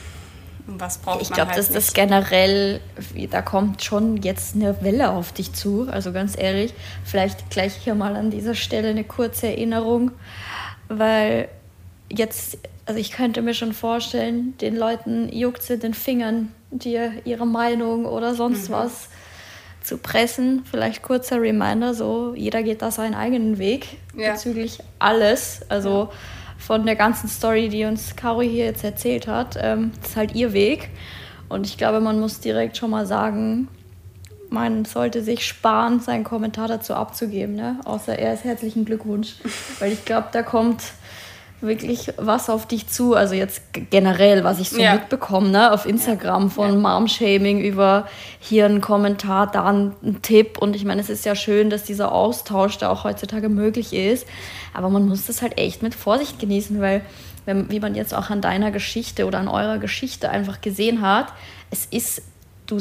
was 0.76 0.98
braucht 0.98 1.22
ich 1.22 1.30
man 1.30 1.36
glaube, 1.36 1.52
halt 1.52 1.62
nicht. 1.62 1.74
das 1.74 1.94
generell, 1.94 2.80
da 3.30 3.42
kommt 3.42 3.82
schon 3.82 4.18
jetzt 4.18 4.54
eine 4.54 4.82
Welle 4.82 5.10
auf 5.10 5.32
dich 5.32 5.54
zu. 5.54 5.88
Also 5.90 6.12
ganz 6.12 6.36
ehrlich, 6.38 6.74
vielleicht 7.04 7.50
gleich 7.50 7.74
hier 7.74 7.94
mal 7.94 8.16
an 8.16 8.30
dieser 8.30 8.54
Stelle 8.54 8.88
eine 8.88 9.04
kurze 9.04 9.48
Erinnerung, 9.48 10.10
weil 10.88 11.48
jetzt, 12.10 12.58
also 12.84 13.00
ich 13.00 13.12
könnte 13.12 13.40
mir 13.40 13.54
schon 13.54 13.72
vorstellen, 13.72 14.56
den 14.58 14.76
Leuten 14.76 15.32
juckt 15.32 15.62
es 15.62 15.70
in 15.70 15.80
den 15.80 15.94
Fingern, 15.94 16.52
dir 16.70 17.12
ihre 17.24 17.46
Meinung 17.46 18.04
oder 18.04 18.34
sonst 18.34 18.68
mhm. 18.68 18.74
was 18.74 19.08
zu 19.82 19.96
pressen. 19.96 20.64
Vielleicht 20.70 21.02
kurzer 21.02 21.40
Reminder, 21.40 21.94
so 21.94 22.34
jeder 22.34 22.62
geht 22.62 22.82
da 22.82 22.90
seinen 22.90 23.14
eigenen 23.14 23.56
Weg 23.56 23.96
ja. 24.14 24.32
bezüglich 24.32 24.80
alles. 24.98 25.62
Also 25.70 26.10
ja 26.10 26.18
von 26.58 26.84
der 26.84 26.96
ganzen 26.96 27.28
Story, 27.28 27.68
die 27.68 27.84
uns 27.84 28.16
Caro 28.16 28.42
hier 28.42 28.66
jetzt 28.66 28.84
erzählt 28.84 29.26
hat. 29.26 29.56
Ähm, 29.60 29.92
das 30.00 30.10
ist 30.10 30.16
halt 30.16 30.34
ihr 30.34 30.52
Weg. 30.52 30.90
Und 31.48 31.66
ich 31.66 31.78
glaube, 31.78 32.00
man 32.00 32.20
muss 32.20 32.40
direkt 32.40 32.76
schon 32.76 32.90
mal 32.90 33.06
sagen, 33.06 33.68
man 34.50 34.84
sollte 34.84 35.22
sich 35.22 35.46
sparen, 35.46 36.00
seinen 36.00 36.24
Kommentar 36.24 36.68
dazu 36.68 36.94
abzugeben. 36.94 37.54
Ne? 37.54 37.80
Außer 37.84 38.18
erst 38.18 38.44
herzlichen 38.44 38.84
Glückwunsch. 38.84 39.36
Weil 39.78 39.92
ich 39.92 40.04
glaube, 40.04 40.28
da 40.32 40.42
kommt 40.42 40.82
wirklich 41.60 42.12
was 42.16 42.50
auf 42.50 42.66
dich 42.66 42.88
zu. 42.88 43.14
Also 43.14 43.34
jetzt 43.34 43.62
generell, 43.90 44.44
was 44.44 44.60
ich 44.60 44.70
so 44.70 44.80
ja. 44.80 44.94
mitbekomme, 44.94 45.48
ne? 45.48 45.72
auf 45.72 45.86
Instagram 45.86 46.50
von 46.50 46.72
ja. 46.72 46.76
Mom-Shaming 46.76 47.60
über 47.60 48.06
hier 48.38 48.66
ein 48.66 48.80
Kommentar, 48.80 49.50
da 49.50 49.64
ein 49.64 49.94
Tipp. 50.22 50.58
Und 50.58 50.76
ich 50.76 50.84
meine, 50.84 51.00
es 51.00 51.10
ist 51.10 51.24
ja 51.24 51.34
schön, 51.34 51.70
dass 51.70 51.84
dieser 51.84 52.12
Austausch 52.12 52.78
da 52.78 52.90
auch 52.90 53.04
heutzutage 53.04 53.48
möglich 53.48 53.92
ist. 53.92 54.26
Aber 54.72 54.88
man 54.88 55.08
muss 55.08 55.26
das 55.26 55.42
halt 55.42 55.58
echt 55.58 55.82
mit 55.82 55.94
Vorsicht 55.94 56.38
genießen, 56.38 56.80
weil, 56.80 57.02
wenn, 57.44 57.70
wie 57.70 57.80
man 57.80 57.94
jetzt 57.94 58.14
auch 58.14 58.30
an 58.30 58.40
deiner 58.40 58.70
Geschichte 58.70 59.26
oder 59.26 59.38
an 59.38 59.48
eurer 59.48 59.78
Geschichte 59.78 60.30
einfach 60.30 60.60
gesehen 60.60 61.02
hat, 61.02 61.32
es 61.70 61.86
ist, 61.86 62.22
du, 62.66 62.78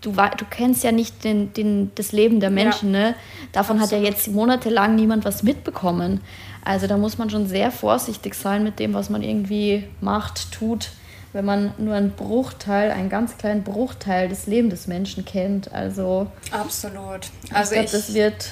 du, 0.00 0.12
du 0.12 0.44
kennst 0.48 0.84
ja 0.84 0.92
nicht 0.92 1.24
den, 1.24 1.52
den, 1.52 1.92
das 1.94 2.12
Leben 2.12 2.40
der 2.40 2.50
Menschen. 2.50 2.94
Ja. 2.94 3.00
Ne? 3.00 3.14
Davon 3.52 3.78
Absolut. 3.78 4.02
hat 4.02 4.04
ja 4.04 4.10
jetzt 4.10 4.28
monatelang 4.28 4.94
niemand 4.94 5.24
was 5.24 5.42
mitbekommen. 5.42 6.20
Also 6.64 6.86
da 6.86 6.96
muss 6.96 7.18
man 7.18 7.30
schon 7.30 7.46
sehr 7.46 7.70
vorsichtig 7.70 8.34
sein 8.34 8.62
mit 8.62 8.78
dem, 8.78 8.94
was 8.94 9.10
man 9.10 9.22
irgendwie 9.22 9.84
macht, 10.00 10.52
tut, 10.52 10.90
wenn 11.32 11.44
man 11.44 11.72
nur 11.78 11.94
einen 11.94 12.10
Bruchteil, 12.10 12.90
einen 12.90 13.08
ganz 13.08 13.38
kleinen 13.38 13.62
Bruchteil 13.62 14.28
des 14.28 14.46
Lebens 14.46 14.74
des 14.74 14.86
Menschen 14.86 15.24
kennt. 15.24 15.72
Also 15.72 16.26
absolut. 16.50 17.30
Also 17.52 17.74
ich 17.74 17.80
glaube, 17.80 17.90
das 17.90 18.14
wird 18.14 18.50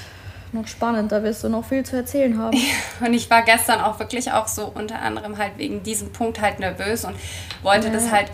noch 0.53 0.67
spannend. 0.67 1.13
Da 1.13 1.23
wirst 1.23 1.45
du 1.45 1.49
noch 1.49 1.65
viel 1.65 1.85
zu 1.85 1.97
erzählen 1.97 2.39
haben. 2.39 2.57
und 3.01 3.13
ich 3.13 3.29
war 3.31 3.43
gestern 3.43 3.81
auch 3.81 3.99
wirklich 3.99 4.33
auch 4.33 4.49
so 4.49 4.73
unter 4.75 5.01
anderem 5.03 5.37
halt 5.37 5.59
wegen 5.59 5.83
diesem 5.83 6.13
Punkt 6.13 6.41
halt 6.41 6.61
nervös 6.61 7.05
und 7.05 7.15
wollte 7.63 7.89
ja. 7.89 7.93
das 7.93 8.11
halt 8.11 8.31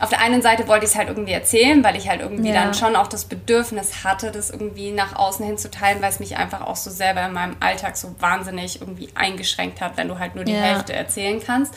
auf 0.00 0.08
der 0.08 0.20
einen 0.20 0.42
Seite 0.42 0.66
wollte 0.66 0.84
ich 0.84 0.90
es 0.90 0.96
halt 0.96 1.08
irgendwie 1.08 1.32
erzählen, 1.32 1.84
weil 1.84 1.96
ich 1.96 2.08
halt 2.08 2.20
irgendwie 2.20 2.48
ja. 2.48 2.54
dann 2.54 2.74
schon 2.74 2.96
auch 2.96 3.06
das 3.06 3.26
Bedürfnis 3.26 4.02
hatte, 4.02 4.32
das 4.32 4.50
irgendwie 4.50 4.90
nach 4.90 5.14
außen 5.14 5.46
hin 5.46 5.56
zu 5.56 5.70
teilen, 5.70 6.02
weil 6.02 6.10
es 6.10 6.18
mich 6.18 6.36
einfach 6.36 6.62
auch 6.62 6.74
so 6.74 6.90
selber 6.90 7.24
in 7.26 7.32
meinem 7.32 7.56
Alltag 7.60 7.96
so 7.96 8.14
wahnsinnig 8.18 8.80
irgendwie 8.80 9.08
eingeschränkt 9.14 9.80
hat, 9.80 9.96
wenn 9.96 10.08
du 10.08 10.18
halt 10.18 10.34
nur 10.34 10.44
die 10.44 10.52
ja. 10.52 10.60
Hälfte 10.60 10.94
erzählen 10.94 11.40
kannst. 11.44 11.74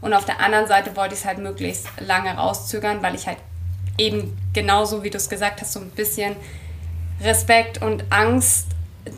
Und 0.00 0.14
auf 0.14 0.24
der 0.24 0.40
anderen 0.40 0.66
Seite 0.66 0.96
wollte 0.96 1.14
ich 1.14 1.20
es 1.20 1.26
halt 1.26 1.38
möglichst 1.38 1.86
lange 2.00 2.30
rauszögern, 2.30 3.02
weil 3.02 3.14
ich 3.14 3.28
halt 3.28 3.38
eben 3.98 4.36
genauso, 4.52 5.04
wie 5.04 5.10
du 5.10 5.18
es 5.18 5.28
gesagt 5.28 5.60
hast, 5.60 5.72
so 5.72 5.80
ein 5.80 5.90
bisschen 5.90 6.34
Respekt 7.22 7.82
und 7.82 8.04
Angst 8.10 8.66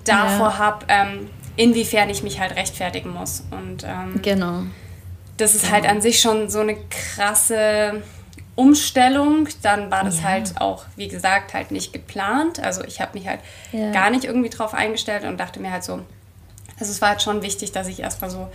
davor 0.04 0.48
ja. 0.48 0.58
habe, 0.58 0.86
ähm, 0.88 1.30
inwiefern 1.56 2.10
ich 2.10 2.22
mich 2.22 2.38
halt 2.38 2.54
rechtfertigen 2.56 3.10
muss. 3.10 3.44
Und 3.50 3.84
ähm, 3.84 4.20
genau. 4.20 4.64
Das 5.38 5.54
ist 5.54 5.62
genau. 5.62 5.72
halt 5.74 5.86
an 5.86 6.02
sich 6.02 6.20
schon 6.20 6.50
so 6.50 6.60
eine 6.60 6.76
krasse 6.90 8.02
Umstellung. 8.54 9.48
Dann 9.62 9.90
war 9.90 10.04
das 10.04 10.18
ja. 10.18 10.24
halt 10.24 10.60
auch, 10.60 10.84
wie 10.96 11.08
gesagt, 11.08 11.54
halt 11.54 11.70
nicht 11.70 11.92
geplant. 11.92 12.60
Also 12.60 12.84
ich 12.84 13.00
habe 13.00 13.18
mich 13.18 13.26
halt 13.26 13.40
ja. 13.72 13.90
gar 13.92 14.10
nicht 14.10 14.24
irgendwie 14.24 14.50
drauf 14.50 14.74
eingestellt 14.74 15.24
und 15.24 15.38
dachte 15.38 15.60
mir 15.60 15.70
halt 15.70 15.84
so, 15.84 16.00
also 16.78 16.90
es 16.90 17.00
war 17.00 17.10
halt 17.10 17.22
schon 17.22 17.42
wichtig, 17.42 17.72
dass 17.72 17.86
ich 17.88 18.00
erstmal 18.00 18.30
so 18.30 18.48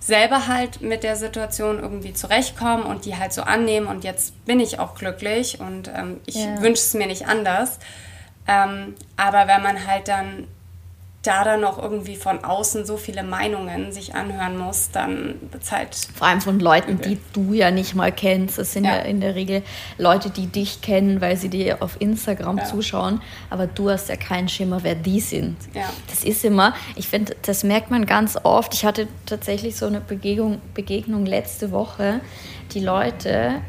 selber 0.00 0.46
halt 0.46 0.80
mit 0.80 1.02
der 1.02 1.16
Situation 1.16 1.78
irgendwie 1.78 2.12
zurechtkomme 2.12 2.84
und 2.84 3.04
die 3.04 3.16
halt 3.16 3.32
so 3.32 3.42
annehmen 3.42 3.86
und 3.86 4.04
jetzt 4.04 4.44
bin 4.44 4.60
ich 4.60 4.78
auch 4.78 4.94
glücklich 4.94 5.60
und 5.60 5.88
ähm, 5.88 6.20
ich 6.24 6.36
ja. 6.36 6.60
wünsche 6.60 6.82
es 6.82 6.94
mir 6.94 7.06
nicht 7.06 7.26
anders. 7.26 7.78
Ähm, 8.46 8.94
aber 9.16 9.46
wenn 9.48 9.62
man 9.62 9.86
halt 9.86 10.08
dann 10.08 10.46
da 11.28 11.44
dann 11.44 11.60
noch 11.60 11.80
irgendwie 11.80 12.16
von 12.16 12.42
außen 12.42 12.86
so 12.86 12.96
viele 12.96 13.22
Meinungen 13.22 13.92
sich 13.92 14.14
anhören 14.14 14.56
muss, 14.56 14.90
dann 14.90 15.34
wird 15.50 15.62
es 15.62 15.70
halt. 15.70 15.94
Vor 16.14 16.26
allem 16.26 16.40
von 16.40 16.58
Leuten, 16.58 17.00
die 17.00 17.18
du 17.34 17.52
ja 17.52 17.70
nicht 17.70 17.94
mal 17.94 18.10
kennst. 18.10 18.56
Das 18.56 18.72
sind 18.72 18.84
ja, 18.84 18.96
ja 18.96 19.02
in 19.02 19.20
der 19.20 19.34
Regel 19.34 19.62
Leute, 19.98 20.30
die 20.30 20.46
dich 20.46 20.80
kennen, 20.80 21.20
weil 21.20 21.36
sie 21.36 21.50
dir 21.50 21.82
auf 21.82 22.00
Instagram 22.00 22.58
ja. 22.58 22.64
zuschauen, 22.64 23.20
aber 23.50 23.66
du 23.66 23.90
hast 23.90 24.08
ja 24.08 24.16
keinen 24.16 24.48
Schimmer, 24.48 24.82
wer 24.82 24.94
die 24.94 25.20
sind. 25.20 25.56
Ja. 25.74 25.90
Das 26.08 26.24
ist 26.24 26.44
immer, 26.44 26.74
ich 26.96 27.08
finde, 27.08 27.36
das 27.42 27.62
merkt 27.62 27.90
man 27.90 28.06
ganz 28.06 28.38
oft. 28.42 28.72
Ich 28.72 28.86
hatte 28.86 29.06
tatsächlich 29.26 29.76
so 29.76 29.86
eine 29.86 30.00
Begegnung, 30.00 30.62
Begegnung 30.72 31.26
letzte 31.26 31.70
Woche. 31.70 32.20
Die 32.72 32.80
Leute 32.80 33.60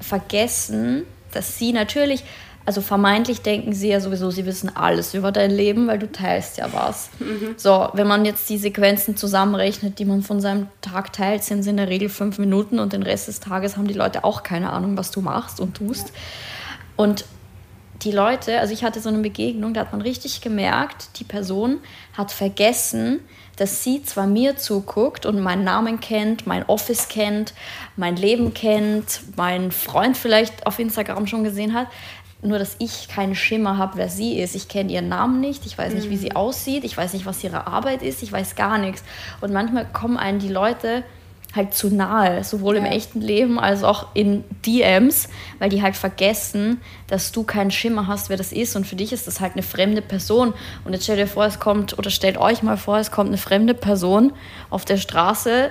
vergessen, 0.00 1.04
dass 1.32 1.58
sie 1.58 1.72
natürlich 1.72 2.24
also 2.64 2.80
vermeintlich 2.80 3.42
denken 3.42 3.72
sie 3.72 3.88
ja 3.88 4.00
sowieso, 4.00 4.30
sie 4.30 4.46
wissen 4.46 4.74
alles 4.74 5.14
über 5.14 5.32
dein 5.32 5.50
Leben, 5.50 5.88
weil 5.88 5.98
du 5.98 6.10
teilst 6.10 6.58
ja 6.58 6.68
was. 6.72 7.10
Mhm. 7.18 7.54
So, 7.56 7.88
wenn 7.92 8.06
man 8.06 8.24
jetzt 8.24 8.48
die 8.48 8.58
Sequenzen 8.58 9.16
zusammenrechnet, 9.16 9.98
die 9.98 10.04
man 10.04 10.22
von 10.22 10.40
seinem 10.40 10.68
Tag 10.80 11.12
teilt, 11.12 11.42
sind 11.42 11.60
es 11.60 11.66
in 11.66 11.76
der 11.76 11.88
Regel 11.88 12.08
fünf 12.08 12.38
Minuten 12.38 12.78
und 12.78 12.92
den 12.92 13.02
Rest 13.02 13.28
des 13.28 13.40
Tages 13.40 13.76
haben 13.76 13.88
die 13.88 13.94
Leute 13.94 14.24
auch 14.24 14.42
keine 14.42 14.70
Ahnung, 14.70 14.96
was 14.96 15.10
du 15.10 15.20
machst 15.20 15.60
und 15.60 15.76
tust. 15.76 16.12
Und 16.96 17.24
die 18.02 18.12
Leute, 18.12 18.58
also 18.58 18.72
ich 18.72 18.84
hatte 18.84 19.00
so 19.00 19.08
eine 19.08 19.18
Begegnung, 19.18 19.74
da 19.74 19.80
hat 19.80 19.92
man 19.92 20.00
richtig 20.00 20.40
gemerkt, 20.40 21.18
die 21.18 21.24
Person 21.24 21.78
hat 22.16 22.32
vergessen, 22.32 23.20
dass 23.56 23.84
sie 23.84 24.02
zwar 24.02 24.26
mir 24.26 24.56
zuguckt 24.56 25.26
und 25.26 25.38
meinen 25.38 25.62
Namen 25.62 26.00
kennt, 26.00 26.46
mein 26.46 26.64
Office 26.66 27.08
kennt, 27.08 27.54
mein 27.96 28.16
Leben 28.16 28.54
kennt, 28.54 29.20
meinen 29.36 29.70
Freund 29.72 30.16
vielleicht 30.16 30.66
auf 30.66 30.78
Instagram 30.78 31.26
schon 31.26 31.44
gesehen 31.44 31.74
hat, 31.74 31.86
nur 32.42 32.58
dass 32.58 32.76
ich 32.78 33.08
keinen 33.08 33.34
Schimmer 33.34 33.78
habe, 33.78 33.96
wer 33.96 34.08
sie 34.08 34.38
ist. 34.38 34.54
Ich 34.54 34.68
kenne 34.68 34.92
ihren 34.92 35.08
Namen 35.08 35.40
nicht, 35.40 35.64
ich 35.64 35.78
weiß 35.78 35.94
nicht, 35.94 36.10
wie 36.10 36.16
sie 36.16 36.30
mhm. 36.30 36.36
aussieht, 36.36 36.84
ich 36.84 36.96
weiß 36.96 37.12
nicht, 37.12 37.24
was 37.24 37.42
ihre 37.42 37.66
Arbeit 37.68 38.02
ist, 38.02 38.22
ich 38.22 38.32
weiß 38.32 38.56
gar 38.56 38.78
nichts. 38.78 39.04
Und 39.40 39.52
manchmal 39.52 39.86
kommen 39.86 40.16
einen 40.16 40.40
die 40.40 40.48
Leute 40.48 41.04
halt 41.54 41.74
zu 41.74 41.94
nahe, 41.94 42.42
sowohl 42.44 42.76
ja. 42.76 42.80
im 42.80 42.86
echten 42.86 43.20
Leben 43.20 43.60
als 43.60 43.84
auch 43.84 44.08
in 44.14 44.42
DMs, 44.66 45.28
weil 45.58 45.68
die 45.68 45.82
halt 45.82 45.96
vergessen, 45.96 46.80
dass 47.08 47.30
du 47.30 47.42
keinen 47.44 47.70
Schimmer 47.70 48.06
hast, 48.06 48.30
wer 48.30 48.36
das 48.36 48.52
ist. 48.52 48.74
Und 48.74 48.86
für 48.86 48.96
dich 48.96 49.12
ist 49.12 49.26
das 49.26 49.40
halt 49.40 49.52
eine 49.52 49.62
fremde 49.62 50.02
Person. 50.02 50.54
Und 50.84 50.94
jetzt 50.94 51.04
stellt 51.04 51.18
dir 51.18 51.26
vor, 51.26 51.44
es 51.44 51.60
kommt, 51.60 51.98
oder 51.98 52.10
stellt 52.10 52.38
euch 52.38 52.62
mal 52.62 52.76
vor, 52.76 52.98
es 52.98 53.10
kommt 53.10 53.28
eine 53.28 53.38
fremde 53.38 53.74
Person 53.74 54.32
auf 54.70 54.84
der 54.84 54.96
Straße 54.96 55.70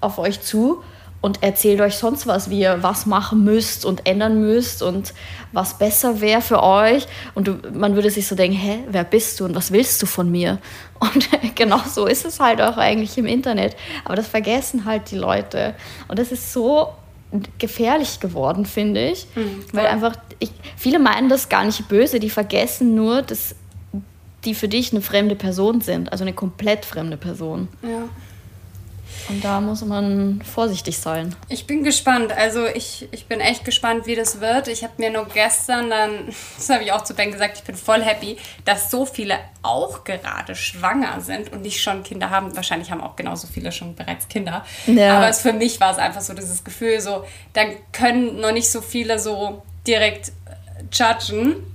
auf 0.00 0.18
euch 0.18 0.40
zu 0.40 0.82
und 1.20 1.42
erzählt 1.42 1.80
euch 1.80 1.96
sonst 1.96 2.26
was, 2.26 2.48
wie 2.48 2.60
ihr 2.60 2.82
was 2.82 3.04
machen 3.04 3.44
müsst 3.44 3.84
und 3.84 4.06
ändern 4.06 4.40
müsst 4.40 4.82
und 4.82 5.12
was 5.52 5.76
besser 5.76 6.20
wäre 6.20 6.40
für 6.40 6.62
euch. 6.62 7.06
Und 7.34 7.48
du, 7.48 7.58
man 7.74 7.94
würde 7.94 8.10
sich 8.10 8.26
so 8.26 8.34
denken, 8.34 8.56
hä, 8.56 8.84
wer 8.88 9.04
bist 9.04 9.38
du 9.38 9.44
und 9.44 9.54
was 9.54 9.70
willst 9.70 10.00
du 10.00 10.06
von 10.06 10.30
mir? 10.30 10.58
Und 11.00 11.30
genau 11.54 11.80
so 11.90 12.04
ist 12.04 12.26
es 12.26 12.40
halt 12.40 12.60
auch 12.60 12.76
eigentlich 12.76 13.16
im 13.16 13.24
Internet. 13.24 13.74
Aber 14.04 14.16
das 14.16 14.28
vergessen 14.28 14.84
halt 14.84 15.10
die 15.10 15.16
Leute. 15.16 15.74
Und 16.08 16.18
das 16.18 16.30
ist 16.30 16.52
so 16.52 16.90
gefährlich 17.58 18.20
geworden, 18.20 18.66
finde 18.66 19.08
ich. 19.08 19.26
Mhm. 19.34 19.64
Weil 19.72 19.86
einfach, 19.86 20.16
ich, 20.40 20.50
viele 20.76 20.98
meinen 20.98 21.30
das 21.30 21.48
gar 21.48 21.64
nicht 21.64 21.88
böse, 21.88 22.20
die 22.20 22.28
vergessen 22.28 22.94
nur, 22.94 23.22
dass 23.22 23.54
die 24.44 24.54
für 24.54 24.68
dich 24.68 24.92
eine 24.92 25.00
fremde 25.00 25.36
Person 25.36 25.80
sind, 25.80 26.12
also 26.12 26.22
eine 26.22 26.34
komplett 26.34 26.84
fremde 26.84 27.16
Person. 27.16 27.68
Ja. 27.82 28.08
Und 29.30 29.44
da 29.44 29.60
muss 29.60 29.84
man 29.84 30.42
vorsichtig 30.42 30.98
sein. 30.98 31.36
Ich 31.48 31.66
bin 31.66 31.84
gespannt. 31.84 32.32
Also 32.32 32.66
ich, 32.66 33.08
ich 33.12 33.26
bin 33.26 33.38
echt 33.38 33.64
gespannt, 33.64 34.06
wie 34.06 34.16
das 34.16 34.40
wird. 34.40 34.66
Ich 34.66 34.82
habe 34.82 34.94
mir 34.98 35.10
nur 35.10 35.26
gestern 35.26 35.88
dann, 35.88 36.10
das 36.56 36.68
habe 36.68 36.82
ich 36.82 36.90
auch 36.90 37.04
zu 37.04 37.14
Ben 37.14 37.30
gesagt, 37.30 37.58
ich 37.58 37.62
bin 37.62 37.76
voll 37.76 38.02
happy, 38.02 38.38
dass 38.64 38.90
so 38.90 39.06
viele 39.06 39.38
auch 39.62 40.02
gerade 40.02 40.56
schwanger 40.56 41.20
sind 41.20 41.52
und 41.52 41.62
nicht 41.62 41.80
schon 41.80 42.02
Kinder 42.02 42.30
haben. 42.30 42.56
Wahrscheinlich 42.56 42.90
haben 42.90 43.00
auch 43.00 43.14
genauso 43.14 43.46
viele 43.46 43.70
schon 43.70 43.94
bereits 43.94 44.26
Kinder. 44.26 44.64
Ja. 44.86 45.18
Aber 45.18 45.28
es, 45.28 45.42
für 45.42 45.52
mich 45.52 45.78
war 45.78 45.92
es 45.92 45.98
einfach 45.98 46.22
so 46.22 46.34
dieses 46.34 46.64
Gefühl, 46.64 47.00
so, 47.00 47.24
da 47.52 47.62
können 47.92 48.40
noch 48.40 48.52
nicht 48.52 48.70
so 48.70 48.80
viele 48.80 49.20
so 49.20 49.62
direkt 49.86 50.28
äh, 50.28 50.82
judgen. 50.92 51.66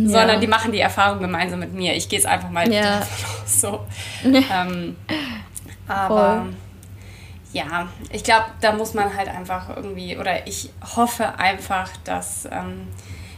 Ja. 0.00 0.10
sondern 0.10 0.40
die 0.40 0.46
machen 0.46 0.70
die 0.70 0.78
Erfahrung 0.78 1.18
gemeinsam 1.18 1.58
mit 1.58 1.74
mir. 1.74 1.96
Ich 1.96 2.08
gehe 2.08 2.20
es 2.20 2.24
einfach 2.24 2.50
mal 2.50 2.72
ja. 2.72 3.04
So. 3.46 3.80
ähm, 4.24 4.96
aber 5.88 6.44
Voll 6.46 6.54
ja, 7.52 7.88
ich 8.12 8.24
glaube, 8.24 8.46
da 8.60 8.72
muss 8.72 8.94
man 8.94 9.16
halt 9.16 9.28
einfach 9.28 9.74
irgendwie, 9.74 10.16
oder 10.16 10.46
ich 10.46 10.70
hoffe 10.96 11.38
einfach, 11.38 11.90
dass 12.04 12.46
ähm, 12.50 12.88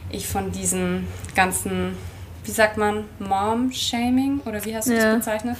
ich 0.09 0.27
von 0.27 0.51
diesem 0.51 1.07
ganzen, 1.35 1.97
wie 2.43 2.51
sagt 2.51 2.77
man, 2.77 3.05
Mom-Shaming, 3.19 4.41
oder 4.45 4.63
wie 4.65 4.75
hast 4.75 4.89
du 4.89 4.93
ja. 4.95 5.05
das 5.05 5.15
bezeichnet? 5.19 5.57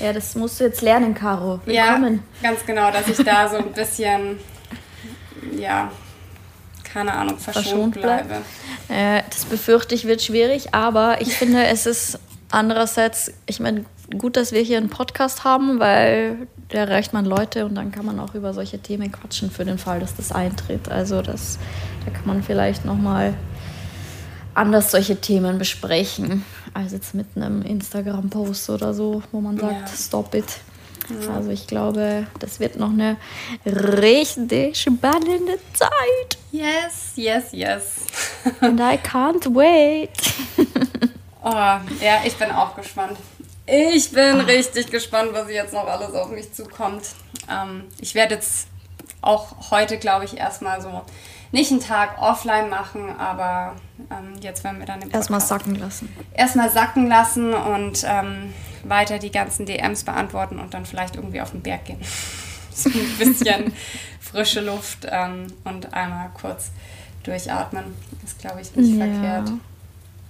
Ja, 0.00 0.12
das 0.12 0.34
musst 0.34 0.60
du 0.60 0.64
jetzt 0.64 0.82
lernen, 0.82 1.14
Caro. 1.14 1.60
Willkommen. 1.64 2.22
Ja, 2.42 2.50
ganz 2.50 2.66
genau, 2.66 2.90
dass 2.90 3.08
ich 3.08 3.24
da 3.24 3.48
so 3.48 3.56
ein 3.56 3.72
bisschen, 3.72 4.38
ja, 5.56 5.90
keine 6.84 7.14
Ahnung, 7.14 7.38
verschont, 7.38 7.66
verschont 7.66 7.94
bleibe. 7.94 8.42
Äh, 8.88 9.22
das 9.30 9.46
befürchte 9.46 9.94
ich 9.94 10.06
wird 10.06 10.22
schwierig, 10.22 10.74
aber 10.74 11.20
ich 11.20 11.34
finde, 11.34 11.64
es 11.66 11.86
ist 11.86 12.18
andererseits, 12.50 13.32
ich 13.46 13.60
meine, 13.60 13.84
gut, 14.18 14.36
dass 14.36 14.52
wir 14.52 14.60
hier 14.62 14.78
einen 14.78 14.90
Podcast 14.90 15.44
haben, 15.44 15.78
weil 15.78 16.46
da 16.68 16.78
erreicht 16.78 17.12
man 17.12 17.24
Leute 17.24 17.64
und 17.64 17.74
dann 17.74 17.92
kann 17.92 18.06
man 18.06 18.18
auch 18.20 18.34
über 18.34 18.52
solche 18.52 18.78
Themen 18.78 19.12
quatschen 19.12 19.50
für 19.50 19.64
den 19.64 19.78
Fall, 19.78 20.00
dass 20.00 20.16
das 20.16 20.32
eintritt. 20.32 20.88
Also 20.90 21.22
das, 21.22 21.58
da 22.04 22.10
kann 22.10 22.26
man 22.26 22.42
vielleicht 22.42 22.84
nochmal 22.84 23.34
anders 24.54 24.90
solche 24.90 25.20
Themen 25.20 25.58
besprechen, 25.58 26.44
als 26.72 26.92
jetzt 26.92 27.14
mit 27.14 27.26
einem 27.36 27.62
Instagram-Post 27.62 28.70
oder 28.70 28.94
so, 28.94 29.22
wo 29.30 29.40
man 29.40 29.58
sagt, 29.58 29.88
ja. 29.88 29.96
stop 29.96 30.34
it. 30.34 30.46
Ja. 31.08 31.34
Also 31.34 31.50
ich 31.50 31.66
glaube, 31.66 32.26
das 32.40 32.58
wird 32.58 32.76
noch 32.76 32.90
eine 32.90 33.16
richtig 33.64 34.76
spannende 34.76 35.58
Zeit. 35.72 36.38
Yes, 36.50 37.12
yes, 37.14 37.52
yes. 37.52 38.06
And 38.60 38.80
I 38.80 38.98
can't 38.98 39.54
wait. 39.54 40.10
oh, 41.44 41.50
ja, 41.50 42.22
ich 42.24 42.34
bin 42.36 42.50
auch 42.50 42.74
gespannt. 42.74 43.18
Ich 43.66 44.12
bin 44.12 44.40
Ach. 44.40 44.46
richtig 44.46 44.90
gespannt, 44.90 45.30
was 45.32 45.50
jetzt 45.50 45.74
noch 45.74 45.88
alles 45.88 46.14
auf 46.14 46.30
mich 46.30 46.52
zukommt. 46.52 47.02
Ähm, 47.50 47.84
ich 48.00 48.14
werde 48.14 48.36
jetzt 48.36 48.68
auch 49.20 49.70
heute, 49.70 49.98
glaube 49.98 50.24
ich, 50.24 50.36
erstmal 50.36 50.80
so 50.80 51.02
nicht 51.52 51.70
einen 51.70 51.80
Tag 51.80 52.20
offline 52.20 52.68
machen, 52.68 53.16
aber 53.18 53.76
ähm, 54.10 54.34
jetzt 54.40 54.62
werden 54.62 54.78
wir 54.78 54.86
dann 54.86 55.10
Erstmal 55.10 55.40
sacken 55.40 55.74
lassen. 55.76 56.14
Erstmal 56.32 56.70
sacken 56.70 57.08
lassen 57.08 57.54
und 57.54 58.04
ähm, 58.06 58.52
weiter 58.84 59.18
die 59.18 59.32
ganzen 59.32 59.66
DMs 59.66 60.04
beantworten 60.04 60.58
und 60.58 60.74
dann 60.74 60.86
vielleicht 60.86 61.16
irgendwie 61.16 61.40
auf 61.40 61.50
den 61.50 61.62
Berg 61.62 61.86
gehen. 61.86 62.00
so 62.72 62.88
ein 62.88 63.18
bisschen 63.18 63.72
frische 64.20 64.60
Luft 64.60 65.06
ähm, 65.10 65.46
und 65.64 65.92
einmal 65.92 66.30
kurz 66.40 66.70
durchatmen. 67.24 67.84
Ist, 68.24 68.38
glaube 68.38 68.60
ich, 68.60 68.74
nicht 68.76 68.96
ja, 68.96 69.06
verkehrt. 69.06 69.52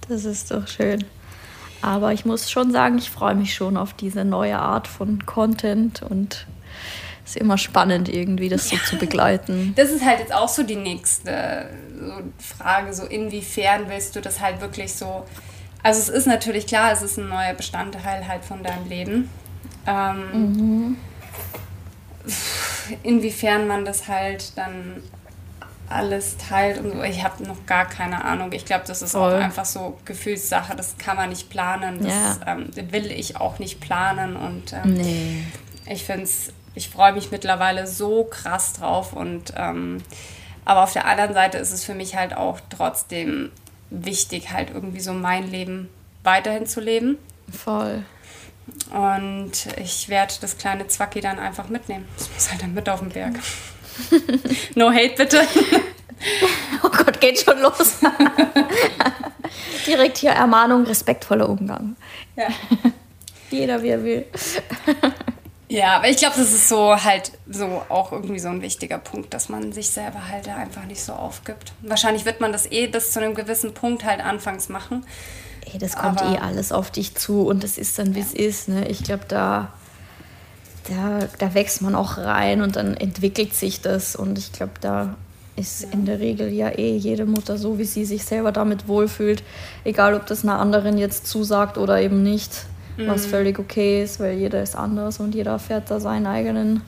Das 0.07 0.25
ist 0.25 0.49
doch 0.49 0.67
schön. 0.67 1.05
Aber 1.87 2.11
ich 2.11 2.25
muss 2.25 2.51
schon 2.51 2.73
sagen, 2.73 2.97
ich 2.97 3.09
freue 3.09 3.33
mich 3.33 3.53
schon 3.53 3.77
auf 3.77 3.93
diese 3.93 4.25
neue 4.25 4.59
Art 4.59 4.89
von 4.89 5.25
Content 5.25 6.01
und 6.01 6.45
es 7.23 7.31
ist 7.31 7.37
immer 7.37 7.57
spannend, 7.57 8.09
irgendwie 8.09 8.49
das 8.49 8.67
so 8.67 8.75
zu 8.85 8.97
begleiten. 8.97 9.71
Das 9.77 9.89
ist 9.91 10.03
halt 10.03 10.19
jetzt 10.19 10.33
auch 10.33 10.49
so 10.49 10.63
die 10.63 10.75
nächste 10.75 11.69
Frage, 12.39 12.93
so 12.93 13.05
inwiefern 13.05 13.85
willst 13.87 14.17
du 14.17 14.19
das 14.19 14.41
halt 14.41 14.59
wirklich 14.59 14.93
so. 14.95 15.23
Also 15.81 16.01
es 16.01 16.09
ist 16.09 16.27
natürlich 16.27 16.67
klar, 16.67 16.91
es 16.91 17.01
ist 17.01 17.17
ein 17.17 17.29
neuer 17.29 17.53
Bestandteil 17.53 18.27
halt 18.27 18.43
von 18.43 18.63
deinem 18.63 18.89
Leben. 18.89 19.29
Ähm, 19.85 20.31
mhm. 20.31 20.97
Inwiefern 23.03 23.65
man 23.65 23.85
das 23.85 24.09
halt 24.09 24.57
dann 24.57 25.03
alles 25.89 26.37
teilt 26.37 26.79
und 26.79 26.93
so. 26.93 27.03
Ich 27.03 27.23
habe 27.23 27.43
noch 27.43 27.65
gar 27.65 27.85
keine 27.85 28.23
Ahnung. 28.25 28.51
Ich 28.51 28.65
glaube, 28.65 28.83
das 28.85 29.01
ist 29.01 29.11
Voll. 29.11 29.33
auch 29.33 29.39
einfach 29.39 29.65
so 29.65 29.97
Gefühlssache. 30.05 30.75
Das 30.75 30.97
kann 30.97 31.15
man 31.15 31.29
nicht 31.29 31.49
planen. 31.49 32.03
Das 32.03 32.13
ja. 32.13 32.37
ähm, 32.47 32.71
will 32.91 33.11
ich 33.11 33.37
auch 33.37 33.59
nicht 33.59 33.79
planen. 33.79 34.35
Und 34.35 34.73
ähm, 34.73 34.93
nee. 34.93 35.43
ich 35.85 36.03
finde 36.03 36.23
es, 36.23 36.51
ich 36.75 36.89
freue 36.89 37.13
mich 37.13 37.31
mittlerweile 37.31 37.87
so 37.87 38.25
krass 38.25 38.73
drauf. 38.73 39.13
Und 39.13 39.53
ähm, 39.55 40.03
aber 40.65 40.83
auf 40.83 40.91
der 40.91 41.05
anderen 41.05 41.33
Seite 41.33 41.57
ist 41.57 41.71
es 41.71 41.85
für 41.85 41.93
mich 41.93 42.15
halt 42.15 42.35
auch 42.35 42.59
trotzdem 42.69 43.51
wichtig, 43.89 44.51
halt 44.51 44.69
irgendwie 44.73 44.99
so 44.99 45.13
mein 45.13 45.49
Leben 45.49 45.89
weiterhin 46.23 46.65
zu 46.65 46.81
leben. 46.81 47.17
Voll. 47.49 48.03
Und 48.91 49.51
ich 49.77 50.09
werde 50.09 50.33
das 50.41 50.57
kleine 50.57 50.87
Zwacki 50.87 51.21
dann 51.21 51.39
einfach 51.39 51.69
mitnehmen. 51.69 52.05
Das 52.17 52.29
muss 52.33 52.51
halt 52.51 52.61
dann 52.61 52.73
mit 52.73 52.89
auf 52.89 52.99
den 52.99 53.09
Berg. 53.09 53.35
No 54.75 54.91
hate 54.91 55.15
bitte. 55.17 55.41
oh 56.83 56.89
Gott, 56.89 57.19
geht 57.19 57.39
schon 57.39 57.59
los. 57.59 57.97
Direkt 59.87 60.17
hier 60.17 60.31
Ermahnung, 60.31 60.83
respektvoller 60.83 61.47
Umgang. 61.47 61.95
Ja. 62.35 62.47
Jeder, 63.51 63.81
wie 63.81 63.89
er 63.89 64.03
will. 64.03 64.25
Ja, 65.69 65.97
aber 65.97 66.09
ich 66.09 66.17
glaube, 66.17 66.35
das 66.37 66.53
ist 66.53 66.69
so 66.69 67.03
halt 67.03 67.31
so 67.49 67.83
auch 67.89 68.11
irgendwie 68.11 68.39
so 68.39 68.47
ein 68.47 68.61
wichtiger 68.61 68.97
Punkt, 68.97 69.33
dass 69.33 69.49
man 69.49 69.73
sich 69.73 69.89
selber 69.89 70.27
halt 70.29 70.47
einfach 70.47 70.85
nicht 70.85 71.01
so 71.01 71.13
aufgibt. 71.13 71.73
Wahrscheinlich 71.81 72.25
wird 72.25 72.39
man 72.39 72.51
das 72.51 72.71
eh 72.71 72.87
bis 72.87 73.11
zu 73.11 73.19
einem 73.19 73.35
gewissen 73.35 73.73
Punkt 73.73 74.05
halt 74.05 74.21
anfangs 74.21 74.69
machen. 74.69 75.05
Ey, 75.71 75.77
das 75.77 75.97
kommt 75.97 76.21
aber 76.21 76.35
eh 76.35 76.39
alles 76.39 76.71
auf 76.71 76.89
dich 76.91 77.15
zu 77.15 77.45
und 77.45 77.63
es 77.65 77.77
ist 77.77 77.99
dann, 77.99 78.15
wie 78.15 78.21
es 78.21 78.33
ist. 78.33 78.69
Ne? 78.69 78.87
Ich 78.87 79.03
glaube, 79.03 79.25
da, 79.27 79.73
da, 80.89 81.27
da 81.39 81.53
wächst 81.53 81.81
man 81.81 81.95
auch 81.95 82.17
rein 82.17 82.61
und 82.61 82.75
dann 82.75 82.95
entwickelt 82.95 83.53
sich 83.53 83.81
das. 83.81 84.15
Und 84.15 84.37
ich 84.37 84.51
glaube, 84.51 84.73
da 84.81 85.15
ist 85.55 85.83
ja. 85.83 85.89
in 85.91 86.05
der 86.05 86.19
Regel 86.19 86.53
ja 86.53 86.69
eh 86.69 86.95
jede 86.95 87.25
Mutter 87.25 87.57
so, 87.57 87.77
wie 87.77 87.85
sie 87.85 88.05
sich 88.05 88.23
selber 88.25 88.51
damit 88.51 88.87
wohlfühlt. 88.87 89.43
Egal, 89.83 90.13
ob 90.13 90.25
das 90.27 90.43
einer 90.43 90.59
anderen 90.59 90.97
jetzt 90.97 91.27
zusagt 91.27 91.77
oder 91.77 91.99
eben 91.99 92.23
nicht 92.23 92.65
mhm. 92.97 93.07
was 93.07 93.25
völlig 93.25 93.59
okay 93.59 94.03
ist, 94.03 94.19
weil 94.19 94.37
jeder 94.37 94.61
ist 94.61 94.75
anders 94.75 95.19
und 95.19 95.35
jeder 95.35 95.57
fährt 95.59 95.89
da 95.89 95.99
seinen 95.99 96.27
eigenen, 96.27 96.81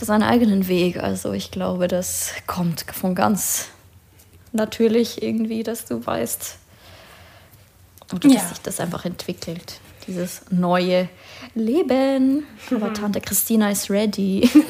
seinen 0.00 0.22
eigenen 0.22 0.68
Weg. 0.68 1.02
Also 1.02 1.32
ich 1.32 1.50
glaube, 1.50 1.88
das 1.88 2.32
kommt 2.46 2.84
von 2.92 3.14
ganz 3.14 3.68
natürlich 4.52 5.22
irgendwie, 5.22 5.62
dass 5.62 5.84
du 5.84 6.04
weißt, 6.04 6.56
oder 8.12 8.28
dass 8.28 8.48
sich 8.50 8.60
das 8.62 8.80
einfach 8.80 9.04
entwickelt. 9.04 9.80
Dieses 10.06 10.42
neue 10.50 11.08
Leben. 11.54 12.46
Aber. 12.70 12.92
Tante 12.92 13.20
Christina 13.20 13.70
ist 13.70 13.90
ready. 13.90 14.48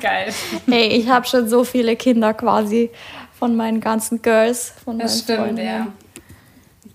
Geil. 0.00 0.32
Hey, 0.68 0.88
ich 0.88 1.08
habe 1.08 1.26
schon 1.26 1.48
so 1.48 1.64
viele 1.64 1.96
Kinder 1.96 2.34
quasi 2.34 2.90
von 3.38 3.56
meinen 3.56 3.80
ganzen 3.80 4.22
Girls. 4.22 4.72
Von 4.84 4.98
das 4.98 5.20
stimmt, 5.20 5.40
Freunden. 5.40 5.64
ja. 5.64 5.86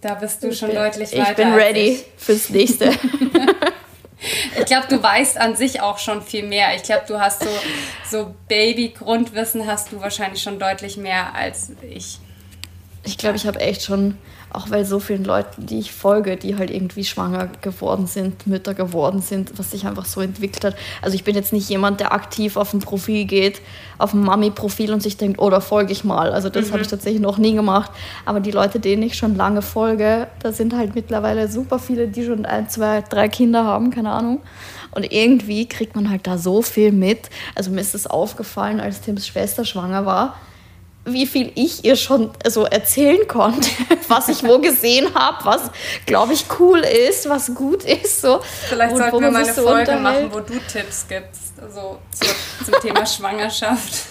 Da 0.01 0.13
bist 0.15 0.43
du 0.43 0.49
ich 0.49 0.59
schon 0.59 0.69
bin, 0.69 0.77
deutlich 0.77 1.11
weiter. 1.13 1.31
Ich 1.31 1.35
bin 1.35 1.53
ready 1.53 1.89
ich. 1.89 2.05
fürs 2.17 2.49
nächste. 2.49 2.85
ich 4.59 4.65
glaube, 4.65 4.87
du 4.89 5.01
weißt 5.01 5.39
an 5.39 5.55
sich 5.55 5.81
auch 5.81 5.97
schon 5.97 6.21
viel 6.21 6.47
mehr. 6.47 6.75
Ich 6.75 6.83
glaube, 6.83 7.03
du 7.07 7.19
hast 7.19 7.43
so, 7.43 7.49
so 8.09 8.35
Baby-Grundwissen 8.47 9.65
hast 9.65 9.91
du 9.91 10.01
wahrscheinlich 10.01 10.41
schon 10.41 10.59
deutlich 10.59 10.97
mehr 10.97 11.33
als 11.33 11.71
ich. 11.81 12.19
Ich 13.07 13.17
glaube, 13.17 13.37
ich 13.37 13.47
habe 13.47 13.59
echt 13.59 13.83
schon 13.83 14.15
auch 14.53 14.71
weil 14.71 14.85
so 14.85 14.99
vielen 14.99 15.25
Leuten, 15.25 15.65
die 15.65 15.79
ich 15.79 15.91
folge, 15.91 16.37
die 16.37 16.57
halt 16.57 16.71
irgendwie 16.71 17.03
schwanger 17.03 17.49
geworden 17.61 18.07
sind, 18.07 18.47
Mütter 18.47 18.73
geworden 18.73 19.21
sind, 19.21 19.57
was 19.59 19.71
sich 19.71 19.85
einfach 19.85 20.05
so 20.05 20.21
entwickelt 20.21 20.63
hat. 20.63 20.75
Also 21.01 21.15
ich 21.15 21.23
bin 21.23 21.35
jetzt 21.35 21.51
nicht 21.51 21.69
jemand, 21.69 21.99
der 21.99 22.13
aktiv 22.13 22.55
auf 22.55 22.73
ein 22.73 22.79
Profil 22.79 23.25
geht, 23.25 23.61
auf 23.97 24.13
ein 24.13 24.21
Mami-Profil 24.21 24.93
und 24.93 25.03
sich 25.03 25.17
denkt, 25.17 25.39
oh, 25.39 25.49
da 25.49 25.59
folge 25.59 25.91
ich 25.91 26.03
mal. 26.03 26.31
Also 26.31 26.49
das 26.49 26.67
mhm. 26.67 26.73
habe 26.73 26.81
ich 26.81 26.87
tatsächlich 26.87 27.21
noch 27.21 27.37
nie 27.37 27.53
gemacht. 27.53 27.91
Aber 28.25 28.39
die 28.39 28.51
Leute, 28.51 28.79
denen 28.79 29.03
ich 29.03 29.15
schon 29.15 29.35
lange 29.35 29.61
folge, 29.61 30.27
da 30.41 30.51
sind 30.51 30.73
halt 30.73 30.95
mittlerweile 30.95 31.49
super 31.49 31.77
viele, 31.77 32.07
die 32.07 32.25
schon 32.25 32.45
ein, 32.45 32.69
zwei, 32.69 33.01
drei 33.01 33.27
Kinder 33.27 33.65
haben, 33.65 33.91
keine 33.91 34.11
Ahnung. 34.11 34.41
Und 34.91 35.11
irgendwie 35.11 35.67
kriegt 35.67 35.95
man 35.95 36.09
halt 36.09 36.25
da 36.25 36.37
so 36.37 36.61
viel 36.61 36.91
mit. 36.91 37.29
Also 37.53 37.69
mir 37.69 37.81
ist 37.81 37.93
es 37.93 38.07
aufgefallen, 38.07 38.79
als 38.79 39.01
Tims 39.01 39.27
Schwester 39.27 39.65
schwanger 39.65 40.05
war 40.05 40.35
wie 41.07 41.25
viel 41.25 41.51
ich 41.55 41.83
ihr 41.85 41.95
schon 41.95 42.31
so 42.47 42.65
erzählen 42.65 43.27
konnte, 43.27 43.69
was 44.07 44.29
ich 44.29 44.43
wo 44.43 44.59
gesehen 44.59 45.13
habe, 45.15 45.45
was, 45.45 45.71
glaube 46.05 46.33
ich, 46.33 46.45
cool 46.59 46.79
ist, 46.79 47.29
was 47.29 47.53
gut 47.55 47.83
ist. 47.83 48.21
So. 48.21 48.41
Vielleicht 48.69 48.93
und 48.93 48.99
sollten 48.99 49.21
wir 49.21 49.31
mal 49.31 49.43
eine 49.43 49.53
so 49.53 49.63
Folge 49.63 49.95
machen, 49.95 50.29
wo 50.31 50.39
du 50.39 50.59
Tipps 50.71 51.05
gibst, 51.07 51.53
also 51.61 51.97
zu, 52.11 52.65
zum 52.65 52.81
Thema 52.81 53.05
Schwangerschaft. 53.05 54.05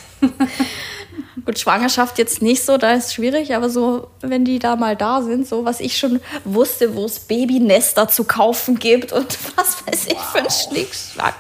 Gut, 1.44 1.58
Schwangerschaft 1.58 2.18
jetzt 2.18 2.42
nicht 2.42 2.64
so, 2.64 2.76
da 2.76 2.94
ist 2.94 3.14
schwierig, 3.14 3.54
aber 3.54 3.70
so, 3.70 4.08
wenn 4.20 4.44
die 4.44 4.58
da 4.58 4.74
mal 4.74 4.96
da 4.96 5.22
sind, 5.22 5.46
so 5.46 5.64
was 5.64 5.78
ich 5.80 5.96
schon 5.96 6.20
wusste, 6.44 6.96
wo 6.96 7.04
es 7.04 7.20
Babynester 7.20 8.08
zu 8.08 8.24
kaufen 8.24 8.78
gibt 8.78 9.12
und 9.12 9.38
was 9.56 9.86
weiß 9.86 10.06
ich 10.06 10.18
für 10.18 10.38
ein 10.38 10.50
Schnickschnack, 10.50 11.34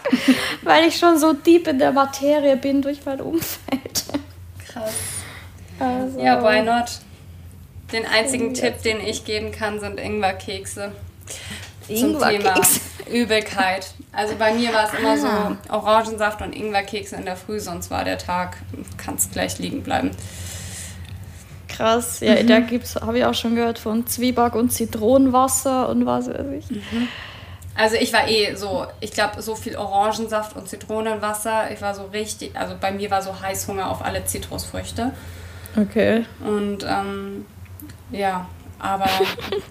weil 0.62 0.86
ich 0.86 0.96
schon 0.96 1.18
so 1.18 1.32
deep 1.32 1.66
in 1.66 1.78
der 1.78 1.92
Materie 1.92 2.56
bin 2.56 2.82
durch 2.82 3.04
mein 3.04 3.20
Umfeld. 3.20 4.04
Krass. 4.68 5.15
Also. 5.78 6.20
Ja, 6.20 6.42
why 6.42 6.62
not? 6.62 7.00
Den 7.92 8.04
einzigen 8.06 8.54
Tipp, 8.54 8.82
den 8.82 9.00
ich 9.00 9.24
geben 9.24 9.52
kann, 9.52 9.78
sind 9.78 10.00
Ingwerkekse. 10.00 10.92
Zum 11.86 12.18
Thema 12.18 12.54
Übelkeit. 13.12 13.92
Also 14.12 14.34
bei 14.36 14.52
mir 14.54 14.72
war 14.72 14.88
es 14.88 14.98
immer 14.98 15.18
so 15.18 15.26
ah. 15.26 15.56
Orangensaft 15.70 16.42
und 16.42 16.52
Ingwerkekse 16.52 17.16
in 17.16 17.24
der 17.24 17.36
Früh, 17.36 17.60
sonst 17.60 17.90
war 17.90 18.04
der 18.04 18.18
Tag, 18.18 18.56
kannst 18.96 19.32
gleich 19.32 19.58
liegen 19.58 19.82
bleiben. 19.82 20.10
Krass, 21.68 22.20
ja, 22.20 22.42
mhm. 22.42 22.46
da 22.48 23.06
habe 23.06 23.18
ich 23.18 23.24
auch 23.24 23.34
schon 23.34 23.54
gehört 23.54 23.78
von 23.78 24.06
Zwieback 24.06 24.54
und 24.54 24.72
Zitronenwasser 24.72 25.88
und 25.88 26.06
was 26.06 26.28
weiß 26.28 26.46
ich. 26.58 26.70
Mhm. 26.70 27.08
Also 27.76 27.96
ich 27.96 28.12
war 28.12 28.26
eh 28.26 28.54
so, 28.54 28.86
ich 29.00 29.10
glaube, 29.10 29.42
so 29.42 29.54
viel 29.54 29.76
Orangensaft 29.76 30.56
und 30.56 30.66
Zitronenwasser. 30.66 31.70
Ich 31.70 31.82
war 31.82 31.94
so 31.94 32.04
richtig, 32.06 32.56
also 32.56 32.74
bei 32.80 32.90
mir 32.90 33.10
war 33.10 33.20
so 33.20 33.38
Heißhunger 33.38 33.90
auf 33.90 34.02
alle 34.02 34.24
Zitrusfrüchte. 34.24 35.12
Okay. 35.76 36.24
Und 36.40 36.84
ähm, 36.88 37.44
ja, 38.10 38.46
aber 38.78 39.08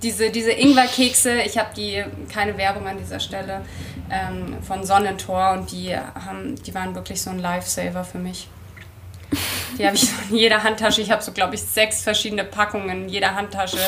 diese, 0.02 0.30
diese 0.30 0.52
Ingwerkekse, 0.52 1.42
ich 1.42 1.58
habe 1.58 1.70
die, 1.76 2.04
keine 2.32 2.58
Werbung 2.58 2.88
an 2.88 2.98
dieser 2.98 3.20
Stelle, 3.20 3.62
ähm, 4.10 4.62
von 4.62 4.84
Sonnentor 4.84 5.52
und 5.54 5.72
die, 5.72 5.96
haben, 5.96 6.56
die 6.64 6.74
waren 6.74 6.96
wirklich 6.96 7.22
so 7.22 7.30
ein 7.30 7.40
Lifesaver 7.40 8.04
für 8.04 8.18
mich. 8.18 8.48
Die 9.78 9.86
habe 9.86 9.96
ich 9.96 10.10
so 10.10 10.16
in 10.30 10.38
jeder 10.38 10.64
Handtasche. 10.64 11.02
Ich 11.02 11.12
habe 11.12 11.22
so, 11.22 11.32
glaube 11.32 11.56
ich, 11.56 11.62
sechs 11.62 12.02
verschiedene 12.02 12.46
Packungen 12.46 13.04
in 13.04 13.10
jeder 13.10 13.36
Handtasche 13.36 13.80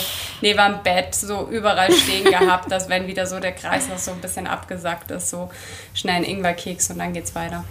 neben 0.41 0.57
dem 0.57 0.84
Bett 0.84 1.15
so 1.15 1.47
überall 1.49 1.91
stehen 1.91 2.26
gehabt, 2.32 2.72
dass 2.72 2.89
wenn 2.89 3.07
wieder 3.07 3.26
so 3.26 3.39
der 3.39 3.53
Kreis 3.53 3.88
noch 3.88 3.97
so 3.97 4.11
ein 4.11 4.20
bisschen 4.20 4.47
abgesackt 4.47 5.11
ist, 5.11 5.30
so 5.30 5.49
schnell 5.93 6.15
ein 6.15 6.24
Ingwerkeks 6.24 6.89
und 6.89 6.99
dann 6.99 7.13
geht's 7.13 7.34
weiter. 7.36 7.63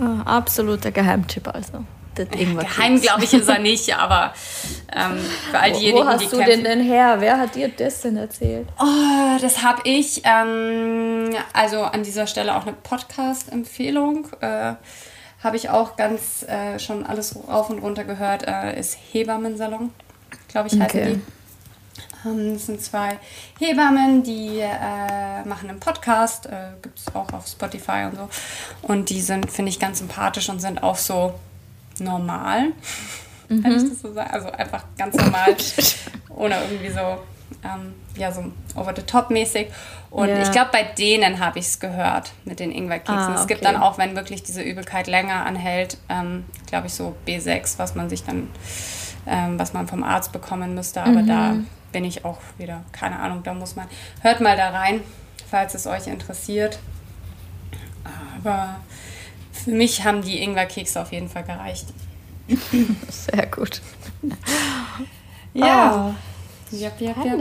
Oh, 0.00 0.22
absoluter 0.24 0.90
Geheimtipp 0.90 1.48
also 1.48 1.84
das 2.18 2.28
irgendwas 2.38 2.64
Geheim, 2.64 3.00
glaube 3.00 3.24
ich, 3.24 3.32
ist 3.32 3.48
er 3.48 3.58
nicht, 3.58 3.94
aber 3.96 4.32
ähm, 4.94 5.18
für 5.50 5.58
all 5.58 5.72
diejenigen, 5.72 6.04
Wo 6.04 6.08
hast 6.08 6.20
die 6.20 6.26
du 6.26 6.36
kämpfen, 6.38 6.50
den 6.50 6.64
denn 6.64 6.80
her? 6.80 7.16
Wer 7.20 7.38
hat 7.38 7.54
dir 7.54 7.68
das 7.68 8.02
denn 8.02 8.16
erzählt? 8.16 8.68
Oh, 8.78 9.38
das 9.40 9.62
habe 9.62 9.82
ich. 9.84 10.22
Ähm, 10.24 11.30
also 11.52 11.82
an 11.82 12.02
dieser 12.02 12.26
Stelle 12.26 12.56
auch 12.56 12.62
eine 12.62 12.72
Podcast-Empfehlung. 12.74 14.28
Äh, 14.40 14.74
habe 15.42 15.56
ich 15.56 15.68
auch 15.68 15.96
ganz 15.96 16.42
äh, 16.44 16.78
schon 16.78 17.06
alles 17.06 17.36
rauf 17.48 17.70
und 17.70 17.78
runter 17.78 18.04
gehört. 18.04 18.46
Äh, 18.46 18.78
ist 18.78 18.98
Hebammensalon, 19.12 19.92
glaube 20.48 20.68
ich, 20.68 20.80
heißen 20.80 21.00
okay. 21.00 21.14
die. 21.14 22.28
Ähm, 22.28 22.54
das 22.54 22.66
sind 22.66 22.80
zwei 22.82 23.18
Hebammen, 23.58 24.22
die 24.22 24.60
äh, 24.60 25.44
machen 25.44 25.70
einen 25.70 25.80
Podcast, 25.80 26.46
äh, 26.46 26.70
gibt 26.82 26.98
es 26.98 27.14
auch 27.14 27.32
auf 27.32 27.46
Spotify 27.46 28.06
und 28.10 28.16
so. 28.16 28.28
Und 28.82 29.10
die 29.10 29.20
sind, 29.20 29.50
finde 29.50 29.70
ich, 29.70 29.78
ganz 29.78 29.98
sympathisch 29.98 30.48
und 30.48 30.60
sind 30.60 30.82
auch 30.82 30.96
so 30.96 31.34
normal, 32.00 32.72
mhm. 33.48 33.62
kann 33.62 33.76
ich 33.76 33.88
das 33.88 34.00
so 34.00 34.12
sagen. 34.12 34.30
Also 34.30 34.50
einfach 34.50 34.84
ganz 34.96 35.16
normal, 35.16 35.56
ohne 36.30 36.56
irgendwie 36.62 36.90
so, 36.90 37.18
ähm, 37.64 37.94
ja, 38.16 38.32
so 38.32 38.44
over 38.74 38.92
the 38.94 39.02
top 39.02 39.30
mäßig. 39.30 39.68
Und 40.10 40.28
ja. 40.28 40.42
ich 40.42 40.50
glaube, 40.50 40.70
bei 40.72 40.82
denen 40.82 41.40
habe 41.40 41.58
ich 41.58 41.66
es 41.66 41.80
gehört 41.80 42.32
mit 42.44 42.60
den 42.60 42.70
Ingwerkeksen. 42.70 43.16
Ah, 43.16 43.30
okay. 43.32 43.40
Es 43.40 43.46
gibt 43.46 43.64
dann 43.64 43.76
auch, 43.76 43.98
wenn 43.98 44.16
wirklich 44.16 44.42
diese 44.42 44.62
Übelkeit 44.62 45.06
länger 45.06 45.44
anhält, 45.44 45.98
ähm, 46.08 46.44
glaube 46.66 46.86
ich, 46.86 46.94
so 46.94 47.14
B6, 47.26 47.78
was 47.78 47.94
man 47.94 48.08
sich 48.08 48.24
dann, 48.24 48.48
ähm, 49.26 49.58
was 49.58 49.72
man 49.72 49.88
vom 49.88 50.02
Arzt 50.02 50.32
bekommen 50.32 50.74
müsste. 50.74 51.02
Aber 51.02 51.22
mhm. 51.22 51.26
da 51.26 51.54
bin 51.92 52.04
ich 52.04 52.24
auch 52.24 52.38
wieder, 52.58 52.82
keine 52.92 53.18
Ahnung, 53.18 53.42
da 53.42 53.54
muss 53.54 53.76
man, 53.76 53.86
hört 54.20 54.40
mal 54.40 54.56
da 54.56 54.70
rein, 54.70 55.00
falls 55.50 55.74
es 55.74 55.86
euch 55.86 56.06
interessiert. 56.06 56.78
Aber 58.42 58.76
für 59.66 59.72
mich 59.72 60.04
haben 60.04 60.22
die 60.22 60.40
Ingwerkekse 60.40 61.02
auf 61.02 61.10
jeden 61.10 61.28
Fall 61.28 61.42
gereicht. 61.42 61.86
Sehr 63.08 63.46
gut. 63.46 63.82
Ja. 65.58 66.14
Oh, 66.70 66.76
yep, 66.76 67.00
yep, 67.00 67.16
yep. 67.24 67.40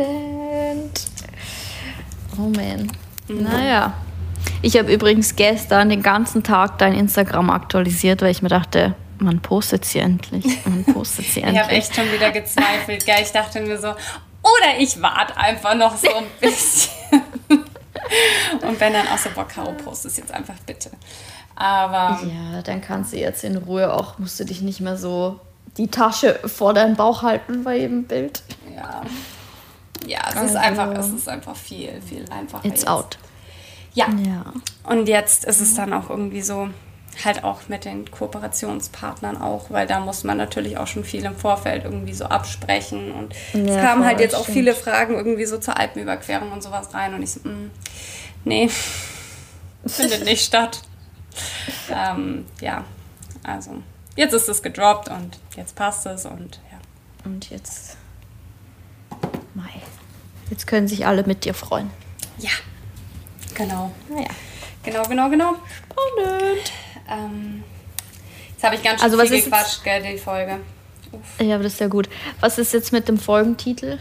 Oh 2.37 2.43
man. 2.43 2.89
Mhm. 3.27 3.43
Naja. 3.43 3.93
Ich 4.61 4.77
habe 4.77 4.93
übrigens 4.93 5.35
gestern 5.35 5.89
den 5.89 6.01
ganzen 6.01 6.41
Tag 6.41 6.77
dein 6.77 6.93
Instagram 6.93 7.49
aktualisiert, 7.49 8.21
weil 8.21 8.31
ich 8.31 8.41
mir 8.41 8.47
dachte, 8.47 8.95
man 9.19 9.41
postet 9.41 9.83
sie 9.83 9.99
endlich. 9.99 10.45
Man 10.65 10.85
postet 10.93 11.25
sie 11.25 11.41
endlich. 11.41 11.57
ich 11.57 11.61
habe 11.61 11.73
echt 11.73 11.93
schon 11.93 12.09
wieder 12.09 12.31
gezweifelt. 12.31 13.05
Gell? 13.05 13.17
Ich 13.21 13.33
dachte 13.33 13.59
mir 13.59 13.77
so, 13.77 13.89
oder 13.89 14.79
ich 14.79 15.01
warte 15.01 15.35
einfach 15.35 15.75
noch 15.75 15.97
so 15.97 16.15
ein 16.15 16.27
bisschen. 16.39 16.93
Und 18.61 18.79
wenn 18.79 18.93
dann 18.93 19.09
auch 19.09 19.17
so, 19.17 19.29
boah, 19.35 19.45
Caro, 19.45 19.73
post 19.73 20.05
es 20.05 20.15
jetzt 20.15 20.31
einfach 20.31 20.55
bitte. 20.65 20.89
Aber. 21.55 22.19
Ja, 22.23 22.61
dann 22.63 22.81
kannst 22.81 23.13
du 23.13 23.17
jetzt 23.17 23.43
in 23.43 23.57
Ruhe 23.57 23.93
auch, 23.93 24.17
musst 24.17 24.39
du 24.39 24.45
dich 24.45 24.61
nicht 24.61 24.81
mehr 24.81 24.97
so 24.97 25.39
die 25.77 25.87
Tasche 25.87 26.39
vor 26.45 26.73
deinem 26.73 26.95
Bauch 26.95 27.21
halten 27.21 27.63
bei 27.63 27.77
jedem 27.77 28.05
Bild. 28.05 28.43
Ja. 28.75 29.01
Ja, 30.07 30.19
es 30.29 30.35
also, 30.35 30.47
ist 30.49 30.55
einfach, 30.55 30.91
es 30.97 31.09
ist 31.09 31.29
einfach 31.29 31.55
viel, 31.55 32.01
viel 32.01 32.25
einfacher. 32.29 32.65
It's 32.65 32.81
jetzt. 32.81 32.87
out. 32.87 33.17
Ja. 33.93 34.07
ja. 34.23 34.53
Und 34.83 35.07
jetzt 35.07 35.45
ist 35.45 35.61
es 35.61 35.73
dann 35.75 35.93
auch 35.93 36.09
irgendwie 36.09 36.41
so, 36.41 36.69
halt 37.23 37.43
auch 37.43 37.67
mit 37.69 37.85
den 37.85 38.11
Kooperationspartnern 38.11 39.41
auch, 39.41 39.69
weil 39.69 39.87
da 39.87 39.99
muss 39.99 40.23
man 40.23 40.37
natürlich 40.37 40.77
auch 40.77 40.87
schon 40.87 41.03
viel 41.05 41.23
im 41.23 41.35
Vorfeld 41.35 41.85
irgendwie 41.85 42.13
so 42.13 42.25
absprechen. 42.25 43.11
Und 43.11 43.33
ja, 43.53 43.75
es 43.75 43.81
kamen 43.81 44.05
halt 44.05 44.19
jetzt 44.19 44.35
auch 44.35 44.45
viele 44.45 44.75
Fragen 44.75 45.15
irgendwie 45.15 45.45
so 45.45 45.57
zur 45.57 45.77
Alpenüberquerung 45.77 46.51
und 46.51 46.61
sowas 46.61 46.93
rein. 46.93 47.13
Und 47.13 47.23
ich 47.23 47.31
so, 47.31 47.39
mh, 47.43 47.51
mm, 47.51 47.71
nee, 48.43 48.69
findet 49.85 50.25
nicht 50.25 50.45
statt. 50.45 50.81
Ähm, 51.89 52.45
ja, 52.61 52.83
also 53.43 53.81
jetzt 54.15 54.33
ist 54.33 54.49
es 54.49 54.61
gedroppt 54.61 55.09
und 55.09 55.37
jetzt 55.55 55.75
passt 55.75 56.05
es 56.05 56.25
und 56.25 56.59
ja. 56.71 56.79
Und 57.25 57.49
jetzt, 57.49 57.97
Mai, 59.53 59.81
jetzt 60.49 60.67
können 60.67 60.87
sich 60.87 61.05
alle 61.05 61.23
mit 61.23 61.45
dir 61.45 61.53
freuen. 61.53 61.89
Ja, 62.37 62.51
genau. 63.55 63.91
Naja. 64.09 64.29
Genau, 64.83 65.03
genau, 65.03 65.29
genau. 65.29 65.55
Spannend. 65.89 66.71
Ähm, 67.09 67.63
jetzt 68.51 68.63
habe 68.63 68.75
ich 68.75 68.83
ganz 68.83 69.01
schön 69.01 69.11
also, 69.11 69.25
viel 69.25 69.41
gequatscht, 69.41 69.83
gell, 69.83 70.03
die 70.03 70.17
Folge. 70.19 70.59
Uff. 71.11 71.41
Ja, 71.41 71.55
aber 71.55 71.63
das 71.63 71.73
ist 71.73 71.79
ja 71.79 71.87
gut. 71.87 72.07
Was 72.39 72.57
ist 72.59 72.73
jetzt 72.73 72.91
mit 72.91 73.07
dem 73.07 73.17
Folgentitel? 73.17 73.99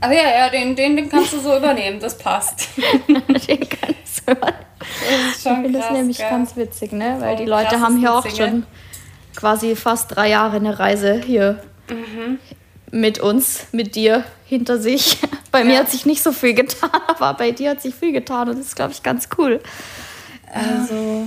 Ach 0.00 0.10
ja, 0.10 0.30
ja, 0.30 0.48
den, 0.48 0.74
den, 0.74 0.96
den 0.96 1.08
kannst 1.08 1.32
du 1.32 1.40
so 1.40 1.56
übernehmen, 1.56 2.00
das 2.00 2.16
passt. 2.16 2.68
den 3.08 3.68
kannst 3.68 4.26
du 4.26 4.32
übernehmen. 4.32 4.70
Das 4.78 5.36
ist 5.36 5.42
schon 5.42 5.56
ich 5.56 5.62
finde 5.62 5.78
das 5.78 5.90
nämlich 5.90 6.18
gell? 6.18 6.30
ganz 6.30 6.56
witzig, 6.56 6.92
ne? 6.92 7.16
Weil 7.18 7.36
die 7.36 7.44
Leute 7.44 7.80
haben 7.80 7.98
hier 7.98 8.14
auch 8.14 8.26
schon 8.28 8.64
quasi 9.36 9.76
fast 9.76 10.16
drei 10.16 10.30
Jahre 10.30 10.56
eine 10.56 10.78
Reise 10.78 11.20
hier 11.20 11.62
mhm. 11.88 12.38
mit 12.90 13.18
uns, 13.20 13.66
mit 13.72 13.94
dir 13.94 14.24
hinter 14.46 14.78
sich. 14.78 15.18
Bei 15.52 15.60
ja. 15.60 15.64
mir 15.64 15.78
hat 15.80 15.90
sich 15.90 16.06
nicht 16.06 16.22
so 16.22 16.32
viel 16.32 16.54
getan, 16.54 16.90
aber 17.08 17.34
bei 17.34 17.50
dir 17.50 17.70
hat 17.70 17.82
sich 17.82 17.92
viel 17.92 18.12
getan 18.12 18.48
und 18.48 18.56
das 18.56 18.66
ist, 18.66 18.76
glaube 18.76 18.92
ich, 18.92 19.02
ganz 19.02 19.28
cool. 19.36 19.60
Also, 20.52 21.26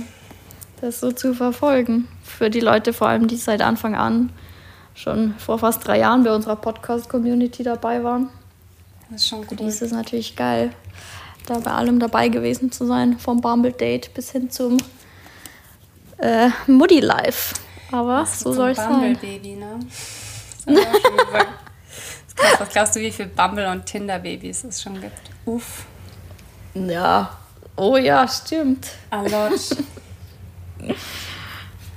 das 0.80 1.00
so 1.00 1.12
zu 1.12 1.34
verfolgen. 1.34 2.08
Für 2.22 2.48
die 2.48 2.60
Leute 2.60 2.94
vor 2.94 3.08
allem, 3.08 3.28
die 3.28 3.36
seit 3.36 3.60
Anfang 3.60 3.94
an 3.94 4.32
schon 4.94 5.34
vor 5.36 5.58
fast 5.58 5.86
drei 5.86 5.98
Jahren 5.98 6.24
bei 6.24 6.34
unserer 6.34 6.56
Podcast-Community 6.56 7.64
dabei 7.64 8.02
waren. 8.02 8.30
Das 9.10 9.22
ist 9.22 9.28
schon 9.28 9.40
cool. 9.40 9.46
Für 9.48 9.56
die 9.56 9.64
ist 9.64 9.82
es 9.82 9.92
natürlich 9.92 10.36
geil, 10.36 10.72
da 11.46 11.58
bei 11.58 11.70
allem 11.70 11.98
dabei 11.98 12.28
gewesen 12.28 12.72
zu 12.72 12.86
sein, 12.86 13.18
vom 13.18 13.40
Bumble 13.40 13.72
Date 13.72 14.12
bis 14.14 14.32
hin 14.32 14.50
zum 14.50 14.78
äh, 16.18 16.48
Muddy 16.66 17.00
Life. 17.00 17.54
Aber 17.92 18.26
so 18.26 18.52
soll 18.52 18.70
es 18.70 18.78
sein. 18.78 18.88
Bumble 18.88 19.14
Baby, 19.16 19.56
ne? 19.56 19.78
Was 22.58 22.68
glaubst 22.72 22.96
du, 22.96 23.00
wie 23.00 23.10
viele 23.10 23.28
Bumble- 23.28 23.70
und 23.70 23.86
Tinder-Babys 23.86 24.64
es 24.64 24.82
schon 24.82 25.00
gibt? 25.00 25.20
Uff. 25.44 25.84
Ja. 26.74 27.38
Oh 27.76 27.96
ja, 27.96 28.26
stimmt. 28.26 28.88
A 29.10 29.22
lot. 29.22 29.60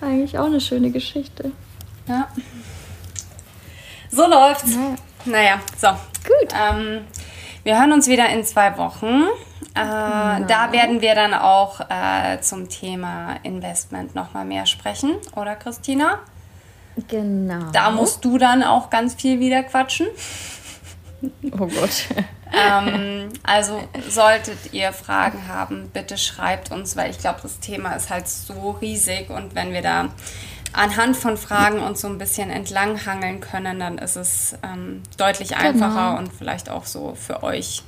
Eigentlich 0.01 0.38
auch 0.38 0.45
eine 0.45 0.62
schöne 0.62 0.91
Geschichte. 0.91 1.51
Ja. 2.08 2.28
So 4.12 4.28
läuft's. 4.28 4.76
Naja, 4.76 4.95
naja 5.28 5.59
so. 5.78 5.88
Gut. 5.88 6.53
Ähm, 6.53 7.05
wir 7.63 7.80
hören 7.80 7.91
uns 7.91 8.07
wieder 8.07 8.30
in 8.30 8.43
zwei 8.43 8.78
Wochen. 8.78 9.23
Äh, 9.75 9.80
genau. 9.80 10.47
Da 10.47 10.71
werden 10.71 11.01
wir 11.01 11.15
dann 11.15 11.34
auch 11.34 11.82
äh, 11.82 12.39
zum 12.41 12.69
Thema 12.69 13.36
Investment 13.43 14.15
nochmal 14.15 14.45
mehr 14.45 14.65
sprechen, 14.65 15.15
oder 15.36 15.55
Christina? 15.55 16.19
Genau. 17.07 17.71
Da 17.71 17.91
musst 17.91 18.25
du 18.25 18.38
dann 18.38 18.63
auch 18.63 18.89
ganz 18.89 19.15
viel 19.15 19.39
wieder 19.39 19.63
quatschen. 19.63 20.07
Oh 21.51 21.67
Gott. 21.67 22.07
ähm, 22.53 23.30
also 23.43 23.82
solltet 24.07 24.71
ihr 24.71 24.93
Fragen 24.93 25.47
haben, 25.47 25.89
bitte 25.91 26.17
schreibt 26.17 26.71
uns, 26.71 26.95
weil 26.95 27.11
ich 27.11 27.19
glaube, 27.19 27.39
das 27.43 27.59
Thema 27.59 27.93
ist 27.93 28.09
halt 28.09 28.28
so 28.28 28.71
riesig 28.82 29.30
und 29.30 29.55
wenn 29.55 29.73
wir 29.73 29.82
da 29.82 30.09
anhand 30.74 31.18
von 31.18 31.38
Fragen 31.38 31.82
uns 31.82 32.01
so 32.01 32.07
ein 32.07 32.18
bisschen 32.18 32.49
entlanghangeln 32.49 33.39
können, 33.39 33.80
dann 33.80 33.97
ist 33.97 34.15
es 34.15 34.55
ähm, 34.63 35.01
deutlich 35.18 35.49
genau. 35.49 35.61
einfacher 35.61 36.18
und 36.18 36.32
vielleicht 36.34 36.70
auch 36.70 36.86
so 36.86 37.15
für 37.15 37.43
euch 37.43 37.84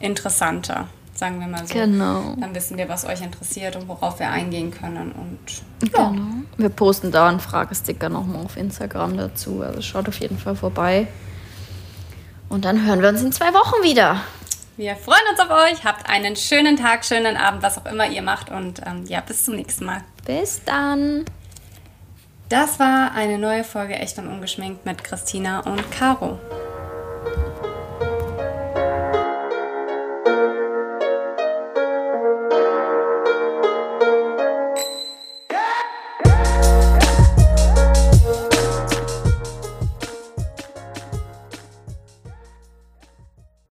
interessanter 0.00 0.88
sagen 1.18 1.40
wir 1.40 1.48
mal 1.48 1.66
so. 1.66 1.74
Genau. 1.74 2.34
Dann 2.38 2.54
wissen 2.54 2.78
wir, 2.78 2.88
was 2.88 3.04
euch 3.04 3.20
interessiert 3.20 3.76
und 3.76 3.88
worauf 3.88 4.20
wir 4.20 4.30
eingehen 4.30 4.70
können. 4.70 5.12
Und 5.12 5.38
ja. 5.92 6.10
Genau. 6.10 6.22
Wir 6.56 6.68
posten 6.68 7.10
da 7.10 7.28
einen 7.28 7.40
Fragesticker 7.40 8.08
nochmal 8.08 8.44
auf 8.44 8.56
Instagram 8.56 9.16
dazu. 9.16 9.62
Also 9.62 9.82
schaut 9.82 10.08
auf 10.08 10.20
jeden 10.20 10.38
Fall 10.38 10.54
vorbei. 10.54 11.08
Und 12.48 12.64
dann 12.64 12.86
hören 12.86 13.02
wir 13.02 13.08
uns 13.08 13.20
in 13.22 13.32
zwei 13.32 13.52
Wochen 13.52 13.82
wieder. 13.82 14.20
Wir 14.76 14.94
freuen 14.94 15.20
uns 15.32 15.40
auf 15.40 15.50
euch. 15.50 15.84
Habt 15.84 16.08
einen 16.08 16.36
schönen 16.36 16.76
Tag, 16.76 17.04
schönen 17.04 17.36
Abend, 17.36 17.62
was 17.62 17.78
auch 17.78 17.86
immer 17.86 18.08
ihr 18.08 18.22
macht. 18.22 18.50
Und 18.50 18.80
ähm, 18.86 19.04
ja, 19.06 19.20
bis 19.20 19.44
zum 19.44 19.56
nächsten 19.56 19.84
Mal. 19.84 20.02
Bis 20.24 20.62
dann. 20.64 21.24
Das 22.48 22.78
war 22.78 23.12
eine 23.12 23.36
neue 23.36 23.62
Folge 23.62 23.94
Echt 23.94 24.18
und 24.18 24.26
Ungeschminkt 24.26 24.86
mit 24.86 25.04
Christina 25.04 25.60
und 25.60 25.90
Caro. 25.90 26.38